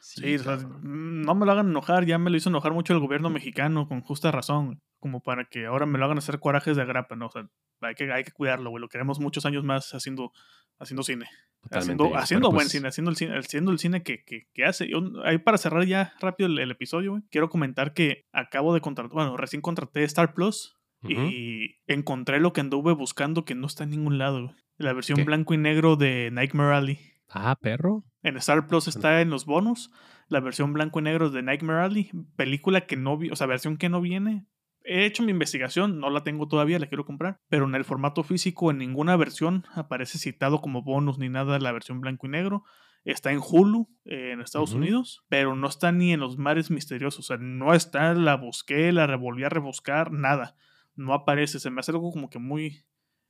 Sí, 0.00 0.36
no 0.80 1.34
me 1.34 1.44
lo 1.44 1.52
hagan 1.52 1.68
enojar, 1.68 2.06
ya 2.06 2.16
me 2.16 2.30
lo 2.30 2.36
hizo 2.38 2.48
enojar 2.48 2.72
mucho 2.72 2.94
el 2.94 3.00
gobierno 3.00 3.28
mexicano, 3.28 3.86
con 3.88 4.00
justa 4.00 4.30
razón, 4.30 4.80
como 5.00 5.20
para 5.20 5.44
que 5.44 5.66
ahora 5.66 5.84
me 5.84 5.98
lo 5.98 6.06
hagan 6.06 6.16
hacer 6.16 6.40
corajes 6.40 6.78
de 6.78 6.86
grapa, 6.86 7.14
¿no? 7.14 7.26
O 7.26 7.30
sea, 7.30 7.46
hay 7.82 7.94
que, 7.94 8.10
hay 8.10 8.24
que 8.24 8.32
cuidarlo, 8.32 8.70
güey, 8.70 8.80
lo 8.80 8.88
queremos 8.88 9.20
muchos 9.20 9.44
años 9.44 9.62
más 9.62 9.92
haciendo, 9.92 10.32
haciendo 10.78 11.02
cine. 11.02 11.28
haciendo, 11.70 12.16
haciendo 12.16 12.48
buen 12.48 12.64
pues 12.64 12.72
cine, 12.72 12.88
haciendo 12.88 13.10
el 13.10 13.18
cine, 13.18 13.36
haciendo 13.36 13.70
el 13.70 13.78
cine 13.78 14.02
que, 14.02 14.24
que, 14.24 14.48
que 14.54 14.64
hace. 14.64 14.88
ahí 15.26 15.36
para 15.36 15.58
cerrar 15.58 15.84
ya 15.84 16.14
rápido 16.20 16.48
el, 16.48 16.70
episodio, 16.70 17.10
güey, 17.10 17.22
quiero 17.30 17.50
comentar 17.50 17.92
que 17.92 18.24
acabo 18.32 18.72
de 18.72 18.80
contratar, 18.80 19.12
bueno, 19.12 19.36
recién 19.36 19.60
contraté 19.60 20.04
Star 20.04 20.32
Plus 20.32 20.76
y 21.02 21.76
encontré 21.86 22.40
lo 22.40 22.52
que 22.52 22.60
anduve 22.60 22.92
buscando 22.92 23.44
que 23.44 23.54
no 23.54 23.66
está 23.66 23.84
en 23.84 23.90
ningún 23.90 24.18
lado, 24.18 24.54
La 24.78 24.92
versión 24.92 25.24
blanco 25.24 25.54
y 25.54 25.58
negro 25.58 25.96
de 25.96 26.30
Nightmare 26.32 26.74
Alley. 26.74 26.98
Ah, 27.28 27.56
perro. 27.60 28.04
En 28.22 28.36
Star 28.36 28.66
Plus 28.66 28.88
está 28.88 29.20
en 29.20 29.30
los 29.30 29.46
bonos. 29.46 29.90
La 30.28 30.40
versión 30.40 30.72
blanco 30.72 30.98
y 30.98 31.02
negro 31.02 31.30
de 31.30 31.42
Nightmare 31.42 31.84
Alley. 31.84 32.10
Película 32.36 32.86
que 32.86 32.96
no 32.96 33.16
vi, 33.16 33.30
o 33.30 33.36
sea, 33.36 33.46
versión 33.46 33.76
que 33.76 33.88
no 33.88 34.00
viene. 34.00 34.46
He 34.84 35.04
hecho 35.04 35.24
mi 35.24 35.32
investigación, 35.32 35.98
no 35.98 36.10
la 36.10 36.22
tengo 36.22 36.46
todavía, 36.46 36.78
la 36.78 36.86
quiero 36.86 37.04
comprar. 37.04 37.40
Pero 37.48 37.66
en 37.66 37.74
el 37.74 37.84
formato 37.84 38.22
físico, 38.22 38.70
en 38.70 38.78
ninguna 38.78 39.16
versión 39.16 39.64
aparece 39.74 40.18
citado 40.18 40.60
como 40.60 40.82
bonus 40.82 41.18
ni 41.18 41.28
nada 41.28 41.58
la 41.58 41.72
versión 41.72 42.00
blanco 42.00 42.26
y 42.26 42.30
negro. 42.30 42.64
Está 43.04 43.32
en 43.32 43.40
Hulu, 43.40 43.88
eh, 44.04 44.32
en 44.32 44.40
Estados 44.40 44.72
Unidos, 44.72 45.24
pero 45.28 45.54
no 45.54 45.68
está 45.68 45.92
ni 45.92 46.12
en 46.12 46.20
los 46.20 46.38
mares 46.38 46.70
misteriosos. 46.70 47.20
O 47.20 47.22
sea, 47.22 47.36
no 47.36 47.72
está, 47.72 48.14
la 48.14 48.36
busqué, 48.36 48.90
la 48.92 49.06
revolví 49.06 49.44
a 49.44 49.48
rebuscar, 49.48 50.10
nada. 50.10 50.56
No 50.96 51.14
aparece. 51.14 51.60
Se 51.60 51.70
me 51.70 51.80
hace 51.80 51.92
algo 51.92 52.10
como 52.10 52.28
que 52.30 52.38
muy, 52.38 52.84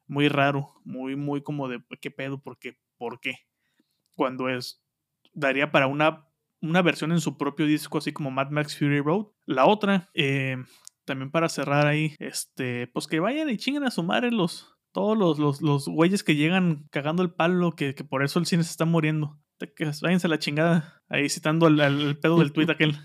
muy 0.07 0.29
raro. 0.29 0.75
Muy, 0.85 1.17
muy 1.17 1.43
como 1.43 1.69
de, 1.69 1.83
¿qué 2.01 2.11
pedo? 2.11 2.41
¿Por 2.43 2.59
qué? 2.59 2.79
¿Por 2.97 3.21
qué? 3.21 3.35
Cuando 4.14 4.49
es, 4.49 4.83
daría 5.35 5.71
para 5.71 5.87
una 5.87 6.27
una 6.62 6.83
versión 6.83 7.12
en 7.12 7.21
su 7.21 7.37
propio 7.37 7.67
disco, 7.67 7.99
así 7.99 8.12
como 8.12 8.31
Mad 8.31 8.51
Max 8.51 8.79
Fury 8.79 9.01
Road. 9.01 9.27
La 9.45 9.67
otra, 9.67 10.11
eh, 10.14 10.57
también 11.05 11.31
para 11.31 11.49
cerrar 11.49 11.87
ahí, 11.87 12.14
este, 12.19 12.89
pues 12.89 13.07
que 13.07 13.21
vayan 13.21 13.51
y 13.51 13.57
chinguen 13.57 13.85
a 13.85 13.91
su 13.91 14.03
madre 14.03 14.31
los, 14.31 14.75
todos 14.93 15.17
los, 15.17 15.39
los, 15.39 15.62
los 15.62 15.87
güeyes 15.89 16.25
que 16.25 16.37
llegan 16.37 16.87
cagando 16.91 17.23
el 17.23 17.33
palo, 17.33 17.73
que, 17.73 17.95
que 17.95 18.05
por 18.05 18.25
eso 18.25 18.39
el 18.39 18.47
cine 18.47 18.64
se 18.64 18.71
está 18.71 18.85
muriendo. 18.85 19.39
Que 19.59 19.91
váyanse 20.03 20.27
a 20.27 20.31
la 20.31 20.39
chingada. 20.39 21.03
Ahí 21.09 21.31
citando 21.31 21.67
el, 21.69 22.19
pedo 22.19 22.39
del 22.39 22.53
tweet 22.53 22.67
aquel. 22.71 22.97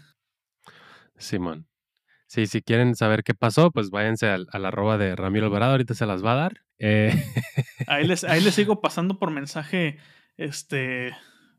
Simón. 1.17 1.67
Sí, 2.31 2.47
si 2.47 2.61
quieren 2.61 2.95
saber 2.95 3.25
qué 3.25 3.33
pasó, 3.33 3.71
pues 3.71 3.89
váyanse 3.89 4.29
al, 4.29 4.47
al 4.53 4.65
arroba 4.65 4.97
de 4.97 5.17
Ramiro 5.17 5.47
Alvarado, 5.47 5.73
ahorita 5.73 5.93
se 5.95 6.05
las 6.05 6.23
va 6.23 6.31
a 6.31 6.35
dar. 6.35 6.61
Eh, 6.79 7.11
ahí, 7.87 8.07
les, 8.07 8.23
ahí 8.23 8.39
les 8.39 8.55
sigo 8.55 8.79
pasando 8.79 9.19
por 9.19 9.31
mensaje 9.31 9.97
este 10.37 11.13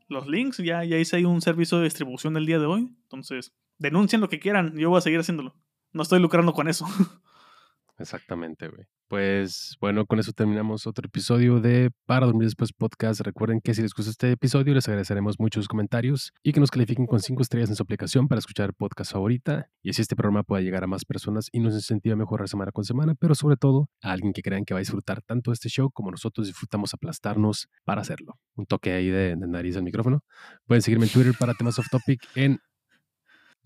los 0.07 0.25
links. 0.25 0.57
Ya, 0.57 0.83
ya 0.83 0.97
hice 0.97 1.17
ahí 1.17 1.25
un 1.25 1.41
servicio 1.41 1.77
de 1.77 1.83
distribución 1.83 2.37
el 2.37 2.47
día 2.47 2.57
de 2.57 2.65
hoy. 2.65 2.91
Entonces, 3.03 3.53
denuncien 3.77 4.19
lo 4.19 4.29
que 4.29 4.39
quieran. 4.39 4.75
Yo 4.75 4.89
voy 4.89 4.97
a 4.97 5.01
seguir 5.01 5.19
haciéndolo. 5.19 5.55
No 5.91 6.01
estoy 6.01 6.19
lucrando 6.19 6.53
con 6.53 6.67
eso. 6.67 6.87
Exactamente, 8.03 8.67
güey. 8.67 8.83
Pues 9.07 9.77
bueno, 9.79 10.05
con 10.05 10.19
eso 10.19 10.33
terminamos 10.33 10.87
otro 10.87 11.05
episodio 11.07 11.61
de 11.61 11.91
Para 12.05 12.25
Dormir 12.25 12.47
Después 12.47 12.73
Podcast. 12.73 13.21
Recuerden 13.21 13.61
que 13.61 13.73
si 13.73 13.81
les 13.81 13.93
gustó 13.93 14.11
este 14.11 14.31
episodio, 14.31 14.73
les 14.73 14.87
agradeceremos 14.89 15.39
muchos 15.39 15.69
comentarios 15.69 16.33
y 16.43 16.51
que 16.51 16.59
nos 16.59 16.69
califiquen 16.69 17.05
con 17.05 17.21
cinco 17.21 17.43
estrellas 17.43 17.69
en 17.69 17.75
su 17.75 17.83
aplicación 17.83 18.27
para 18.27 18.39
escuchar 18.39 18.73
podcast 18.73 19.13
favorita. 19.13 19.69
Y 19.81 19.91
así 19.91 20.01
este 20.01 20.17
programa 20.17 20.43
pueda 20.43 20.61
llegar 20.61 20.83
a 20.83 20.87
más 20.87 21.05
personas 21.05 21.47
y 21.53 21.61
nos 21.61 21.75
incentiva 21.75 22.13
a 22.13 22.17
mejorar 22.17 22.49
semana 22.49 22.71
con 22.73 22.83
semana, 22.83 23.15
pero 23.15 23.35
sobre 23.35 23.55
todo 23.55 23.87
a 24.01 24.11
alguien 24.11 24.33
que 24.33 24.41
crean 24.41 24.65
que 24.65 24.73
va 24.73 24.79
a 24.79 24.81
disfrutar 24.81 25.21
tanto 25.21 25.53
este 25.53 25.69
show 25.69 25.89
como 25.91 26.11
nosotros 26.11 26.47
disfrutamos 26.47 26.93
aplastarnos 26.93 27.67
para 27.85 28.01
hacerlo. 28.01 28.39
Un 28.55 28.65
toque 28.65 28.91
ahí 28.91 29.09
de, 29.09 29.37
de 29.37 29.47
nariz 29.47 29.77
al 29.77 29.83
micrófono. 29.83 30.25
Pueden 30.65 30.81
seguirme 30.81 31.05
en 31.05 31.11
Twitter 31.13 31.33
para 31.39 31.53
temas 31.53 31.79
off 31.79 31.87
topic 31.89 32.19
en 32.35 32.59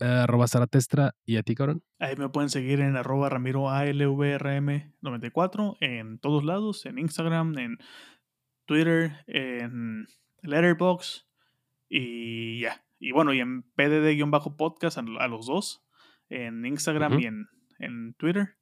arroba 0.00 0.48
Zaratestra 0.48 1.14
y 1.24 1.36
a 1.36 1.42
ti, 1.42 1.54
cabrón. 1.54 1.82
Ahí 1.98 2.16
me 2.16 2.28
pueden 2.28 2.50
seguir 2.50 2.80
en 2.80 2.96
arroba 2.96 3.28
Ramiro 3.28 3.68
ALVRM94 3.68 5.76
en 5.80 6.18
todos 6.18 6.44
lados, 6.44 6.86
en 6.86 6.98
Instagram, 6.98 7.56
en 7.58 7.78
Twitter, 8.66 9.24
en 9.26 10.06
Letterboxd 10.42 11.26
y 11.88 12.60
ya. 12.60 12.84
Y 13.00 13.12
bueno, 13.12 13.32
y 13.32 13.40
en 13.40 13.62
PDD-podcast 13.74 14.98
a, 14.98 15.28
los 15.28 15.46
dos, 15.46 15.84
en 16.28 16.66
Instagram 16.66 17.20
y 17.20 17.26
en, 17.26 17.46
en 17.78 18.14
Twitter. 18.14 18.56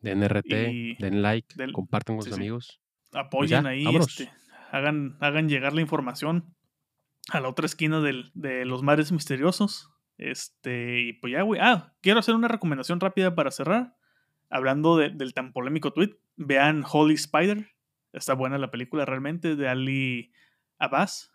Den 0.00 0.22
RT, 0.22 0.98
den 0.98 1.22
like, 1.22 1.72
compartan 1.72 2.16
con 2.16 2.24
sus 2.24 2.34
amigos. 2.34 2.80
Apoyen 3.12 3.62
pues 3.62 3.72
ahí, 3.72 3.86
este, 3.96 4.30
hagan, 4.70 5.16
hagan 5.20 5.48
llegar 5.48 5.72
la 5.72 5.80
información 5.80 6.54
a 7.30 7.40
la 7.40 7.48
otra 7.48 7.66
esquina 7.66 8.00
del, 8.00 8.30
de 8.34 8.64
los 8.64 8.82
mares 8.82 9.10
misteriosos. 9.10 9.90
Este, 10.18 11.00
y 11.00 11.12
pues 11.14 11.32
ya, 11.32 11.42
güey. 11.42 11.60
Ah, 11.62 11.94
quiero 12.00 12.20
hacer 12.20 12.34
una 12.34 12.48
recomendación 12.48 13.00
rápida 13.00 13.34
para 13.34 13.50
cerrar. 13.50 13.96
Hablando 14.48 14.96
del 14.96 15.34
tan 15.34 15.52
polémico 15.52 15.92
tweet, 15.92 16.18
vean 16.36 16.84
Holy 16.90 17.14
Spider. 17.14 17.68
Está 18.12 18.34
buena 18.34 18.58
la 18.58 18.70
película 18.70 19.04
realmente, 19.04 19.56
de 19.56 19.68
Ali 19.68 20.32
Abbas. 20.78 21.32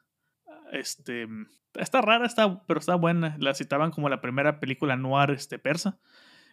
Este, 0.72 1.28
está 1.76 2.02
rara, 2.02 2.26
está, 2.26 2.64
pero 2.66 2.80
está 2.80 2.96
buena. 2.96 3.36
La 3.40 3.54
citaban 3.54 3.92
como 3.92 4.10
la 4.10 4.22
primera 4.22 4.60
película 4.60 4.96
noir 4.96 5.32
este, 5.32 5.60
persa. 5.60 6.00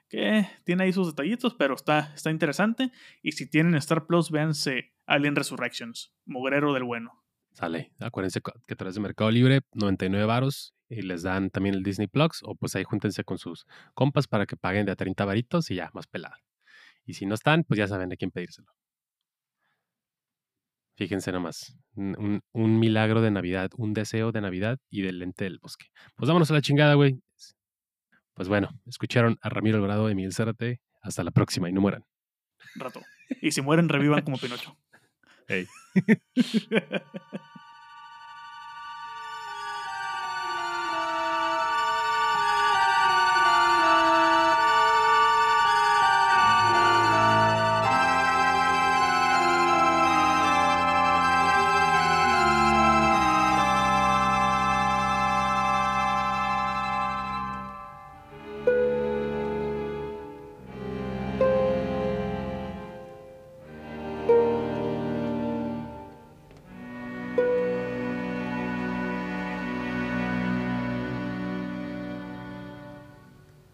Que 0.08 0.48
tiene 0.64 0.84
ahí 0.84 0.92
sus 0.92 1.08
detallitos, 1.08 1.54
pero 1.54 1.74
está, 1.74 2.12
está 2.14 2.30
interesante. 2.30 2.90
Y 3.22 3.32
si 3.32 3.48
tienen 3.48 3.74
Star 3.76 4.06
Plus, 4.06 4.30
véanse 4.30 4.94
Alien 5.06 5.36
Resurrections, 5.36 6.14
Mugrero 6.24 6.72
del 6.72 6.84
Bueno. 6.84 7.22
Sale. 7.52 7.92
Acuérdense 8.00 8.40
que 8.40 8.74
a 8.74 8.76
través 8.76 8.94
de 8.94 9.00
Mercado 9.00 9.30
Libre, 9.30 9.60
99 9.74 10.24
varos 10.26 10.77
y 10.88 11.02
les 11.02 11.22
dan 11.22 11.50
también 11.50 11.74
el 11.74 11.82
Disney 11.82 12.06
Plus, 12.06 12.42
o 12.42 12.54
pues 12.54 12.74
ahí 12.76 12.84
júntense 12.84 13.24
con 13.24 13.38
sus 13.38 13.66
compas 13.94 14.26
para 14.26 14.46
que 14.46 14.56
paguen 14.56 14.86
de 14.86 14.92
a 14.92 14.96
30 14.96 15.24
varitos 15.24 15.70
y 15.70 15.76
ya, 15.76 15.90
más 15.92 16.06
pelada. 16.06 16.38
Y 17.04 17.14
si 17.14 17.26
no 17.26 17.34
están, 17.34 17.64
pues 17.64 17.78
ya 17.78 17.86
saben 17.86 18.12
a 18.12 18.16
quién 18.16 18.30
pedírselo. 18.30 18.68
Fíjense 20.96 21.30
nomás, 21.30 21.78
un, 21.94 22.42
un, 22.52 22.80
milagro 22.80 23.22
de 23.22 23.30
Navidad, 23.30 23.70
un 23.76 23.94
deseo 23.94 24.32
de 24.32 24.40
Navidad 24.40 24.78
y 24.90 25.02
del 25.02 25.20
lente 25.20 25.44
del 25.44 25.60
bosque. 25.60 25.86
Pues 26.16 26.26
vámonos 26.26 26.50
a 26.50 26.54
la 26.54 26.60
chingada, 26.60 26.94
güey. 26.94 27.20
Pues 28.34 28.48
bueno, 28.48 28.68
escucharon 28.86 29.38
a 29.40 29.48
Ramiro 29.48 29.76
Alvarado 29.76 30.08
de 30.08 30.14
Miguel 30.14 30.32
Zárate. 30.32 30.80
Hasta 31.00 31.22
la 31.22 31.30
próxima 31.30 31.68
y 31.68 31.72
no 31.72 31.80
mueran. 31.80 32.04
Rato. 32.74 33.00
Y 33.40 33.52
si 33.52 33.62
mueren, 33.62 33.88
revivan 33.88 34.22
como 34.22 34.38
Pinocho. 34.38 34.76
Hey. 35.50 35.66